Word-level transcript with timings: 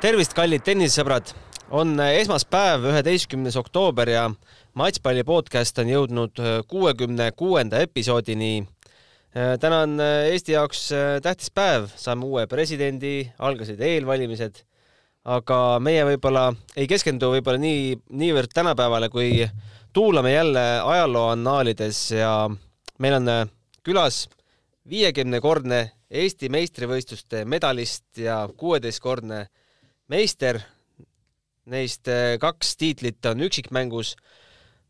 tervist, 0.00 0.32
kallid 0.32 0.62
tennisesõbrad! 0.64 1.34
on 1.76 1.92
esmaspäev, 2.00 2.86
üheteistkümnes 2.88 3.54
oktoober 3.60 4.08
ja 4.08 4.22
Matšpalli 4.80 5.22
podcast 5.28 5.76
on 5.78 5.90
jõudnud 5.92 6.40
kuuekümne 6.66 7.28
kuuenda 7.36 7.82
episoodini. 7.84 8.64
täna 9.60 9.82
on 9.84 10.00
Eesti 10.00 10.56
jaoks 10.56 10.88
tähtis 11.22 11.52
päev, 11.54 11.90
saame 11.96 12.24
uue 12.24 12.46
presidendi, 12.46 13.28
algasid 13.38 13.80
eelvalimised, 13.80 14.64
aga 15.24 15.78
meie 15.84 16.08
võib-olla 16.08 16.48
ei 16.76 16.88
keskendu 16.88 17.30
võib-olla 17.36 17.60
nii, 17.60 17.94
niivõrd 18.10 18.56
tänapäevale, 18.56 19.12
kui 19.12 19.46
tuulame 19.92 20.32
jälle 20.32 20.66
ajaloo 20.80 21.28
annaalides 21.36 22.10
ja 22.16 22.48
meil 22.98 23.20
on 23.20 23.32
külas 23.84 24.26
viiekümnekordne 24.88 25.90
Eesti 26.10 26.48
meistrivõistluste 26.48 27.44
medalist 27.44 28.18
ja 28.18 28.48
kuueteistkordne 28.56 29.46
meister. 30.10 30.60
Neist 31.70 32.08
eh, 32.10 32.36
kaks 32.42 32.74
tiitlit 32.80 33.26
on 33.30 33.46
üksikmängus. 33.46 34.16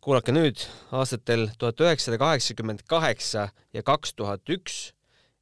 kuulake 0.00 0.32
nüüd 0.32 0.62
aastatel 0.96 1.50
tuhat 1.60 1.80
üheksasada 1.84 2.16
kaheksakümmend 2.22 2.86
kaheksa 2.88 3.50
ja 3.76 3.82
kaks 3.82 4.14
tuhat 4.16 4.48
üks. 4.48 4.94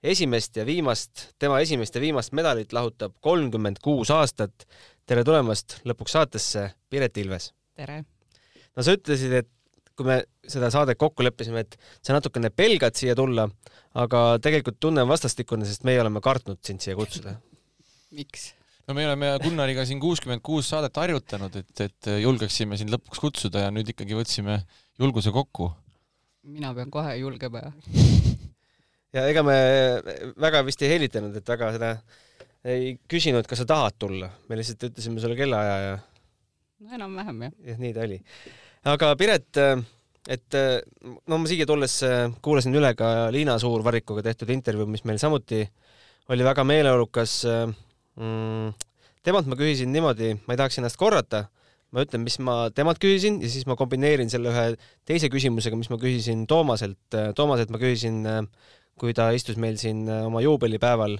esimest 0.02 0.56
ja 0.56 0.66
viimast, 0.66 1.34
tema 1.38 1.60
esimest 1.60 1.94
ja 1.94 2.00
viimast 2.00 2.32
medalit 2.32 2.72
lahutab 2.72 3.14
kolmkümmend 3.20 3.78
kuus 3.82 4.10
aastat. 4.10 4.66
tere 5.06 5.24
tulemast 5.24 5.80
lõpuks 5.84 6.16
saatesse, 6.18 6.70
Piret 6.90 7.16
Ilves. 7.16 7.52
tere. 7.74 8.04
no 8.76 8.82
sa 8.82 8.96
ütlesid, 8.98 9.32
et 9.32 9.48
kui 9.94 10.06
me 10.06 10.22
seda 10.46 10.70
saadet 10.70 10.98
kokku 10.98 11.22
leppisime, 11.22 11.60
et 11.60 11.78
sa 12.02 12.14
natukene 12.14 12.50
pelgad 12.50 12.94
siia 12.98 13.14
tulla, 13.14 13.48
aga 13.94 14.38
tegelikult 14.42 14.80
tunne 14.80 15.02
on 15.02 15.08
vastastikune, 15.08 15.66
sest 15.66 15.84
meie 15.84 16.00
oleme 16.02 16.22
kartnud 16.22 16.58
sind 16.66 16.82
siia 16.82 16.98
kutsuda. 16.98 17.38
miks? 18.18 18.57
No 18.88 18.96
me 18.96 19.04
oleme 19.04 19.34
Gunnariga 19.42 19.84
siin 19.84 20.00
kuuskümmend 20.00 20.40
kuus 20.44 20.70
saadet 20.72 20.96
harjutanud, 20.96 21.56
et, 21.60 21.82
et 21.84 22.10
julgeksime 22.22 22.78
sind 22.80 22.92
lõpuks 22.94 23.20
kutsuda 23.20 23.66
ja 23.66 23.72
nüüd 23.74 23.90
ikkagi 23.92 24.16
võtsime 24.16 24.62
julguse 25.00 25.32
kokku. 25.34 25.68
mina 26.48 26.72
pean 26.74 26.90
kohe 26.90 27.12
julgema. 27.20 27.66
ja 29.16 29.26
ega 29.28 29.44
me 29.44 29.58
väga 30.40 30.62
vist 30.64 30.82
ei 30.82 30.94
helitanud, 30.94 31.36
et 31.36 31.52
väga 31.52 31.72
seda 31.76 31.90
ei 32.68 32.94
küsinud, 33.10 33.46
kas 33.48 33.62
sa 33.62 33.68
tahad 33.68 33.98
tulla, 34.00 34.30
me 34.48 34.56
lihtsalt 34.58 34.88
ütlesime 34.88 35.20
sulle 35.20 35.36
kellaaja 35.36 35.76
ja 35.84 35.98
no 35.98 36.96
enam-vähem 36.96 37.44
jah. 37.44 37.52
jah, 37.72 37.82
nii 37.82 37.92
ta 37.92 38.06
oli. 38.06 38.18
aga 38.94 39.10
Piret, 39.20 39.60
et 40.32 40.56
no 41.28 41.38
ma 41.42 41.50
siia 41.50 41.68
tulles 41.68 41.98
kuulasin 42.40 42.80
üle 42.80 42.94
ka 42.96 43.28
Liina 43.36 43.58
Suurvarikuga 43.60 44.24
tehtud 44.30 44.56
intervjuu, 44.56 44.88
mis 44.88 45.04
meil 45.04 45.20
samuti 45.20 45.60
oli 46.32 46.44
väga 46.44 46.64
meeleolukas 46.64 47.42
mm,. 48.18 48.74
temalt 49.26 49.48
ma 49.50 49.58
küsisin 49.58 49.92
niimoodi, 49.94 50.34
ma 50.46 50.54
ei 50.54 50.60
tahaks 50.60 50.80
ennast 50.80 50.98
korrata, 51.00 51.46
ma 51.94 52.04
ütlen, 52.04 52.24
mis 52.26 52.38
ma 52.44 52.68
temalt 52.74 53.00
küsisin 53.02 53.40
ja 53.42 53.50
siis 53.50 53.66
ma 53.68 53.76
kombineerin 53.78 54.30
selle 54.32 54.52
ühe 54.52 54.66
teise 55.08 55.30
küsimusega, 55.32 55.78
mis 55.78 55.90
ma 55.92 55.98
küsisin 56.00 56.44
Toomaselt. 56.50 57.00
Toomaselt 57.36 57.72
ma 57.72 57.80
küsisin, 57.80 58.20
kui 59.00 59.14
ta 59.16 59.30
istus 59.36 59.56
meil 59.60 59.78
siin 59.80 60.04
oma 60.10 60.42
juubelipäeval, 60.44 61.16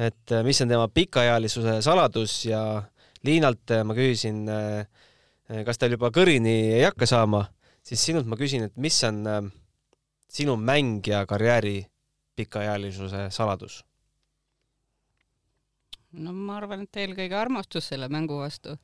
et 0.00 0.36
mis 0.46 0.62
on 0.64 0.72
tema 0.72 0.88
pikaealisuse 0.88 1.80
saladus 1.84 2.44
ja 2.48 2.62
Liinalt 3.26 3.70
ma 3.86 3.94
küsisin, 3.94 4.46
kas 5.66 5.78
tal 5.78 5.94
juba 5.94 6.10
kõrini 6.14 6.56
ei 6.78 6.82
hakka 6.86 7.06
saama, 7.06 7.44
siis 7.84 8.02
sinult 8.02 8.26
ma 8.26 8.38
küsin, 8.40 8.66
et 8.66 8.74
mis 8.80 8.96
on 9.06 9.22
sinu 10.32 10.56
mängija 10.56 11.26
karjääri 11.28 11.82
pikaealisuse 12.38 13.28
saladus 13.30 13.82
no 16.12 16.34
ma 16.36 16.58
arvan, 16.60 16.84
et 16.84 17.00
eelkõige 17.04 17.36
armastus 17.38 17.88
selle 17.92 18.08
mängu 18.12 18.38
vastu. 18.42 18.76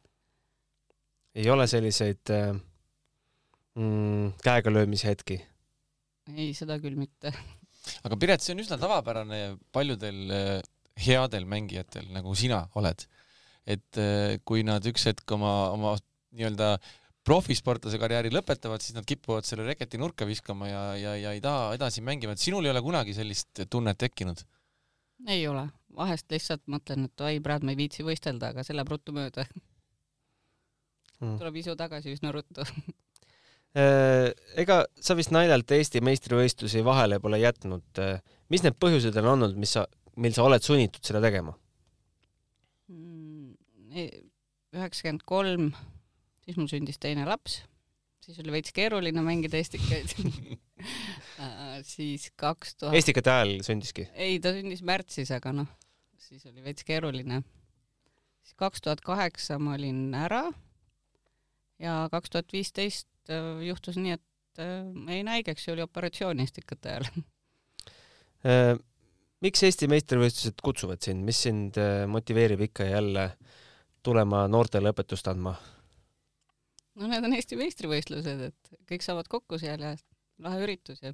ei 1.35 1.49
ole 1.53 1.67
selliseid 1.71 2.33
äh, 2.35 2.53
mm, 3.77 4.35
käega 4.45 4.73
löömise 4.73 5.11
hetki? 5.11 5.41
ei, 6.35 6.53
seda 6.57 6.79
küll 6.83 6.99
mitte. 6.99 7.33
aga 8.05 8.19
Piret, 8.21 8.45
see 8.45 8.57
on 8.57 8.65
üsna 8.65 8.81
tavapärane 8.81 9.59
paljudel 9.73 10.35
äh, 10.35 10.55
headel 10.99 11.47
mängijatel, 11.49 12.09
nagu 12.15 12.35
sina 12.39 12.65
oled. 12.79 13.05
et 13.69 14.01
äh, 14.01 14.39
kui 14.49 14.65
nad 14.65 14.85
üks 14.89 15.05
hetk 15.11 15.37
oma, 15.37 15.71
oma 15.75 15.97
nii-öelda 16.33 16.77
profisportlase 17.29 17.99
karjääri 18.01 18.31
lõpetavad, 18.33 18.81
siis 18.81 18.97
nad 18.97 19.05
kipuvad 19.09 19.45
selle 19.45 19.67
reketi 19.67 20.01
nurka 20.01 20.25
viskama 20.25 20.71
ja, 20.71 20.85
ja, 20.97 21.17
ja 21.21 21.35
ei 21.37 21.43
taha 21.45 21.75
edasi 21.77 22.01
mängima, 22.05 22.33
et 22.33 22.41
sinul 22.41 22.65
ei 22.65 22.73
ole 22.73 22.81
kunagi 22.85 23.13
sellist 23.17 23.67
tunnet 23.69 24.01
tekkinud? 24.01 24.41
Ei 25.27 25.47
ole, 25.51 25.67
vahest 25.97 26.31
lihtsalt 26.31 26.63
mõtlen, 26.71 27.09
et 27.09 27.27
oi, 27.27 27.41
praegu 27.43 27.67
ma 27.67 27.75
ei 27.75 27.81
viitsi 27.81 28.07
võistelda, 28.07 28.53
aga 28.53 28.65
see 28.67 28.77
läheb 28.77 28.93
ruttu 28.93 29.15
mööda 29.17 29.45
mm.. 31.21 31.37
tuleb 31.41 31.61
isu 31.63 31.75
tagasi 31.79 32.15
üsna 32.15 32.33
ruttu. 32.35 32.67
Äh, 33.77 34.31
ega 34.59 34.81
sa 35.05 35.15
vist 35.19 35.29
naljalt 35.35 35.71
Eesti 35.77 36.01
meistrivõistlusi 36.03 36.81
vahele 36.87 37.19
pole 37.21 37.37
jätnud. 37.43 37.85
Äh, 38.01 38.23
mis 38.49 38.65
need 38.65 38.79
põhjused 38.81 39.19
on 39.21 39.29
olnud, 39.35 39.59
mis 39.61 39.75
sa, 39.77 39.85
mil 40.17 40.33
sa 40.35 40.47
oled 40.49 40.65
sunnitud 40.65 41.05
seda 41.05 41.21
tegema? 41.23 41.53
Mm, 42.89 43.53
e, 43.93 44.07
üheksakümmend 44.73 45.27
kolm, 45.29 45.69
siis 46.47 46.57
mul 46.57 46.71
sündis 46.73 46.99
teine 47.03 47.29
laps, 47.29 47.61
siis 48.25 48.41
oli 48.41 48.57
veits 48.57 48.73
keeruline 48.75 49.23
mängida 49.23 49.61
estikaid 49.61 50.17
äh, 50.17 50.57
siis 51.95 52.31
kaks 52.37 52.77
tuhat 52.77 52.93
2000... 52.95 52.99
estikate 53.03 53.35
ajal 53.35 53.55
sündiski? 53.67 54.09
ei, 54.15 54.39
ta 54.43 54.53
sündis 54.57 54.83
märtsis, 54.87 55.33
aga 55.35 55.53
noh, 55.63 55.69
siis 56.23 56.47
oli 56.49 56.65
veits 56.65 56.87
keeruline. 56.89 57.43
siis 58.43 58.59
kaks 58.59 58.85
tuhat 58.85 59.03
kaheksa 59.05 59.59
ma 59.63 59.77
olin 59.79 60.09
ära 60.17 60.47
ja 61.83 62.01
kaks 62.13 62.31
tuhat 62.31 62.53
viisteist 62.53 63.09
äh, 63.31 63.63
juhtus 63.67 63.99
nii, 64.01 64.19
et 64.19 64.63
äh, 64.63 64.85
jäin 65.15 65.31
haigeks 65.31 65.69
ja 65.69 65.75
oli 65.75 65.85
operatsioon 65.87 66.41
estikate 66.45 66.95
ajal 66.95 67.09
äh, 68.47 68.75
miks 69.45 69.63
Eesti 69.67 69.89
meistrivõistlused 69.91 70.63
kutsuvad 70.65 71.03
sind, 71.05 71.25
mis 71.27 71.43
sind 71.47 71.79
motiveerib 72.11 72.67
ikka 72.69 72.89
ja 72.89 72.99
jälle 72.99 73.31
tulema 74.03 74.47
noortele 74.51 74.93
õpetust 74.95 75.31
andma? 75.31 75.55
no 76.99 77.11
need 77.11 77.25
on 77.25 77.37
Eesti 77.37 77.59
meistrivõistlused, 77.59 78.47
et 78.51 78.79
kõik 78.91 79.07
saavad 79.07 79.31
kokku 79.31 79.61
seal 79.63 79.85
ja 79.85 79.95
lahe 80.45 80.63
üritus 80.65 81.03
ja. 81.03 81.13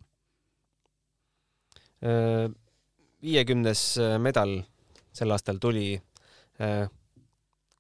viiekümnes 3.24 3.84
medal 4.20 4.58
sel 5.14 5.32
aastal 5.32 5.60
tuli. 5.62 5.94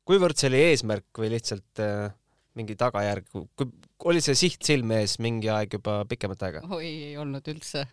kuivõrd 0.08 0.38
see 0.38 0.48
oli 0.52 0.62
eesmärk 0.70 1.20
või 1.20 1.34
lihtsalt 1.34 1.82
mingi 2.54 2.76
tagajärg, 2.78 3.28
oli 4.08 4.22
see 4.22 4.36
siht 4.38 4.64
silme 4.66 5.00
ees 5.02 5.18
mingi 5.22 5.50
aeg 5.52 5.76
juba 5.78 6.02
pikemat 6.08 6.46
aega? 6.46 6.64
oi, 6.74 6.86
ei 7.10 7.16
olnud 7.20 7.46
üldse. 7.50 7.84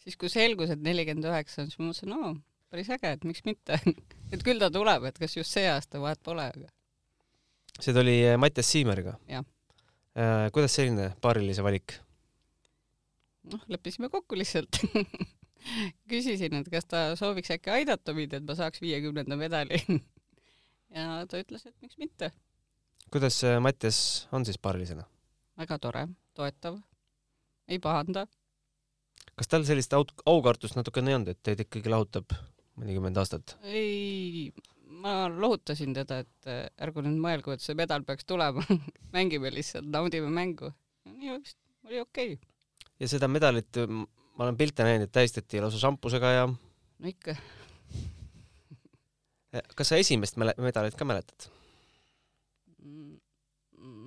siis 0.00 0.16
kui 0.20 0.32
selgus, 0.32 0.72
et 0.72 0.82
nelikümmend 0.84 1.28
üheksa 1.28 1.62
on, 1.62 1.70
siis 1.70 1.80
ma 1.80 1.90
mõtlesin, 1.90 2.14
no 2.14 2.34
päris 2.72 2.90
äge, 2.94 3.14
et 3.16 3.26
miks 3.28 3.44
mitte 3.46 3.78
et 4.34 4.44
küll 4.46 4.62
ta 4.62 4.70
tuleb, 4.72 5.08
et 5.10 5.18
kas 5.20 5.36
just 5.36 5.52
see 5.56 5.66
aasta, 5.68 6.00
vahet 6.02 6.22
pole, 6.24 6.46
aga 6.54 6.70
see 7.80 7.96
tuli 7.96 8.16
Mattias 8.40 8.70
Siimeriga? 8.72 9.16
jah 9.30 9.44
äh,. 10.16 10.48
kuidas 10.54 10.76
selline 10.78 11.12
paarilise 11.20 11.64
valik? 11.66 11.98
Noh, 13.48 13.62
leppisime 13.68 14.10
kokku 14.12 14.38
lihtsalt 14.38 14.80
küsisin, 16.10 16.56
et 16.60 16.70
kas 16.72 16.88
ta 16.88 17.02
sooviks 17.18 17.52
äkki 17.54 17.72
aidata 17.74 18.14
mind, 18.16 18.36
et 18.36 18.46
ma 18.46 18.56
saaks 18.58 18.82
viiekümnenda 18.84 19.38
medali 19.40 19.80
ja 20.96 21.24
ta 21.30 21.40
ütles, 21.40 21.66
et 21.66 21.76
miks 21.84 21.98
mitte. 22.00 22.32
kuidas 23.12 23.40
Mattias 23.62 24.28
on 24.32 24.46
siis 24.48 24.58
paarilisena? 24.58 25.06
väga 25.60 25.78
tore, 25.78 26.06
toetav, 26.36 26.80
ei 27.68 27.80
pahanda. 27.82 28.26
kas 29.36 29.50
tal 29.52 29.66
sellist 29.68 29.94
au-, 29.96 30.08
aukartust 30.26 30.78
natukene 30.78 31.12
ei 31.12 31.20
olnud, 31.20 31.32
et 31.34 31.42
teid 31.44 31.64
ikkagi 31.66 31.92
lahutab 31.92 32.36
mõnikümmend 32.80 33.20
aastat? 33.20 33.56
ei, 33.64 34.50
ma 35.00 35.24
lohutasin 35.32 35.96
teda, 35.96 36.22
et 36.24 36.52
ärgu 36.80 37.04
nüüd 37.06 37.20
mõelgu, 37.20 37.56
et 37.56 37.64
see 37.64 37.76
medal 37.78 38.04
peaks 38.04 38.28
tulema 38.28 38.64
mängime 39.16 39.52
lihtsalt, 39.54 39.88
naudime 39.88 40.32
mängu. 40.32 40.72
nii 41.08 41.36
vist 41.38 41.60
oli 41.88 42.00
okei 42.00 42.34
okay 42.36 42.49
ja 43.00 43.08
seda 43.08 43.28
medalit, 43.30 43.80
ma 43.88 44.44
olen 44.46 44.58
pilte 44.60 44.84
näinud, 44.86 45.08
et 45.08 45.14
tähistati 45.14 45.60
lausa 45.62 45.80
šampusega 45.80 46.34
ja 46.34 46.44
no 46.50 47.08
ikka. 47.08 47.36
kas 49.76 49.92
sa 49.92 50.00
esimest 50.00 50.38
medalit 50.40 50.98
ka 50.98 51.08
mäletad? 51.08 51.48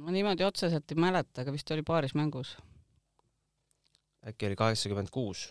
ma 0.04 0.12
niimoodi 0.12 0.44
otseselt 0.44 0.92
ei 0.92 1.00
mäleta, 1.00 1.42
aga 1.42 1.54
vist 1.56 1.70
oli 1.72 1.84
paaris 1.88 2.16
mängus. 2.20 2.58
äkki 4.28 4.50
oli 4.50 4.60
kaheksakümmend 4.60 5.12
kuus? 5.14 5.48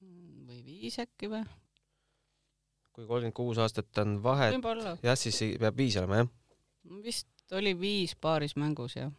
või 0.00 0.62
viis 0.64 0.98
äkki 1.02 1.30
või? 1.32 1.44
kui 2.94 3.06
kolmkümmend 3.06 3.36
kuus 3.36 3.58
aastat 3.58 4.02
on 4.02 4.16
vahet, 4.22 4.56
jah, 5.02 5.18
siis 5.18 5.42
peab 5.60 5.76
viis 5.76 5.98
olema, 6.00 6.24
jah? 6.24 6.32
vist 7.04 7.28
oli 7.52 7.74
viis 7.78 8.16
paaris 8.16 8.56
mängus, 8.56 8.96
jah. 8.96 9.12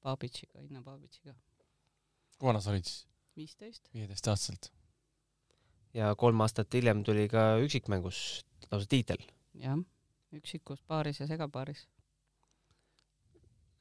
Babitšiga, 0.00 0.62
Inna 0.64 0.80
Babitšiga 0.80 1.34
kui 2.40 2.48
vana 2.48 2.62
sa 2.64 2.72
olid 2.72 2.88
siis? 2.88 3.04
viisteist. 3.36 3.88
viieteistaastaselt. 3.94 4.70
ja 5.94 6.14
kolm 6.16 6.40
aastat 6.40 6.72
hiljem 6.74 7.04
tuli 7.04 7.28
ka 7.28 7.58
üksikmängus 7.64 8.20
lausa 8.70 8.88
tiitel. 8.88 9.20
jah. 9.60 9.78
üksikus 10.32 10.82
paaris 10.88 11.20
ja 11.20 11.28
segapaaris. 11.28 11.86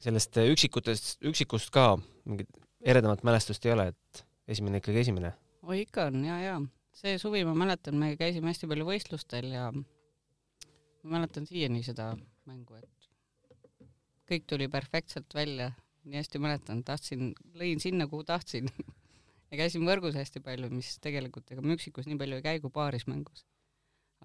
sellest 0.03 0.41
üksikutest, 0.43 1.21
üksikust 1.31 1.71
ka 1.71 1.93
mingit 2.25 2.51
eredamat 2.81 3.23
mälestust 3.23 3.65
ei 3.65 3.75
ole, 3.75 3.87
et 3.93 4.25
esimene 4.47 4.83
ikkagi 4.83 5.05
esimene? 5.05 5.33
oi, 5.63 5.81
ikka 5.85 6.09
on 6.11 6.23
ja, 6.25 6.39
ja 6.43 6.59
see 6.99 7.17
suvi 7.21 7.45
ma 7.47 7.55
mäletan, 7.55 7.95
me 7.99 8.15
käisime 8.19 8.51
hästi 8.51 8.67
palju 8.67 8.87
võistlustel 8.87 9.51
ja 9.55 9.69
ma 9.71 11.15
mäletan 11.15 11.47
siiani 11.47 11.83
seda 11.85 12.11
mängu, 12.49 12.79
et 12.79 13.87
kõik 14.29 14.45
tuli 14.49 14.67
perfektselt 14.71 15.33
välja, 15.35 15.71
nii 16.09 16.19
hästi 16.21 16.41
mäletan, 16.41 16.83
tahtsin, 16.85 17.33
lõin 17.59 17.81
sinna, 17.83 18.07
kuhu 18.09 18.25
tahtsin 18.27 18.69
ja 19.51 19.59
käisin 19.61 19.85
võrgus 19.87 20.17
hästi 20.17 20.41
palju, 20.45 20.69
mis 20.73 20.95
tegelikult 21.03 21.51
ega 21.53 21.63
ma 21.65 21.75
üksikus 21.77 22.09
nii 22.09 22.19
palju 22.19 22.39
ei 22.39 22.45
käi 22.45 22.61
kui 22.63 22.73
paaris 22.73 23.07
mängus. 23.09 23.45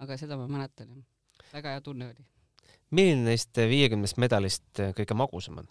aga 0.01 0.17
seda 0.19 0.37
ma 0.37 0.47
mäletan 0.51 0.91
jah, 0.91 1.05
väga 1.53 1.75
hea 1.75 1.81
tunne 1.85 2.09
oli. 2.11 2.27
milline 2.91 3.29
neist 3.29 3.57
viiekümnest 3.57 4.19
medalist 4.21 4.83
kõige 4.97 5.17
magusam 5.17 5.63
on? 5.63 5.69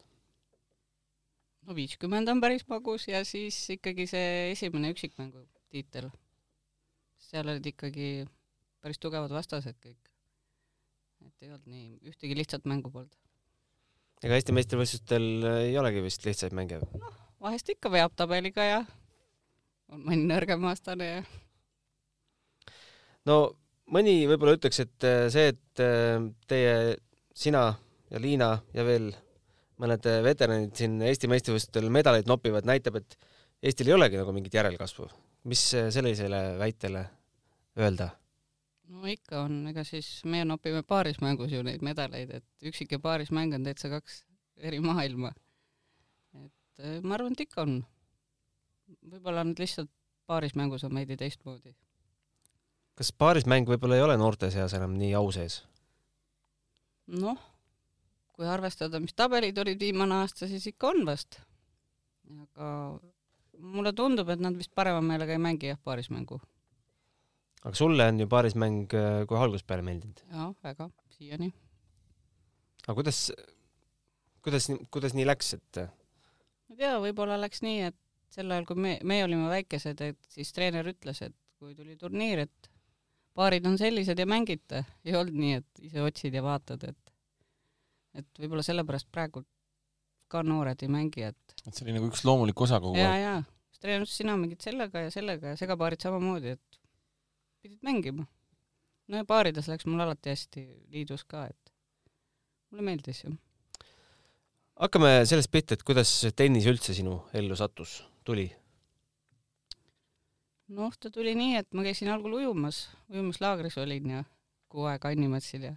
no 1.65 1.77
viiskümmend 1.77 2.29
on 2.29 2.41
päris 2.45 2.67
magus 2.69 3.09
ja 3.09 3.25
siis 3.25 3.59
ikkagi 3.77 4.07
see 4.11 4.51
esimene 4.53 4.91
üksikmängu 4.95 5.47
tiitel. 5.73 6.11
seal 7.19 7.49
olid 7.49 7.67
ikkagi 7.73 8.09
päris 8.85 9.01
tugevad 9.01 9.33
vastased 9.33 9.79
kõik. 9.81 10.11
et 11.25 11.43
ei 11.43 11.53
olnud 11.53 11.69
nii, 11.71 11.87
ühtegi 12.11 12.37
lihtsat 12.37 12.67
mängu 12.69 12.91
polnud. 12.93 13.24
Ega 14.25 14.39
Eesti 14.39 14.57
meistrivõistlustel 14.57 15.27
ei 15.69 15.79
olegi 15.81 16.05
vist 16.05 16.25
lihtsaid 16.27 16.57
mänge? 16.57 16.81
noh, 16.81 17.17
vahest 17.45 17.69
ikka 17.75 17.93
veab 17.93 18.15
tabeliga 18.17 18.65
ja 18.67 18.81
on 19.93 20.07
mõni 20.07 20.25
nõrgem 20.29 20.65
vastane 20.65 21.11
ja 21.11 21.21
no 23.29 23.39
mõni 23.93 24.23
võib-olla 24.29 24.57
ütleks, 24.59 24.81
et 24.85 25.07
äh, 25.09 25.27
see, 25.33 25.53
et 25.53 25.83
äh, 25.83 26.17
teie, 26.51 26.97
sina 27.37 27.67
ja 28.13 28.23
Liina 28.23 28.51
ja 28.77 28.85
veel 28.87 29.11
mõned 29.83 30.09
äh, 30.09 30.21
veteranid 30.25 30.75
siin 30.79 31.01
Eesti 31.05 31.31
meistrivõistlustel 31.31 31.91
medaleid 31.93 32.31
nopivad, 32.31 32.67
näitab, 32.69 33.01
et 33.03 33.19
Eestil 33.65 33.89
ei 33.89 33.95
olegi 33.97 34.19
nagu 34.21 34.33
mingit 34.37 34.55
järelkasvu. 34.55 35.07
mis 35.49 35.63
sellisele 35.93 36.41
väitele 36.61 37.05
öelda? 37.81 38.11
No 38.89 39.07
ikka 39.09 39.45
on, 39.47 39.63
ega 39.71 39.85
siis 39.85 40.09
meie 40.29 40.45
nopime 40.45 40.83
paarismängus 40.83 41.53
ju 41.53 41.63
neid 41.63 41.83
medaleid, 41.83 42.31
et 42.31 42.69
üksik- 42.71 42.93
ja 42.93 42.99
paarismäng 42.99 43.55
on 43.55 43.65
täitsa 43.65 43.89
kaks 43.89 44.25
eri 44.57 44.81
maailma. 44.81 45.33
et 46.45 47.03
ma 47.03 47.15
arvan, 47.15 47.33
et 47.33 47.41
ikka 47.47 47.63
on 47.63 47.85
võib-olla 49.11 49.45
nad 49.45 49.59
lihtsalt 49.59 49.91
paarismängus 50.27 50.85
on 50.85 50.95
veidi 50.95 51.17
teistmoodi. 51.17 51.75
kas 52.95 53.13
paarismäng 53.13 53.69
võib-olla 53.69 53.97
ei 53.97 54.03
ole 54.03 54.17
noorte 54.17 54.51
seas 54.51 54.75
enam 54.75 54.97
nii 54.99 55.15
au 55.15 55.31
sees? 55.33 55.63
noh, 57.07 57.41
kui 58.33 58.47
arvestada, 58.49 59.01
mis 59.01 59.15
tabelid 59.15 59.59
olid 59.59 59.81
viimane 59.81 60.23
aasta, 60.23 60.49
siis 60.49 60.67
ikka 60.67 60.93
on 60.93 61.05
vast. 61.07 61.41
aga 62.43 62.69
mulle 63.59 63.93
tundub, 63.93 64.29
et 64.29 64.41
nad 64.41 64.57
vist 64.59 64.73
parema 64.75 65.01
meelega 65.05 65.33
ei 65.33 65.39
mängi 65.39 65.71
jah, 65.73 65.79
paarismängu. 65.85 66.41
Aga 67.65 67.75
sulle 67.79 68.07
on 68.13 68.21
ju 68.21 68.29
paarismäng 68.31 68.95
äh, 68.95 69.25
kohe 69.29 69.45
algusest 69.47 69.67
peale 69.69 69.85
meeldinud? 69.87 70.23
jaa, 70.31 70.51
väga, 70.65 70.89
siiani. 71.17 71.51
aga 72.87 72.97
kuidas, 73.01 73.21
kuidas, 74.45 74.69
kuidas 74.95 75.17
nii 75.17 75.29
läks, 75.29 75.55
et? 75.59 75.85
ma 75.85 76.77
ei 76.77 76.81
tea, 76.83 76.99
võib-olla 77.07 77.39
läks 77.41 77.65
nii, 77.65 77.81
et 77.91 78.01
sel 78.35 78.51
ajal, 78.51 78.69
kui 78.69 78.81
me, 78.81 78.99
meie 79.07 79.25
olime 79.25 79.49
väikesed, 79.53 80.01
et 80.05 80.31
siis 80.33 80.53
treener 80.55 80.87
ütles, 80.91 81.23
et 81.25 81.37
kui 81.61 81.75
tuli 81.79 81.97
turniir, 81.97 82.45
et 82.49 82.71
paarid 83.35 83.67
on 83.69 83.79
sellised 83.79 84.19
ja 84.19 84.27
mängite. 84.29 84.85
ei 85.07 85.17
olnud 85.17 85.39
nii, 85.39 85.59
et 85.63 85.85
ise 85.89 86.03
otsid 86.03 86.35
ja 86.35 86.45
vaatad, 86.45 86.85
et 86.91 87.01
et 88.15 88.39
võib-olla 88.39 88.63
sellepärast 88.63 89.09
praegu 89.11 89.43
ka 90.31 90.43
noored 90.47 90.83
ei 90.87 90.91
mängi, 90.91 91.25
et 91.31 91.57
et 91.67 91.73
see 91.75 91.87
oli 91.87 91.97
nagu 91.97 92.07
üks 92.11 92.23
loomulik 92.27 92.61
osa 92.67 92.79
kogu 92.83 92.95
aeg. 92.95 93.03
jaa, 93.03 93.17
jaa. 93.23 93.81
treener 93.81 94.05
ütles, 94.05 94.17
sina 94.21 94.37
mängid 94.39 94.63
sellega 94.63 95.07
ja 95.07 95.11
sellega 95.15 95.55
ja 95.55 95.59
segapaarid 95.59 96.05
samamoodi, 96.05 96.55
et 96.55 96.74
pidid 97.65 97.81
mängima. 97.87 98.27
no 99.09 99.21
ja 99.21 99.25
paarides 99.29 99.71
läks 99.73 99.89
mul 99.89 100.05
alati 100.05 100.33
hästi, 100.33 100.65
liidus 100.93 101.25
ka, 101.29 101.47
et 101.49 101.73
mulle 102.71 102.85
meeldis 102.91 103.25
ju. 103.25 103.33
hakkame 104.81 105.15
sellest 105.31 105.53
pihta, 105.55 105.79
et 105.79 105.87
kuidas 105.87 106.13
tennis 106.37 106.69
üldse 106.69 106.97
sinu 106.97 107.23
ellu 107.41 107.57
sattus 107.57 108.03
tuli? 108.29 108.51
noh, 110.75 110.93
ta 111.01 111.13
tuli 111.13 111.35
nii, 111.39 111.57
et 111.63 111.73
ma 111.77 111.87
käisin 111.87 112.13
algul 112.13 112.37
ujumas, 112.41 112.85
ujumislaagris 113.13 113.81
olin 113.81 114.13
ja 114.19 114.23
kuu 114.73 114.89
aega 114.91 115.13
Annimatsil 115.13 115.69
ja 115.71 115.75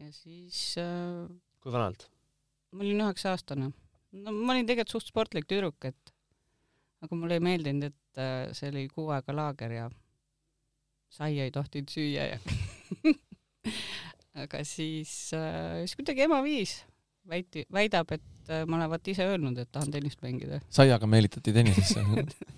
ja 0.00 0.10
siis 0.14 0.74
äh, 0.82 1.30
kui 1.62 1.72
vanalt? 1.74 2.08
ma 2.74 2.82
olin 2.82 3.02
üheksa-aastane. 3.06 3.70
no 3.70 4.38
ma 4.40 4.54
olin 4.54 4.66
tegelikult 4.66 4.96
suht 4.96 5.10
sportlik 5.12 5.46
tüdruk, 5.50 5.78
et 5.86 6.14
aga 7.04 7.18
mulle 7.18 7.38
ei 7.38 7.44
meeldinud, 7.44 7.92
et 7.92 8.22
äh, 8.22 8.48
see 8.56 8.72
oli 8.74 8.88
kuu 8.90 9.12
aega 9.14 9.36
laager 9.36 9.76
ja 9.78 9.90
saia 11.12 11.46
ei 11.46 11.54
tohtinud 11.54 11.92
süüa 11.92 12.28
ja 12.34 12.38
aga 14.44 14.64
siis 14.66 15.12
äh,, 15.36 15.84
siis 15.84 15.96
kuidagi 15.98 16.26
ema 16.26 16.40
viis, 16.44 16.78
väiti, 17.30 17.64
väidab, 17.72 18.12
et 18.16 18.52
äh, 18.52 18.64
ma 18.68 18.80
olevat 18.80 19.08
ise 19.12 19.26
öelnud, 19.30 19.58
et 19.62 19.70
tahan 19.72 19.94
tennist 19.94 20.22
mängida. 20.24 20.60
saiaga 20.74 21.08
meelitati 21.10 21.54
tennisesse 21.54 22.04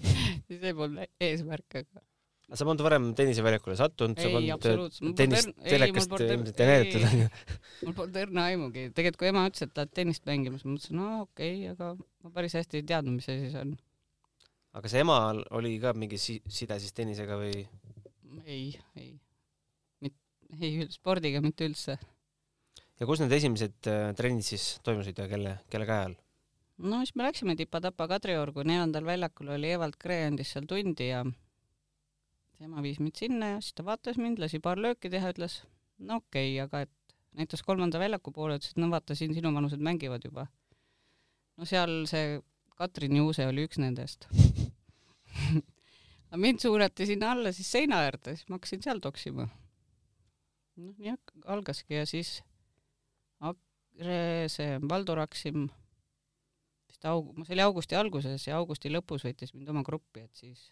see 0.48 0.76
polnud 0.76 1.06
eesmärk, 1.22 1.82
aga 1.82 2.06
aga 2.46 2.58
sa 2.60 2.66
polnud 2.68 2.84
varem 2.86 3.08
tenniseväljakule 3.18 3.74
sattunud, 3.78 4.20
sa 4.22 4.30
polnud 4.30 5.16
tennist 5.18 5.50
telekast 5.66 6.12
ilmselt 6.14 6.62
ei 6.62 6.70
näidatud, 6.70 7.06
onju? 7.08 7.30
mul 7.88 7.96
polnud 8.00 8.20
õrna 8.22 8.46
aimugi. 8.52 8.86
tegelikult 8.94 9.20
kui 9.22 9.30
ema 9.32 9.46
ütles, 9.50 9.66
et 9.66 9.74
tahad 9.74 9.92
tennist 9.96 10.24
mängima, 10.28 10.60
siis 10.60 10.68
ma 10.68 10.76
mõtlesin, 10.76 11.00
no 11.00 11.08
okei 11.24 11.56
okay,, 11.58 11.74
aga 11.74 11.90
ma 11.98 12.32
päris 12.38 12.54
hästi 12.58 12.80
ei 12.80 12.86
teadnud, 12.86 13.18
mis 13.18 13.28
asi 13.32 13.50
see 13.50 13.64
on. 13.64 13.74
aga 14.72 14.84
kas 14.86 14.96
emal 15.02 15.42
oli 15.58 15.74
ka 15.82 15.92
mingi 15.98 16.20
si 16.22 16.38
side 16.46 16.78
siis 16.82 16.94
tennisega 16.96 17.40
või? 17.40 17.66
Ei, 18.44 18.74
ei. 18.96 19.14
ei, 20.60 20.86
spordiga 20.90 21.40
mitte 21.44 21.68
üldse 21.68 21.98
ja 23.00 23.08
kus 23.08 23.20
need 23.22 23.34
esimesed 23.36 23.90
äh, 23.90 24.12
trennid 24.16 24.46
siis 24.46 24.76
toimusid 24.86 25.18
ja 25.20 25.28
kelle, 25.30 25.58
kelle 25.72 25.88
käe 25.88 26.04
all? 26.08 26.16
no 26.78 27.00
siis 27.04 27.16
me 27.16 27.26
läksime 27.26 27.56
Tipa-Tapa 27.58 28.08
Kadriorgu, 28.10 28.64
neljandal 28.66 29.06
väljakul 29.08 29.54
oli 29.56 29.72
Evald 29.76 29.98
Kree 30.00 30.26
andis 30.30 30.52
seal 30.54 30.68
tundi 30.68 31.10
ja 31.10 31.24
tema 32.56 32.84
viis 32.84 33.00
mind 33.02 33.16
sinna 33.20 33.54
ja 33.54 33.60
siis 33.60 33.76
ta 33.76 33.84
vaatas 33.86 34.20
mind, 34.20 34.40
lasi 34.42 34.60
paar 34.64 34.80
lööki 34.80 35.12
teha, 35.12 35.32
ütles 35.34 35.62
no 35.98 36.20
okei 36.22 36.54
okay,, 36.56 36.64
aga 36.64 36.86
et 36.86 36.92
näitas 37.36 37.62
kolmanda 37.64 38.00
väljaku 38.00 38.32
poole, 38.32 38.56
ütles, 38.56 38.72
et 38.72 38.80
no 38.80 38.88
vaata, 38.92 39.16
siin 39.16 39.34
sinuvanused 39.36 39.82
mängivad 39.82 40.24
juba. 40.24 40.46
no 41.56 41.68
seal 41.68 42.04
see 42.08 42.38
Katrin 42.76 43.16
Juuse 43.16 43.46
oli 43.48 43.64
üks 43.68 43.80
nendest 43.80 44.28
aga 46.28 46.40
mind 46.42 46.60
suunati 46.62 47.06
sinna 47.06 47.32
alla 47.34 47.52
siis 47.54 47.70
seina 47.70 48.02
äärde, 48.06 48.36
siis 48.36 48.48
ma 48.48 48.58
hakkasin 48.58 48.82
seal 48.84 49.00
toksima. 49.04 49.48
noh, 50.76 50.92
nii 50.98 51.14
algaski 51.46 52.00
ja 52.00 52.06
siis 52.06 52.40
see 53.96 54.78
Valdo 54.88 55.14
Raksim 55.16 55.68
vist 56.88 57.06
aug-, 57.08 57.32
see 57.44 57.54
oli 57.56 57.64
augusti 57.64 57.96
alguses 57.96 58.46
ja 58.46 58.58
augusti 58.60 58.92
lõpus 58.92 59.24
võttis 59.26 59.54
mind 59.54 59.70
oma 59.72 59.82
gruppi, 59.86 60.26
et 60.26 60.34
siis 60.36 60.70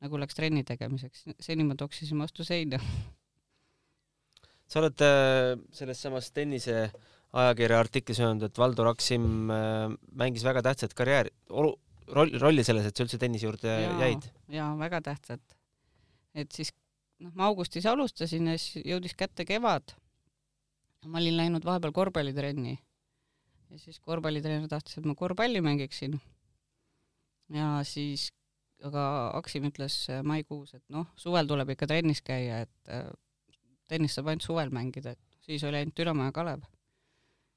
nagu 0.00 0.20
läks 0.20 0.36
trenni 0.36 0.64
tegemiseks, 0.64 1.26
seni 1.40 1.64
ma 1.64 1.76
toksisin 1.76 2.20
vastu 2.20 2.44
seina. 2.44 2.80
sa 4.70 4.80
oled 4.80 5.04
äh, 5.04 5.56
selles 5.74 6.00
samas 6.00 6.30
tennise 6.32 6.90
ajakirja 7.32 7.78
artiklis 7.78 8.20
öelnud, 8.20 8.48
et 8.48 8.58
Valdo 8.58 8.84
Raksim 8.86 9.50
äh, 9.50 9.88
mängis 10.12 10.44
väga 10.44 10.62
tähtsat 10.66 10.94
karjääri, 10.94 11.32
olu-, 11.50 11.78
roll, 12.16 12.36
rolli 12.42 12.66
selles, 12.66 12.86
et 12.86 12.96
sa 12.96 13.06
üldse 13.06 13.18
tennise 13.20 13.46
juurde 13.48 13.70
ja, 13.70 13.94
jäid? 14.04 14.28
jaa, 14.52 14.70
väga 14.80 15.02
tähtsat. 15.10 15.56
et 16.34 16.52
siis 16.52 16.72
noh, 17.20 17.32
ma 17.34 17.50
augustis 17.50 17.86
alustasin 17.86 18.52
ja 18.52 18.58
siis 18.58 18.84
jõudis 18.86 19.16
kätte 19.18 19.46
kevad 19.48 19.94
ma 21.08 21.20
olin 21.20 21.36
läinud 21.36 21.64
vahepeal 21.64 21.92
korvpallitrenni 21.96 22.74
ja 23.70 23.78
siis 23.78 24.00
korvpallitreener 24.02 24.68
tahtis, 24.68 24.98
et 24.98 25.06
ma 25.06 25.14
korvpalli 25.14 25.62
mängiksin. 25.64 26.18
ja 27.54 27.80
siis, 27.86 28.30
aga 28.84 29.30
Aksim 29.38 29.66
ütles 29.70 30.02
maikuus, 30.26 30.74
et 30.74 30.84
noh, 30.88 31.06
suvel 31.16 31.48
tuleb 31.48 31.74
ikka 31.74 31.88
trennis 31.90 32.22
käia, 32.22 32.64
et 32.66 32.92
äh, 32.92 33.08
tennist 33.90 34.18
saab 34.18 34.30
ainult 34.30 34.46
suvel 34.46 34.74
mängida, 34.74 35.14
et 35.14 35.46
siis 35.46 35.64
oli 35.64 35.80
ainult 35.80 36.04
Ülemaa 36.04 36.30
ja 36.30 36.36
Kalev. 36.36 36.66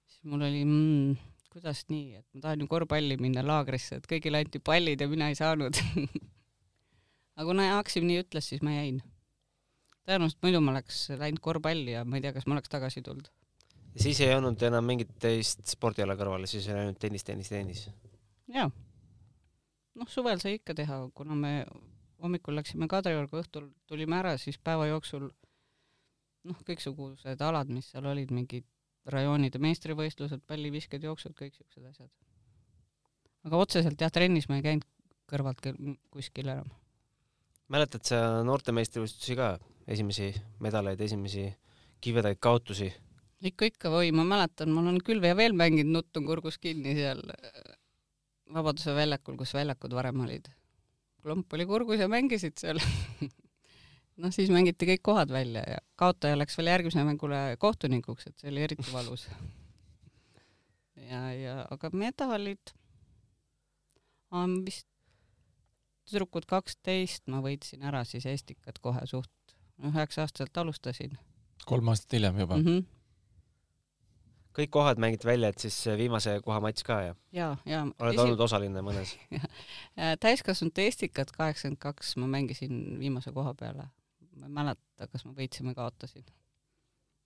siis 0.07 0.23
mul 0.29 0.45
oli 0.47 0.63
mm, 0.65 1.15
kuidas 1.53 1.85
nii, 1.89 2.19
et 2.19 2.27
ma 2.33 2.47
tahan 2.47 2.63
ju 2.63 2.69
korvpalli 2.71 3.17
minna 3.21 3.43
laagrisse, 3.45 3.99
et 3.99 4.09
kõigile 4.09 4.41
anti 4.41 4.59
pallid 4.59 5.01
ja 5.01 5.07
mina 5.09 5.29
ei 5.31 5.37
saanud 5.37 5.77
aga 7.37 7.45
kuna 7.47 7.67
Aksim 7.77 8.07
nii 8.09 8.23
ütles, 8.23 8.49
siis 8.49 8.63
ma 8.65 8.75
jäin 8.75 9.01
tõenäoliselt 10.07 10.43
muidu 10.43 10.61
ma 10.63 10.73
oleks 10.73 11.05
läinud 11.19 11.41
korvpalli 11.43 11.95
ja 11.95 12.03
ma 12.05 12.19
ei 12.19 12.25
tea, 12.25 12.33
kas 12.35 12.47
ma 12.47 12.57
oleks 12.57 12.71
tagasi 12.71 13.03
tulnud. 13.05 13.29
siis 13.97 14.19
ei 14.25 14.33
olnud 14.35 14.61
enam 14.67 14.85
mingit 14.85 15.13
teist 15.21 15.65
spordiala 15.75 16.17
kõrvale, 16.19 16.49
siis 16.49 16.67
oli 16.69 16.85
ainult 16.85 16.99
tennis, 16.99 17.23
tennis, 17.23 17.49
tennis? 17.53 17.85
jaa. 18.53 18.69
noh, 19.99 20.09
suvel 20.09 20.41
sai 20.43 20.59
ikka 20.59 20.75
teha, 20.77 20.99
kuna 21.15 21.37
me 21.39 21.53
hommikul 22.23 22.55
läksime 22.55 22.87
Kadriorgu, 22.91 23.41
õhtul 23.43 23.71
tulime 23.87 24.19
ära, 24.19 24.37
siis 24.37 24.59
päeva 24.59 24.87
jooksul 24.91 25.29
noh, 26.43 26.59
kõiksugused 26.67 27.41
alad, 27.43 27.71
mis 27.71 27.89
seal 27.91 28.07
olid, 28.11 28.31
mingid 28.31 28.67
rajoonide 29.09 29.59
meistrivõistlused, 29.59 30.43
pallivisked, 30.47 31.03
jooksud, 31.03 31.35
kõik 31.37 31.55
siuksed 31.57 31.85
asjad. 31.89 32.09
aga 33.43 33.59
otseselt 33.59 34.01
jah, 34.01 34.11
trennis 34.11 34.47
ma 34.49 34.59
ei 34.59 34.65
käinud 34.65 34.87
kõrvalt 35.27 35.63
kuskil 36.13 36.51
enam. 36.53 36.69
mäletad 37.67 38.05
sa 38.07 38.43
noortemeistrivõistlusi 38.47 39.35
ka, 39.39 39.57
esimesi 39.87 40.31
medaleid, 40.63 41.01
esimesi 41.01 41.49
kibedaid 42.01 42.39
kaotusi? 42.39 42.93
ikka, 43.43 43.67
ikka, 43.73 43.91
oi, 43.99 44.11
ma 44.15 44.23
mäletan, 44.27 44.71
ma 44.71 44.81
olen 44.81 45.01
küll 45.03 45.23
ja 45.23 45.35
veel 45.35 45.55
mänginud 45.57 45.91
Nutt 45.91 46.17
on 46.17 46.27
kurgus 46.27 46.57
kinni 46.57 46.95
seal 46.95 47.23
Vabaduse 48.53 48.93
väljakul, 48.95 49.35
kus 49.39 49.53
väljakud 49.55 49.95
varem 49.97 50.19
olid. 50.23 50.47
klomp 51.23 51.53
oli 51.53 51.65
kurgus 51.65 51.99
ja 51.99 52.07
mängisid 52.11 52.59
seal. 52.59 52.79
noh, 54.17 54.33
siis 54.35 54.51
mängiti 54.53 54.87
kõik 54.93 55.03
kohad 55.05 55.33
välja 55.33 55.63
ja 55.67 55.81
kaotaja 55.99 56.37
läks 56.37 56.57
veel 56.57 56.71
järgmisele 56.71 57.05
mängule 57.07 57.41
kohtunikuks, 57.59 58.27
et 58.29 58.37
see 58.39 58.51
oli 58.51 58.63
eriti 58.67 58.87
valus. 58.93 59.27
ja, 61.11 61.25
ja 61.33 61.59
aga 61.71 61.91
medalid, 61.93 62.73
vist 64.65 64.87
tüdrukud 66.09 66.45
kaksteist 66.49 67.29
ma 67.31 67.39
võitsin 67.43 67.85
ära 67.85 68.03
siis 68.07 68.25
Estikad 68.27 68.81
kohe 68.83 69.05
suht, 69.07 69.55
üheksa 69.83 70.25
aastaselt 70.25 70.57
alustasin 70.57 71.15
kolm 71.65 71.87
aastat 71.93 72.17
hiljem 72.17 72.39
juba 72.43 72.57
mm. 72.57 72.65
-hmm. 72.65 72.83
kõik 74.57 74.69
kohad 74.69 74.99
mängiti 75.01 75.27
välja, 75.27 75.49
et 75.49 75.59
siis 75.59 75.77
viimase 75.97 76.39
koha 76.45 76.59
matš 76.59 76.83
ka 76.83 77.01
ja 77.01 77.15
ja, 77.31 77.57
ja 77.65 77.81
oled 77.99 78.19
olnud 78.19 78.39
osaline 78.39 78.81
mõnes? 78.81 79.15
Täiskasvanute 80.25 80.87
Estikat 80.87 81.31
kaheksakümmend 81.31 81.79
kaks 81.79 82.15
ma 82.17 82.27
mängisin 82.27 82.99
viimase 82.99 83.31
koha 83.31 83.53
peale. 83.53 83.87
Ma 84.39 84.49
ei 84.49 84.53
mäleta, 84.59 85.07
kas 85.11 85.25
ma 85.27 85.33
võitsin 85.37 85.69
või 85.69 85.77
kaotasin. 85.77 86.25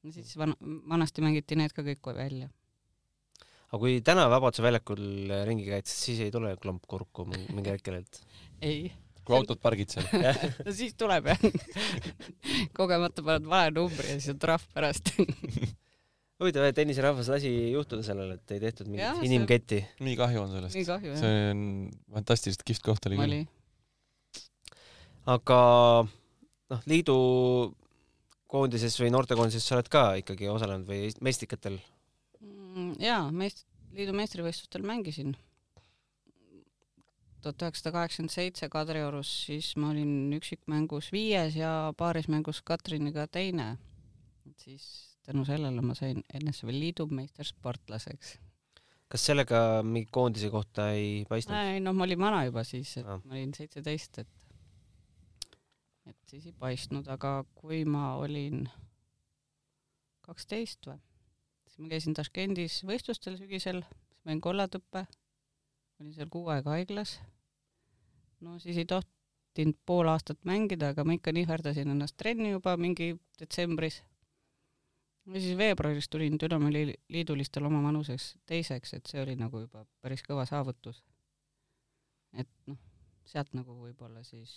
no 0.04 0.14
siis 0.16 0.36
van-, 0.40 0.56
vanasti 0.90 1.24
mängiti 1.26 1.58
need 1.60 1.74
ka 1.76 1.86
kõik 1.86 2.12
välja. 2.18 2.50
aga 3.72 3.80
kui 3.82 4.00
täna 4.06 4.28
Vabaduse 4.32 4.64
väljakul 4.66 5.04
ringi 5.50 5.68
käid, 5.68 5.90
siis 5.90 6.22
ei 6.26 6.32
tule 6.32 6.56
klomp 6.62 6.86
kurku 6.88 7.26
min- 7.30 7.48
mingil 7.54 7.78
hetkel, 7.78 8.02
et 8.04 8.22
ei, 8.68 8.92
kui 9.28 9.36
autod 9.36 9.60
pargid 9.64 9.92
seal. 9.92 10.08
no 10.66 10.76
siis 10.76 10.96
tuleb 11.00 11.28
jah. 11.34 11.42
kogemata 12.78 13.26
paned 13.26 13.50
vale 13.50 13.74
numbri 13.76 14.14
ja 14.14 14.22
siis 14.22 14.36
on 14.36 14.40
trahv 14.44 14.64
pärast. 14.74 15.12
huvitav, 16.38 16.68
et 16.70 16.78
tenniserahvas 16.78 17.32
lasi 17.34 17.50
juhtuda 17.74 18.06
sellele, 18.06 18.38
et 18.38 18.56
ei 18.56 18.62
tehtud 18.62 18.92
mingit 18.92 19.26
inimketti. 19.26 19.82
nii 20.06 20.16
kahju 20.20 20.44
on 20.44 20.52
sellest 20.54 20.78
see 20.78 21.38
on 21.52 21.62
fantastiliselt 22.14 22.64
kihvt 22.68 22.86
koht 22.86 23.10
oli 23.10 23.18
küll. 23.18 23.34
oli, 23.34 23.42
aga 25.34 25.60
noh, 26.72 26.82
liidu 26.90 27.16
koondises 28.48 28.96
või 29.02 29.12
noortekoondises 29.12 29.66
sa 29.68 29.76
oled 29.78 29.90
ka 29.92 30.04
ikkagi 30.22 30.48
osalenud 30.52 30.88
või 30.88 31.10
meistrikatel? 31.26 31.80
Mm, 32.42 32.94
jaa, 33.04 33.26
meist-, 33.32 33.66
liidu 33.96 34.14
meistrivõistlustel 34.16 34.86
mängisin. 34.88 35.36
tuhat 37.42 37.62
üheksasada 37.64 37.94
kaheksakümmend 37.96 38.34
seitse 38.34 38.68
Kadriorus, 38.74 39.30
siis 39.48 39.70
ma 39.80 39.92
olin 39.94 40.34
üksikmängus 40.36 41.12
viies 41.14 41.56
ja 41.56 41.94
paarismängus 41.98 42.62
Katriniga 42.66 43.28
teine. 43.28 43.78
et 44.50 44.60
siis 44.60 45.18
tänu 45.24 45.46
sellele 45.46 45.82
ma 45.82 45.94
sain 45.96 46.24
NSV 46.34 46.72
Liidu 46.72 47.06
meistersportlaseks. 47.12 48.38
kas 49.08 49.26
sellega 49.26 49.84
mingi 49.84 50.10
koondise 50.12 50.50
kohta 50.50 50.90
ei 50.92 51.26
paistnud? 51.30 51.56
ei 51.58 51.80
noh, 51.80 51.94
ma 51.94 52.04
olin 52.04 52.20
vana 52.20 52.46
juba 52.46 52.64
siis, 52.64 52.98
et 52.98 53.06
Ah. 53.06 53.22
ma 53.26 53.34
olin 53.36 53.54
seitseteist, 53.54 54.18
et 54.20 54.28
et 54.28 54.37
siis 56.28 56.46
ei 56.46 56.54
paistnud, 56.60 57.08
aga 57.08 57.46
kui 57.56 57.84
ma 57.86 58.16
olin 58.20 58.66
kaksteist 60.28 60.90
või, 60.90 61.00
siis 61.68 61.80
ma 61.80 61.92
käisin 61.94 62.18
Taškendis 62.18 62.82
võistlustel 62.88 63.38
sügisel, 63.40 63.84
siis 63.84 64.24
ma 64.24 64.34
olin 64.34 64.44
kollatõppe, 64.44 65.06
olin 66.02 66.14
seal 66.16 66.32
kuu 66.34 66.48
aega 66.54 66.76
haiglas. 66.76 67.18
no 68.44 68.60
siis 68.60 68.78
ei 68.78 68.86
tohtinud 68.86 69.80
pool 69.86 70.12
aastat 70.12 70.44
mängida, 70.46 70.92
aga 70.94 71.04
ma 71.08 71.16
ikka 71.18 71.32
nihverdasin 71.32 71.96
ennast 71.96 72.18
trenni 72.18 72.52
juba 72.52 72.78
mingi 72.78 73.16
detsembris. 73.40 74.04
ja 75.26 75.42
siis 75.42 75.58
veebruaris 75.58 76.10
tulin 76.10 76.40
Dünamo 76.40 76.70
li- 76.72 77.00
liidulistel 77.10 77.66
oma 77.66 77.84
vanuseks 77.84 78.36
teiseks, 78.46 78.94
et 78.94 79.06
see 79.06 79.22
oli 79.22 79.36
nagu 79.36 79.60
juba 79.60 79.86
päris 80.02 80.24
kõva 80.28 80.46
saavutus 80.46 81.04
et 82.36 82.50
noh, 82.70 82.80
sealt 83.28 83.54
nagu 83.58 83.76
võib-olla 83.82 84.24
siis 84.26 84.54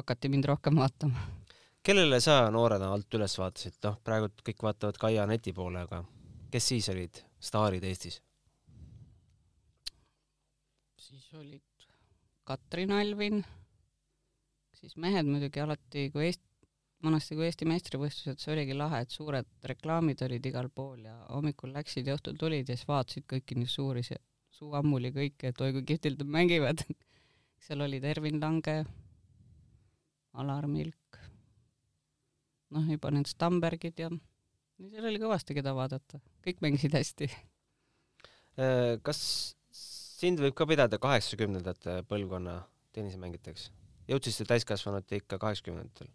hakati 0.00 0.32
mind 0.32 0.48
rohkem 0.50 0.80
vaatama. 0.80 1.28
kellele 1.82 2.20
sa 2.20 2.42
noorena 2.50 2.92
alt 2.94 3.14
üles 3.18 3.38
vaatasid? 3.38 3.78
noh, 3.84 4.00
praegu 4.04 4.32
kõik 4.44 4.66
vaatavad 4.66 4.98
Kaia 5.00 5.26
neti 5.30 5.52
poole, 5.56 5.86
aga 5.86 6.04
kes 6.50 6.72
siis 6.72 6.88
olid 6.92 7.22
staarid 7.40 7.84
Eestis? 7.84 8.20
siis 11.10 11.32
olid 11.34 11.88
Katrin 12.44 12.92
Alvin, 12.92 13.42
siis 14.74 14.96
mehed 14.96 15.28
muidugi 15.28 15.60
alati, 15.62 16.08
kui 16.10 16.24
Eesti, 16.26 16.68
vanasti 17.04 17.36
kui 17.38 17.46
Eesti 17.46 17.68
meistrivõistlused, 17.70 18.40
see 18.42 18.52
oligi 18.54 18.76
lahe, 18.76 19.02
et 19.04 19.14
suured 19.14 19.48
reklaamid 19.70 20.22
olid 20.26 20.48
igal 20.50 20.70
pool 20.74 21.04
ja 21.06 21.16
hommikul 21.28 21.74
läksid 21.76 22.10
ja 22.10 22.16
õhtul 22.18 22.38
tulid 22.40 22.68
ja 22.68 22.76
siis 22.78 22.88
vaatasid 22.88 23.26
kõiki 23.30 23.58
neid 23.58 23.70
suuri, 23.72 24.02
suu 24.56 24.74
ammuli 24.78 25.12
kõike, 25.14 25.52
et 25.52 25.62
oi 25.62 25.72
kui 25.76 25.86
kihvtilt 25.92 26.24
nad 26.24 26.34
mängivad. 26.38 26.84
seal 27.64 27.84
olid 27.86 28.04
Ervin 28.08 28.40
Lange, 28.42 28.76
Alar 30.38 30.66
Milk, 30.70 31.18
noh 32.70 32.86
juba 32.86 33.10
need 33.10 33.26
Stambergid 33.26 33.98
ja 33.98 34.10
ja 34.80 34.90
seal 34.94 35.08
oli 35.10 35.20
kõvasti, 35.20 35.56
keda 35.56 35.74
vaadata, 35.76 36.20
kõik 36.46 36.62
mängisid 36.64 36.94
hästi. 36.96 37.28
Äh, 38.60 38.96
kas 39.06 39.20
sind 39.72 40.40
võib 40.42 40.56
ka 40.58 40.66
pidada 40.68 40.98
kaheksakümnendate 41.02 42.00
põlvkonna 42.10 42.62
tennisemängijateks? 42.96 43.70
jõudsite 44.10 44.44
täiskasvanute 44.48 45.20
ikka 45.20 45.38
kaheksakümnendatel? 45.38 46.08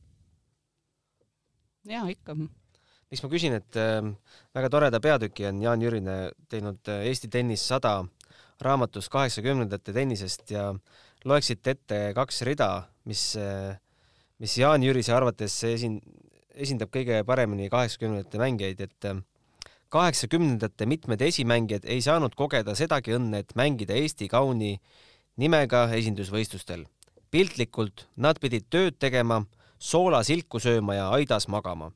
jaa, 1.88 2.03
ikka 2.12 2.36
miks 2.36 3.24
ma 3.24 3.29
küsin, 3.31 3.55
et 3.60 3.79
äh, 3.79 4.01
väga 4.55 4.72
toreda 4.74 5.00
peatüki 5.01 5.48
on 5.50 5.62
Jaan 5.63 5.86
Jürine 5.86 6.17
teinud 6.51 6.91
äh, 6.91 7.05
Eesti 7.12 7.29
tennis 7.31 7.63
sada 7.67 8.01
raamatus 8.62 9.10
kaheksakümnendate 9.13 9.93
tennisest 9.93 10.51
ja 10.51 10.69
loeksite 11.25 11.75
ette 11.75 12.00
kaks 12.17 12.41
rida, 12.48 12.69
mis 13.10 13.34
äh,, 13.39 13.77
mis 14.39 14.58
Jaan 14.58 14.84
Jürise 14.84 15.13
arvates 15.15 15.56
esin-, 15.63 16.01
esindab 16.54 16.92
kõige 16.94 17.22
paremini 17.27 17.70
kaheksakümnendate 17.70 18.42
mängijaid, 18.42 18.82
et 18.88 19.10
äh, 19.10 19.22
kaheksakümnendate 19.89 20.86
mitmed 20.86 21.22
esimängijad 21.22 21.86
ei 21.86 22.01
saanud 22.01 22.36
kogeda 22.36 22.75
sedagi 22.75 23.15
õnne, 23.18 23.44
et 23.44 23.56
mängida 23.56 23.96
Eesti 23.96 24.27
kauni 24.32 24.77
nimega 25.38 25.88
esindusvõistlustel. 25.96 26.86
piltlikult 27.32 28.08
nad 28.15 28.39
pidid 28.39 28.70
tööd 28.70 28.96
tegema, 29.00 29.42
soolasilku 29.80 30.60
sööma 30.60 30.96
ja 30.96 31.10
aidas 31.12 31.48
magama 31.48 31.92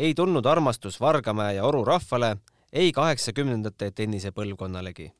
ei 0.00 0.14
tulnud 0.14 0.46
armastus 0.46 1.00
Vargamäe 1.00 1.54
ja 1.54 1.64
Oru 1.64 1.84
rahvale, 1.84 2.36
ei 2.72 2.92
kaheksakümnendate 2.92 3.90
tennisepõlvkonnalegi. 3.90 5.12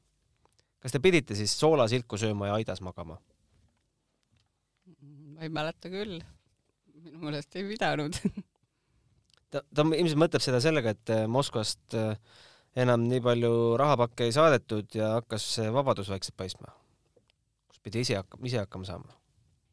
kas 0.80 0.92
te 0.92 0.98
pidite 0.98 1.34
siis 1.36 1.52
soolasilku 1.60 2.16
sööma 2.16 2.46
ja 2.46 2.54
aidas 2.54 2.80
magama? 2.80 3.18
ma 5.34 5.42
ei 5.44 5.48
mäleta 5.48 5.88
küll. 5.88 6.20
Minu 7.04 7.24
meelest 7.26 7.56
ei 7.58 7.66
pidanud. 7.68 8.18
ta, 9.52 9.62
ta 9.62 9.84
ilmselt 9.86 10.20
mõtleb 10.24 10.44
seda 10.44 10.60
sellega, 10.64 10.94
et 10.96 11.14
äh, 11.14 11.24
Moskvast 11.30 11.96
äh, 11.98 12.14
enam 12.84 13.06
nii 13.10 13.22
palju 13.24 13.54
rahapakke 13.80 14.28
ei 14.28 14.34
saadetud 14.36 14.94
ja 14.94 15.14
hakkas 15.18 15.46
see 15.56 15.72
vabadus 15.74 16.10
vaikselt 16.12 16.36
paistma. 16.38 16.74
kus 17.70 17.82
pidi 17.82 18.04
ise 18.06 18.20
hakkama, 18.20 18.46
ise 18.46 18.62
hakkama 18.62 18.88
saama. 18.88 19.16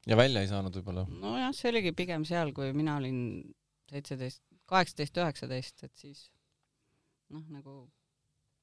ja 0.07 0.17
välja 0.17 0.41
ei 0.41 0.49
saanud 0.51 0.79
võib-olla. 0.79 1.05
nojah, 1.21 1.53
see 1.55 1.71
oligi 1.73 1.93
pigem 1.97 2.25
seal, 2.25 2.53
kui 2.57 2.73
mina 2.73 2.97
olin 3.01 3.19
seitseteist, 3.91 4.41
kaheksateist, 4.67 5.21
üheksateist, 5.21 5.83
et 5.83 5.95
siis 5.95 6.27
noh, 7.33 7.43
nagu 7.53 7.79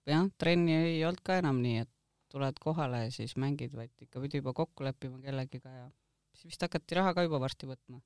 jah, 0.09 0.27
trenni 0.39 0.75
ei 0.77 1.05
olnud 1.05 1.23
ka 1.25 1.39
enam 1.41 1.61
nii, 1.65 1.85
et 1.85 1.91
tuled 2.35 2.59
kohale 2.63 3.05
ja 3.07 3.13
siis 3.15 3.37
mängid, 3.41 3.77
vaid 3.79 3.93
ikka 4.03 4.23
pidi 4.25 4.41
juba 4.41 4.55
kokku 4.57 4.85
leppima 4.87 5.21
kellegiga 5.23 5.71
ja 5.71 5.87
siis 6.35 6.55
vist 6.55 6.67
hakati 6.67 6.99
raha 6.99 7.15
ka 7.15 7.25
juba 7.27 7.41
varsti 7.43 7.69
võtma. 7.71 8.01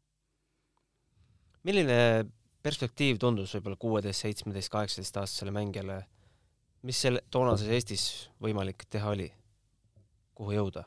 Milline 1.69 1.99
perspektiiv 2.65 3.19
tundus 3.23 3.53
võib-olla 3.57 3.79
kuueteist, 3.81 4.25
seitsmeteist, 4.25 4.73
kaheksateist 4.73 5.19
aastasele 5.21 5.53
mängijale, 5.55 6.03
mis 6.89 7.01
selle 7.05 7.23
toonases 7.33 7.69
Eestis 7.75 8.05
võimalik 8.43 8.87
teha 8.91 9.13
oli? 9.17 9.29
kuhu 10.39 10.55
jõuda? 10.55 10.85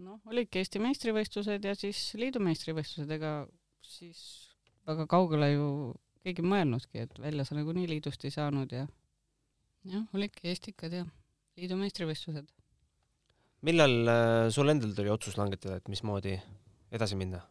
noh, 0.00 0.20
olidki 0.32 0.62
Eesti 0.62 0.80
meistrivõistlused 0.80 1.66
ja 1.66 1.74
siis 1.76 1.98
liidu 2.16 2.40
meistrivõistlused, 2.40 3.10
ega 3.12 3.32
siis 3.84 4.22
väga 4.88 5.04
kaugele 5.10 5.50
ju 5.52 5.66
keegi 6.24 6.44
mõelnudki, 6.44 7.04
et 7.04 7.20
välja 7.20 7.44
sa 7.44 7.58
nagunii 7.58 7.88
liidust 7.90 8.24
ei 8.24 8.32
saanud 8.32 8.72
ja 8.72 8.86
jah, 9.84 10.06
olidki 10.16 10.48
Estikad 10.54 10.96
ja 10.96 11.04
liidu 11.60 11.76
meistrivõistlused. 11.80 12.48
millal 13.68 13.96
äh, 14.08 14.48
sul 14.54 14.72
endal 14.72 14.96
tuli 14.96 15.12
otsus 15.12 15.36
langetada, 15.36 15.76
et 15.76 15.92
mismoodi 15.92 16.38
edasi 16.90 17.20
minna? 17.20 17.42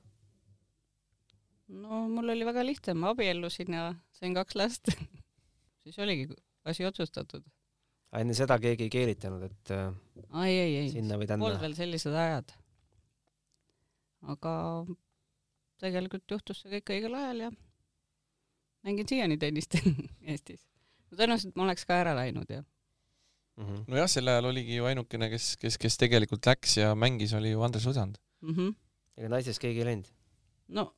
No 1.70 2.04
mul 2.10 2.34
oli 2.34 2.48
väga 2.48 2.66
lihtne, 2.66 2.96
ma 2.98 3.14
abiellusin 3.14 3.74
ja 3.78 3.90
sain 4.18 4.36
kaks 4.38 4.58
last 4.58 4.92
siis 5.84 6.00
oligi 6.00 6.30
asi 6.70 6.86
otsustatud. 6.86 7.44
enne 8.20 8.34
seda 8.38 8.58
keegi 8.62 8.88
ei 8.88 8.94
keelitanud, 8.94 9.46
et 9.46 9.74
äh, 9.76 9.92
ai, 10.30 10.50
ei, 10.50 10.76
ei, 10.84 10.90
sinna 10.94 11.20
või 11.22 11.30
tänna? 11.30 11.46
polnud 11.46 11.62
veel 11.62 11.78
sellised 11.78 12.16
ajad. 12.16 12.56
aga 14.34 14.54
tegelikult 15.80 16.38
juhtus 16.38 16.64
see 16.64 16.80
kõik 16.80 16.96
õigel 16.98 17.20
ajal 17.22 17.46
ja 17.46 17.54
mängin 18.88 19.08
siiani 19.08 19.38
tennist 19.38 19.78
Eestis. 20.32 20.66
no 21.10 21.22
tõenäoliselt 21.22 21.56
ma 21.56 21.68
oleks 21.70 21.88
ka 21.88 22.02
ära 22.02 22.16
läinud 22.18 22.50
ja 22.50 22.64
mm 22.64 23.66
-hmm. 23.66 23.84
nojah, 23.88 24.10
sel 24.10 24.28
ajal 24.28 24.52
oligi 24.52 24.76
ju 24.82 24.90
ainukene, 24.90 25.30
kes, 25.30 25.56
kes, 25.62 25.78
kes 25.78 25.98
tegelikult 26.02 26.46
läks 26.50 26.78
ja 26.82 26.96
mängis, 26.96 27.34
oli 27.34 27.52
ju 27.52 27.62
Andres 27.62 27.86
Usand 27.86 28.18
mm. 28.42 28.56
-hmm. 28.56 28.76
ega 29.18 29.30
naistest 29.30 29.62
keegi 29.62 29.86
ei 29.86 29.92
läinud? 29.94 30.10
no 30.68 30.94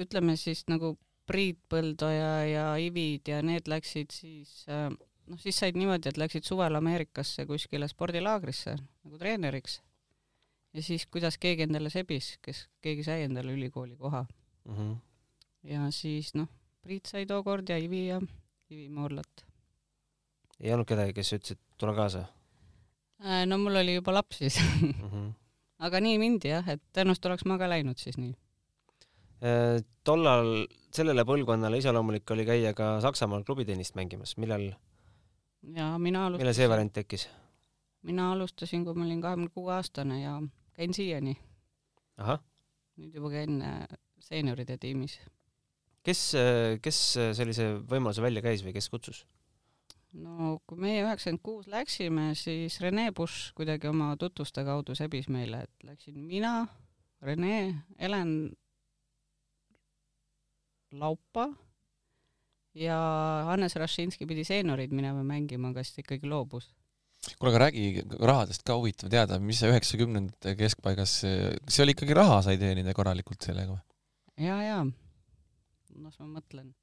ütleme 0.00 0.36
siis 0.36 0.64
nagu 0.68 0.96
Priit 1.26 1.58
Põldoja 1.72 2.32
ja 2.48 2.64
Ivid 2.76 3.28
ja 3.28 3.40
need 3.42 3.68
läksid 3.70 4.12
siis 4.12 4.64
äh, 4.68 4.90
noh, 5.30 5.40
siis 5.40 5.58
said 5.58 5.78
niimoodi, 5.78 6.10
et 6.10 6.20
läksid 6.20 6.46
suvel 6.46 6.76
Ameerikasse 6.78 7.46
kuskile 7.48 7.88
spordilaagrisse 7.90 8.76
nagu 8.76 9.20
treeneriks. 9.20 9.80
ja 10.74 10.82
siis, 10.82 11.06
kuidas 11.06 11.38
keegi 11.38 11.68
endale 11.68 11.90
sebis, 11.90 12.34
kes, 12.42 12.66
keegi 12.82 13.06
sai 13.06 13.24
endale 13.28 13.54
ülikooli 13.54 13.96
koha 13.96 14.24
mm. 14.64 14.76
-hmm. 14.76 14.96
ja 15.70 15.90
siis 15.90 16.34
noh, 16.34 16.48
Priit 16.82 17.06
sai 17.06 17.26
tookord 17.26 17.68
ja 17.68 17.78
Ivi 17.78 18.06
ja 18.06 18.20
Ivi 18.70 18.88
Moorlat. 18.88 19.44
ei 20.60 20.72
olnud 20.72 20.86
kedagi, 20.88 21.12
kes 21.12 21.32
ütles, 21.32 21.52
et 21.52 21.78
tule 21.78 21.94
kaasa 21.94 22.26
äh,? 23.20 23.46
no 23.46 23.58
mul 23.58 23.76
oli 23.76 23.94
juba 23.94 24.14
laps 24.14 24.38
siis 24.38 24.60
mm. 24.60 24.92
-hmm. 24.92 25.32
aga 25.86 26.00
nii 26.00 26.18
mindi 26.18 26.48
jah, 26.48 26.68
et 26.68 26.82
tõenäoliselt 26.92 27.26
oleks 27.26 27.44
ma 27.44 27.58
ka 27.58 27.68
läinud 27.68 27.98
siis 27.98 28.18
nii. 28.18 28.34
Tollal 30.04 30.66
sellele 30.94 31.24
põlvkonnale 31.28 31.80
iseloomulik 31.80 32.30
oli 32.32 32.46
käia 32.48 32.74
ka 32.76 32.98
Saksamaal 33.04 33.44
klubitennist 33.44 33.96
mängimas, 33.98 34.36
millal, 34.40 34.70
ja 35.74 35.88
mina 35.98 36.28
millal 36.30 36.54
see 36.54 36.64
alustasin, 36.64 36.70
variant 36.72 36.94
tekkis? 36.96 37.26
mina 38.04 38.30
alustasin, 38.32 38.84
kui 38.86 38.96
ma 38.96 39.04
olin 39.06 39.20
kahekümne 39.24 39.52
kuue 39.54 39.74
aastane 39.74 40.20
ja 40.22 40.38
käin 40.76 40.94
siiani. 40.94 41.36
ahah, 42.16 42.40
nüüd 43.00 43.14
juba 43.18 43.32
käin 43.34 43.60
äh, 43.62 43.84
seenioride 44.22 44.78
tiimis. 44.80 45.18
kes, 46.04 46.26
kes 46.82 47.00
sellise 47.36 47.70
võimaluse 47.90 48.22
välja 48.24 48.44
käis 48.44 48.64
või 48.64 48.76
kes 48.76 48.90
kutsus? 48.92 49.24
no 50.14 50.58
kui 50.66 50.78
meie 50.78 51.02
üheksakümmend 51.02 51.42
kuus 51.42 51.68
läksime, 51.70 52.30
siis 52.38 52.80
Rene 52.80 53.10
Busch 53.12 53.52
kuidagi 53.58 53.90
oma 53.90 54.14
tutvuste 54.20 54.64
kaudu 54.64 54.94
sebis 54.94 55.28
meile, 55.28 55.64
et 55.66 55.88
läksin 55.88 56.20
mina, 56.22 56.60
Rene, 57.24 57.56
Helen 57.98 58.54
Laupa 61.00 61.48
ja 62.78 62.96
Hannes 63.48 63.76
Rašinski 63.78 64.26
pidi 64.26 64.44
seeniorid 64.46 64.94
minema 64.94 65.22
mängima, 65.26 65.70
aga 65.70 65.84
siis 65.84 65.98
ta 65.98 66.04
ikkagi 66.04 66.30
loobus. 66.30 66.70
kuule, 67.38 67.52
aga 67.54 67.64
räägi 67.66 68.04
rahadest 68.20 68.64
ka 68.66 68.76
huvitav 68.78 69.10
teada, 69.10 69.38
mis 69.40 69.62
see 69.62 69.70
üheksakümnendate 69.72 70.56
keskpaigas, 70.60 71.18
kas 71.24 71.76
see 71.76 71.84
oli 71.86 71.94
ikkagi 71.96 72.16
raha 72.16 72.42
sai 72.46 72.58
teenida 72.60 72.94
korralikult 72.96 73.46
sellega 73.46 73.76
või? 73.76 73.84
ja, 74.46 74.58
ja, 74.62 74.80
las 76.02 76.18
ma 76.20 76.28
mõtlen. 76.38 76.74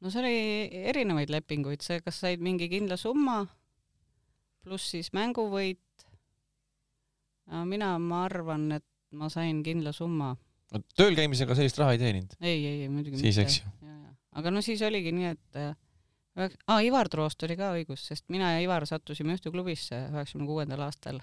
no 0.00 0.10
see 0.14 0.22
oli 0.22 0.86
erinevaid 0.92 1.32
lepinguid, 1.34 1.84
see, 1.84 2.00
kas 2.04 2.22
said 2.24 2.42
mingi 2.44 2.70
kindla 2.72 2.96
summa 3.00 3.42
pluss 4.64 4.94
siis 4.94 5.12
mänguvõit. 5.12 5.80
mina, 7.68 7.98
ma 8.00 8.24
arvan, 8.24 8.70
et 8.78 8.86
ma 9.12 9.28
sain 9.28 9.62
kindla 9.62 9.92
summa. 9.92 10.34
No 10.74 10.82
tööl 10.98 11.16
käimisega 11.18 11.56
sellist 11.56 11.78
raha 11.80 11.94
ei 11.94 12.02
teeninud? 12.02 12.36
ei, 12.40 12.58
ei, 12.58 12.82
ei 12.86 12.92
muidugi 12.92 13.20
siis, 13.20 13.38
mitte. 13.38 13.94
aga 14.40 14.54
no 14.54 14.62
siis 14.64 14.82
oligi 14.86 15.12
nii, 15.14 15.30
et 15.34 15.60
äh, 15.60 16.50
ah, 16.66 16.82
Ivar 16.84 17.10
Troost 17.12 17.46
oli 17.46 17.56
ka 17.58 17.72
õigus, 17.76 18.06
sest 18.10 18.26
mina 18.34 18.54
ja 18.56 18.64
Ivar 18.64 18.86
sattusime 18.90 19.36
ühte 19.36 19.52
klubisse 19.54 20.06
üheksakümne 20.10 20.50
kuuendal 20.50 20.84
aastal. 20.88 21.22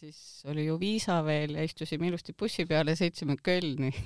siis 0.00 0.42
oli 0.50 0.66
ju 0.66 0.78
viisa 0.80 1.20
veel 1.24 1.54
ja 1.54 1.62
istusime 1.62 2.08
ilusti 2.08 2.34
bussi 2.34 2.66
peale 2.66 2.96
ja 2.96 2.98
sõitsime 2.98 3.36
Kölni 3.42 3.92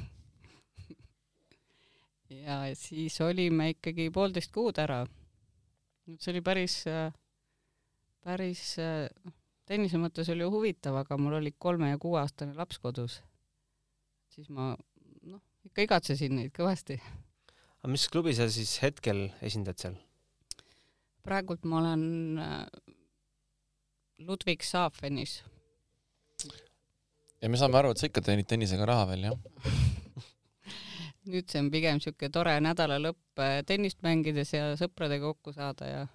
ja 2.46 2.60
siis 2.76 3.16
olime 3.24 3.70
ikkagi 3.76 4.10
poolteist 4.12 4.52
kuud 4.52 4.78
ära. 4.78 5.06
see 6.18 6.34
oli 6.34 6.44
päris, 6.44 6.82
päris 8.24 8.74
noh, 8.78 9.34
tennise 9.68 10.00
mõttes 10.00 10.28
oli 10.32 10.46
huvitav, 10.48 10.96
aga 11.02 11.18
mul 11.20 11.38
oli 11.40 11.52
kolme 11.58 11.92
ja 11.92 12.00
kuueaastane 12.00 12.56
laps 12.56 12.80
kodus. 12.80 13.20
Siis 14.38 14.50
ma 14.54 14.70
noh, 15.26 15.40
ikka 15.66 15.82
igatsesin 15.88 16.36
neid 16.38 16.52
kõvasti. 16.54 16.98
aga 17.82 17.90
mis 17.90 18.06
klubi 18.12 18.34
sa 18.38 18.46
siis 18.52 18.76
hetkel 18.84 19.26
esindad 19.44 19.78
seal? 19.82 19.96
praegult 21.26 21.66
ma 21.68 21.80
olen 21.82 22.04
äh, 22.38 22.62
Ludwig 24.24 24.62
Saafenis. 24.64 25.40
ja 27.42 27.50
me 27.50 27.58
saame 27.60 27.80
aru, 27.82 27.92
et 27.92 28.00
sa 28.00 28.06
ikka 28.08 28.22
teenid 28.24 28.48
tennisega 28.50 28.86
raha 28.88 29.08
veel, 29.10 29.26
jah? 29.28 29.74
nüüd 31.32 31.50
see 31.50 31.60
on 31.60 31.68
pigem 31.74 31.98
niisugune 31.98 32.32
tore 32.32 32.54
nädalalõpp 32.64 33.42
äh, 33.42 33.58
tennist 33.68 34.00
mängides 34.06 34.54
ja 34.54 34.70
sõpradega 34.80 35.28
kokku 35.34 35.52
saada 35.56 35.90
ja 35.90 36.06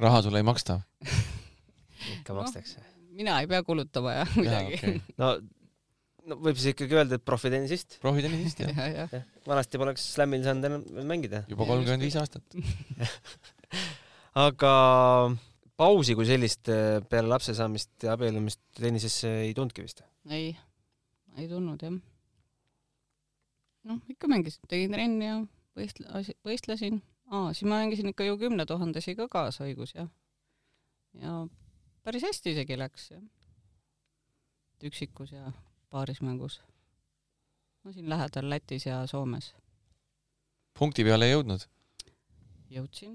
raha 0.00 0.22
sulle 0.24 0.40
ei 0.40 0.46
maksta? 0.46 0.78
ikka 2.20 2.32
Noh, 2.32 2.40
makstakse? 2.44 2.80
mina 3.14 3.36
ei 3.42 3.50
pea 3.50 3.60
kulutama 3.66 4.14
jah 4.22 4.32
midagi 4.38 4.78
okei. 4.78 5.02
no, 5.20 5.34
no 6.28 6.38
võib 6.40 6.58
siis 6.58 6.72
ikkagi 6.72 6.96
öelda, 6.96 7.18
et 7.18 7.24
profitennisist. 7.26 7.98
profitennisist, 8.02 8.62
jah? 8.64 8.78
ja, 8.96 9.06
ja. 9.08 9.22
vanasti 9.48 9.80
poleks 9.80 10.04
Slamil 10.14 10.44
saanud 10.46 10.68
enam 10.70 11.08
mängida. 11.08 11.44
juba 11.50 11.66
kolmkümmend 11.68 12.06
viis 12.06 12.16
aastat. 12.20 12.56
aga 14.46 14.72
pausi 15.80 16.16
kui 16.18 16.26
sellist 16.28 16.70
eh, 16.72 17.00
peale 17.10 17.30
lapse 17.30 17.54
saamist 17.56 18.06
ja 18.06 18.14
abiellumist 18.14 18.62
tennisesse 18.78 19.30
ei 19.44 19.54
tulnudki 19.56 19.84
vist? 19.84 20.04
ei, 20.30 20.52
ei 21.36 21.48
tulnud 21.50 21.82
jah. 21.84 21.98
noh, 23.90 24.00
ikka 24.10 24.30
mängisin, 24.30 24.64
tegin 24.70 24.94
trenni 24.94 25.28
ja 25.28 25.40
võistl-, 25.78 26.08
võistlesin. 26.46 27.02
aa, 27.30 27.52
siis 27.52 27.68
ma 27.68 27.82
mängisin 27.82 28.12
ikka 28.14 28.28
ju 28.28 28.38
kümne 28.40 28.66
tuhandesi 28.70 29.16
ka 29.18 29.28
kaasa 29.32 29.68
õigus 29.68 29.96
jah. 29.96 30.08
ja 31.20 31.44
päris 32.06 32.26
hästi 32.30 32.54
isegi 32.54 32.80
läks 32.80 33.10
jah. 33.12 33.22
üksikus 34.84 35.34
ja 35.34 35.52
paarismängus. 35.94 36.60
no 37.84 37.92
siin 37.92 38.08
lähedal 38.10 38.50
Lätis 38.50 38.86
ja 38.90 39.02
Soomes 39.10 39.52
punkti 40.78 41.04
peale 41.06 41.28
ei 41.30 41.36
jõudnud? 41.36 41.62
jõudsin. 42.74 43.14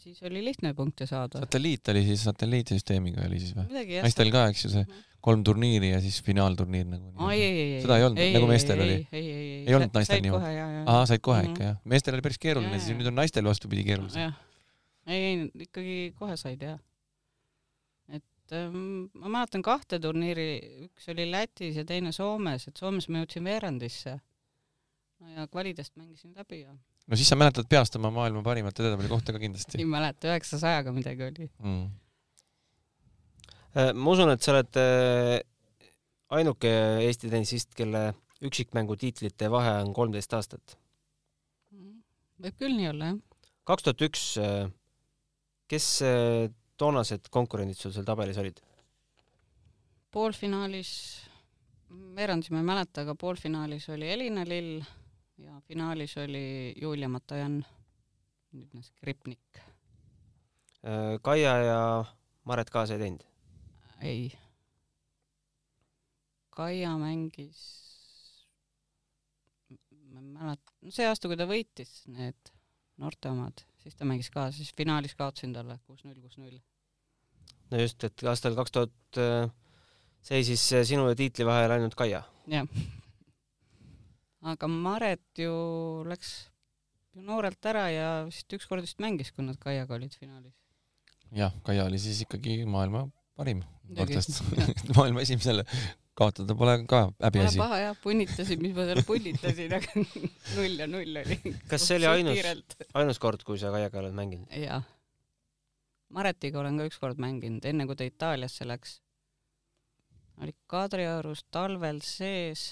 siis 0.00 0.22
oli 0.24 0.40
lihtne 0.44 0.72
punkte 0.74 1.06
saada. 1.06 1.42
satelliit 1.44 1.88
oli 1.92 2.04
siis, 2.08 2.24
satelliitsüsteemiga 2.24 3.26
oli 3.28 3.40
siis 3.42 3.54
või? 3.56 3.68
naistel 4.00 4.32
ka, 4.32 4.46
eks 4.52 4.64
ju, 4.64 4.74
see 4.78 4.86
kolm 5.20 5.42
turniiri 5.44 5.90
ja 5.90 5.98
siis 6.00 6.16
finaalturniir 6.24 6.86
nagu. 6.88 7.10
Seda 7.12 7.98
ei 8.00 8.04
olnud, 8.06 8.20
nagu 8.38 8.46
meestel 8.48 8.80
oli? 8.80 8.94
ei, 9.12 9.20
ei, 9.20 9.32
ei. 9.40 9.64
Ei 9.68 9.74
olnud 9.76 9.92
naistel 9.98 10.24
ja, 10.24 10.38
ja. 10.56 10.68
aa, 10.88 11.02
said 11.10 11.20
kohe 11.20 11.42
Mhm. 11.42 11.50
ikka 11.52 11.66
jah. 11.66 11.76
meestel 11.84 12.16
oli 12.16 12.24
päris 12.24 12.40
keeruline, 12.40 12.78
siis 12.80 12.96
nüüd 12.96 13.10
on 13.10 13.18
naistel 13.20 13.44
vastupidi 13.44 13.84
keerulisem. 13.84 14.32
ei, 15.06 15.20
ei 15.26 15.66
ikkagi 15.66 15.98
kohe 16.18 16.36
said 16.40 16.62
jah. 16.64 16.78
Et 18.50 18.56
ähm, 18.58 19.06
ma 19.14 19.30
mäletan 19.30 19.62
kahte 19.62 20.00
turniiri, 20.02 20.88
üks 20.88 21.08
oli 21.12 21.28
Lätis 21.30 21.78
ja 21.78 21.84
teine 21.86 22.12
Soomes, 22.12 22.66
et 22.66 22.80
Soomes 22.80 23.06
ma 23.08 23.22
jõudsin 23.22 23.46
veerandisse. 23.46 24.18
no 25.20 25.34
ja 25.36 25.46
kvalidest 25.46 25.96
mängisin 26.00 26.32
läbi 26.34 26.62
ja 26.62 26.72
no 26.72 27.16
siis 27.18 27.28
sa 27.28 27.36
mäletad 27.36 27.68
peast 27.68 27.96
oma 27.98 28.10
maailma 28.14 28.42
parimat 28.42 28.78
edetabeli 28.80 29.10
kohta 29.10 29.34
ka 29.36 29.42
kindlasti 29.42 29.78
ei 29.78 29.86
mäleta, 29.88 30.30
üheksasajaga 30.32 30.94
midagi 30.96 31.26
oli. 31.26 31.50
mm.. 31.62 31.88
Äh, 33.70 33.92
ma 33.94 34.10
usun, 34.10 34.32
et 34.34 34.42
sa 34.42 34.54
oled 34.56 34.80
äh, 34.82 35.38
ainuke 36.34 36.72
Eesti 37.06 37.30
tennisist, 37.30 37.74
kelle 37.78 38.10
üksikmängu 38.42 38.96
tiitlite 38.98 39.50
vahe 39.52 39.76
on 39.84 39.92
kolmteist 39.94 40.32
aastat. 40.34 40.78
võib 42.40 42.56
küll 42.56 42.74
nii 42.74 42.88
olla 42.90 43.12
jah. 43.12 43.20
kaks 43.68 43.86
tuhat 43.86 44.06
üks, 44.08 44.24
kes 45.70 45.88
äh, 46.02 46.48
toonased 46.80 47.28
konkurendid 47.30 47.78
sul 47.78 47.92
seal 47.94 48.08
tabelis 48.08 48.38
olid? 48.40 48.60
poolfinaalis, 50.10 50.90
veerandis 52.16 52.50
ma 52.50 52.58
ei 52.62 52.66
mäleta, 52.66 53.04
aga 53.04 53.14
poolfinaalis 53.14 53.86
oli 53.94 54.08
Elina 54.10 54.42
Lill 54.48 54.80
ja 55.38 55.60
finaalis 55.68 56.16
oli 56.18 56.74
Julia 56.80 57.08
Matojan, 57.08 57.60
nüüdne 58.52 58.82
Skripnik. 58.82 59.60
Äh, 60.82 61.16
Kaia 61.22 61.56
ja 61.62 61.80
Maret 62.44 62.70
kaasa 62.70 62.96
ei 62.96 63.04
teinud? 63.04 63.26
ei. 64.00 64.32
Kaia 66.50 66.96
mängis, 66.98 67.60
ma 69.70 70.20
ei 70.20 70.26
mäleta, 70.26 70.72
see 70.90 71.06
aasta, 71.06 71.28
kui 71.30 71.38
ta 71.38 71.46
võitis 71.48 71.92
need 72.10 72.50
noorte 73.00 73.30
omad, 73.30 73.62
siis 73.82 73.96
ta 73.96 74.08
mängis 74.08 74.30
ka, 74.32 74.48
siis 74.54 74.72
finaalis 74.76 75.16
kaotasin 75.18 75.54
talle 75.56 75.78
kuus-null, 75.86 76.20
kuus-null. 76.20 76.60
no 77.70 77.80
just, 77.80 78.04
et 78.04 78.24
aastal 78.28 78.56
kaks 78.58 78.74
tuhat 78.76 79.20
seisis 80.26 80.64
sinu 80.88 81.08
ja 81.08 81.18
tiitli 81.18 81.46
vahel 81.48 81.76
ainult 81.76 81.96
Kaia. 81.98 82.22
jah, 82.50 82.68
aga 84.52 84.68
Maret 84.70 85.44
ju 85.44 85.54
läks 86.08 86.34
ju 87.14 87.24
noorelt 87.26 87.66
ära 87.66 87.88
ja 87.90 88.08
vist 88.28 88.52
ükskord 88.56 88.84
vist 88.86 89.00
mängis, 89.02 89.32
kui 89.34 89.44
nad 89.46 89.58
Kaiaga 89.60 89.96
olid 89.96 90.14
finaalis. 90.18 90.54
jah, 91.36 91.54
Kaia 91.66 91.88
oli 91.88 91.98
siis 92.02 92.22
ikkagi 92.26 92.62
maailma 92.68 93.08
parim 93.40 93.64
noortest 93.88 94.42
maailma 94.96 95.24
esimesele 95.24 95.64
kaotada 96.18 96.54
pole 96.58 96.74
ka 96.86 97.00
Pole 97.10 97.26
häbiasi. 97.28 97.58
paha 97.60 97.78
jah, 97.80 97.96
punnitasin, 98.02 98.60
mis 98.62 98.74
ma 98.76 98.84
seal 98.88 99.02
punnitasin, 99.06 99.72
aga 99.78 99.92
null 100.56 100.78
ja 100.82 100.86
null 100.90 101.20
oli. 101.22 101.36
Kas 101.70 101.86
see 101.88 101.96
oli 102.00 102.08
ainus- 102.10 102.88
ainus 102.94 103.18
kord, 103.22 103.42
kui 103.46 103.58
sa 103.58 103.70
Kaiaga 103.74 103.98
oled 104.02 104.16
mänginud? 104.16 104.50
jaa. 104.56 104.82
Maretiga 106.10 106.58
olen 106.60 106.76
ka 106.80 106.88
ükskord 106.90 107.20
mänginud, 107.22 107.64
enne 107.70 107.86
kui 107.86 107.96
ta 107.96 108.04
Itaaliasse 108.08 108.66
läks. 108.66 108.96
oli 110.42 110.54
Kadriorus 110.66 111.44
talvel 111.52 112.00
sees, 112.02 112.70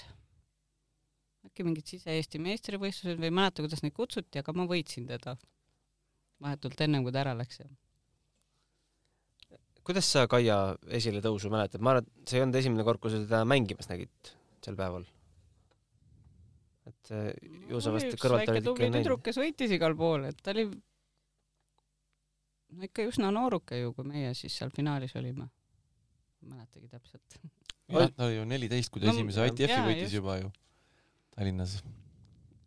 äkki 1.47 1.63
mingid 1.63 1.85
sise-Eesti 1.87 2.39
meistrivõistlused 2.41 3.19
või 3.21 3.29
ei 3.29 3.35
mäleta, 3.39 3.61
kuidas 3.63 3.83
neid 3.85 3.93
kutsuti, 3.95 4.41
aga 4.41 4.53
ma 4.57 4.65
võitsin 4.67 5.05
teda 5.07 5.37
vahetult 6.41 6.81
ennem, 6.81 7.03
kui 7.05 7.13
ta 7.15 7.21
ära 7.23 7.33
läks. 7.37 7.61
Kuidas 9.87 10.09
sa 10.11 10.25
Kaia 10.31 10.57
esiletõusu 10.99 11.51
mäletad? 11.53 11.83
ma 11.83 11.95
arvan, 11.95 12.09
et 12.21 12.31
see 12.31 12.39
ei 12.39 12.45
olnud 12.45 12.59
esimene 12.59 12.85
kord, 12.87 13.01
kui 13.03 13.13
sa 13.13 13.21
teda 13.23 13.45
mängimas 13.47 13.89
nägid 13.91 14.33
sel 14.65 14.77
päeval. 14.79 15.05
et 16.89 17.11
eh, 17.13 17.33
ju 17.69 17.81
sa 17.83 17.93
vast 17.93 18.15
kõrvalt 18.21 18.51
olid 18.51 18.65
ikka 18.65 18.85
näinud 18.85 19.03
tüdruk, 19.03 19.23
kes 19.27 19.37
võitis 19.39 19.73
igal 19.75 19.95
pool, 19.97 20.25
et 20.31 20.39
ta 20.43 20.53
oli 20.55 20.65
no 22.69 22.87
ikka 22.87 23.05
üsna 23.09 23.31
nooruke 23.33 23.79
ju, 23.79 23.93
kui 23.97 24.07
meie 24.09 24.33
siis 24.37 24.55
seal 24.57 24.73
finaalis 24.75 25.15
olime. 25.19 25.49
ei 26.41 26.49
mäletagi 26.49 26.89
täpselt. 26.89 27.39
jah, 27.89 28.09
ta 28.15 28.27
oli 28.27 28.39
ju 28.39 28.49
neliteist, 28.49 28.91
kui 28.93 29.01
ta 29.03 29.09
No, 29.09 29.15
esimese. 29.17 29.47
ITF-i 29.51 29.85
võitis 29.85 30.07
just. 30.07 30.17
juba 30.19 30.39
ju 30.41 30.51
Tallinnas. 31.35 31.79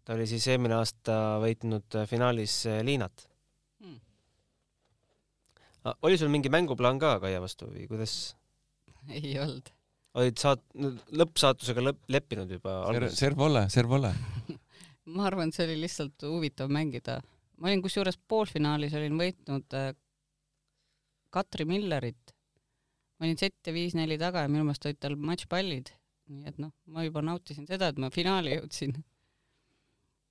ta 0.05 0.17
oli 0.17 0.27
siis 0.31 0.47
eelmine 0.51 0.79
aasta 0.79 1.19
võitnud 1.43 2.01
finaalis 2.11 2.63
eh, 2.71 2.81
Liinat. 2.87 3.29
Hmm. 5.83 5.99
oli 6.03 6.19
sul 6.19 6.31
mingi 6.31 6.51
mänguplaan 6.53 6.99
ka 7.03 7.17
Kaia 7.23 7.41
vastu 7.43 7.67
või 7.67 7.89
kuidas? 7.91 8.37
ei 9.11 9.35
olnud. 9.43 9.71
olid 10.15 10.39
saat-, 10.39 10.65
lõppsaatusega 11.19 11.83
lõpp, 11.89 12.03
leppinud 12.09 12.51
juba 12.55 12.83
alguses? 12.87 13.19
serv 13.19 13.41
ole, 13.49 13.65
serv 13.73 13.97
ole. 13.99 14.13
ma 15.15 15.27
arvan, 15.31 15.51
et 15.51 15.59
see 15.59 15.67
oli 15.67 15.81
lihtsalt 15.83 16.27
huvitav 16.29 16.71
mängida. 16.73 17.19
ma 17.59 17.71
olin 17.71 17.83
kusjuures 17.83 18.19
poolfinaalis 18.29 18.95
olin 18.99 19.19
võitnud 19.19 19.79
äh, 19.79 19.91
Katri 21.35 21.67
Millerit. 21.67 22.35
ma 23.19 23.27
olin 23.27 23.41
sette 23.41 23.75
viis-neli 23.75 24.21
taga 24.21 24.45
ja 24.47 24.53
minu 24.53 24.67
meelest 24.69 24.87
olid 24.87 25.01
tal 25.03 25.17
matšpallid, 25.17 25.91
nii 26.31 26.47
et 26.53 26.63
noh, 26.63 26.71
ma 26.95 27.03
juba 27.07 27.25
nautisin 27.27 27.67
seda, 27.67 27.91
et 27.91 27.99
ma 27.99 28.13
finaali 28.15 28.55
jõudsin. 28.55 28.95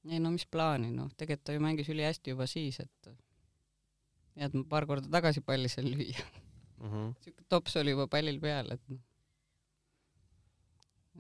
ei 0.08 0.24
no 0.24 0.32
mis 0.32 0.48
plaani, 0.48 0.94
noh, 0.96 1.12
tegelikult 1.18 1.50
ta 1.50 1.58
ju 1.58 1.64
mängis 1.64 1.92
ülihästi 1.92 2.32
juba 2.32 2.48
siis, 2.48 2.80
et 2.80 3.12
et 4.42 4.54
ma 4.58 4.64
paar 4.74 4.86
korda 4.90 5.10
tagasi 5.14 5.42
palli 5.46 5.70
seal 5.70 5.88
lüüa. 5.92 6.26
Mhm. 6.82 7.12
siuke 7.22 7.44
tops 7.50 7.76
oli 7.78 7.94
juba 7.94 8.08
pallil 8.10 8.40
peal, 8.42 8.72
et 8.74 8.82
noh. 8.90 9.00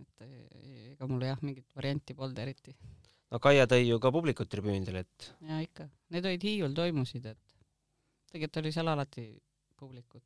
et 0.01 0.21
ei- 0.25 0.47
ei- 0.57 0.91
ega 0.95 1.07
mul 1.07 1.21
jah, 1.27 1.37
mingit 1.45 1.67
varianti 1.77 2.15
polnud 2.17 2.39
eriti 2.41 2.73
no 3.31 3.39
Kaia 3.43 3.67
tõi 3.69 3.83
ju 3.87 3.99
ka 4.01 4.11
publikut 4.11 4.49
tribüünidele, 4.49 5.03
et 5.05 5.27
ja 5.47 5.59
ikka, 5.63 5.85
need 6.09 6.25
olid 6.25 6.43
Hiiul 6.47 6.73
toimusid, 6.77 7.25
et 7.25 7.55
tegelikult 8.31 8.61
oli 8.63 8.71
seal 8.73 8.87
alati 8.91 9.25
publikut. 9.77 10.23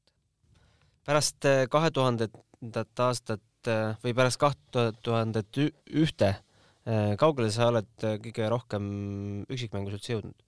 pärast 1.06 1.46
eh, 1.52 1.66
kahe 1.72 1.92
tuhandendat 1.92 3.04
aastat 3.10 3.42
või 4.06 4.14
pärast 4.14 4.38
kaht 4.40 4.78
tuhandet 5.02 5.58
ühte, 5.90 6.36
kaugele 7.18 7.50
sa 7.52 7.72
oled 7.72 7.88
kõige 8.22 8.46
rohkem 8.54 8.84
üksikmängus 9.50 9.96
üldse 9.98 10.14
jõudnud? 10.14 10.45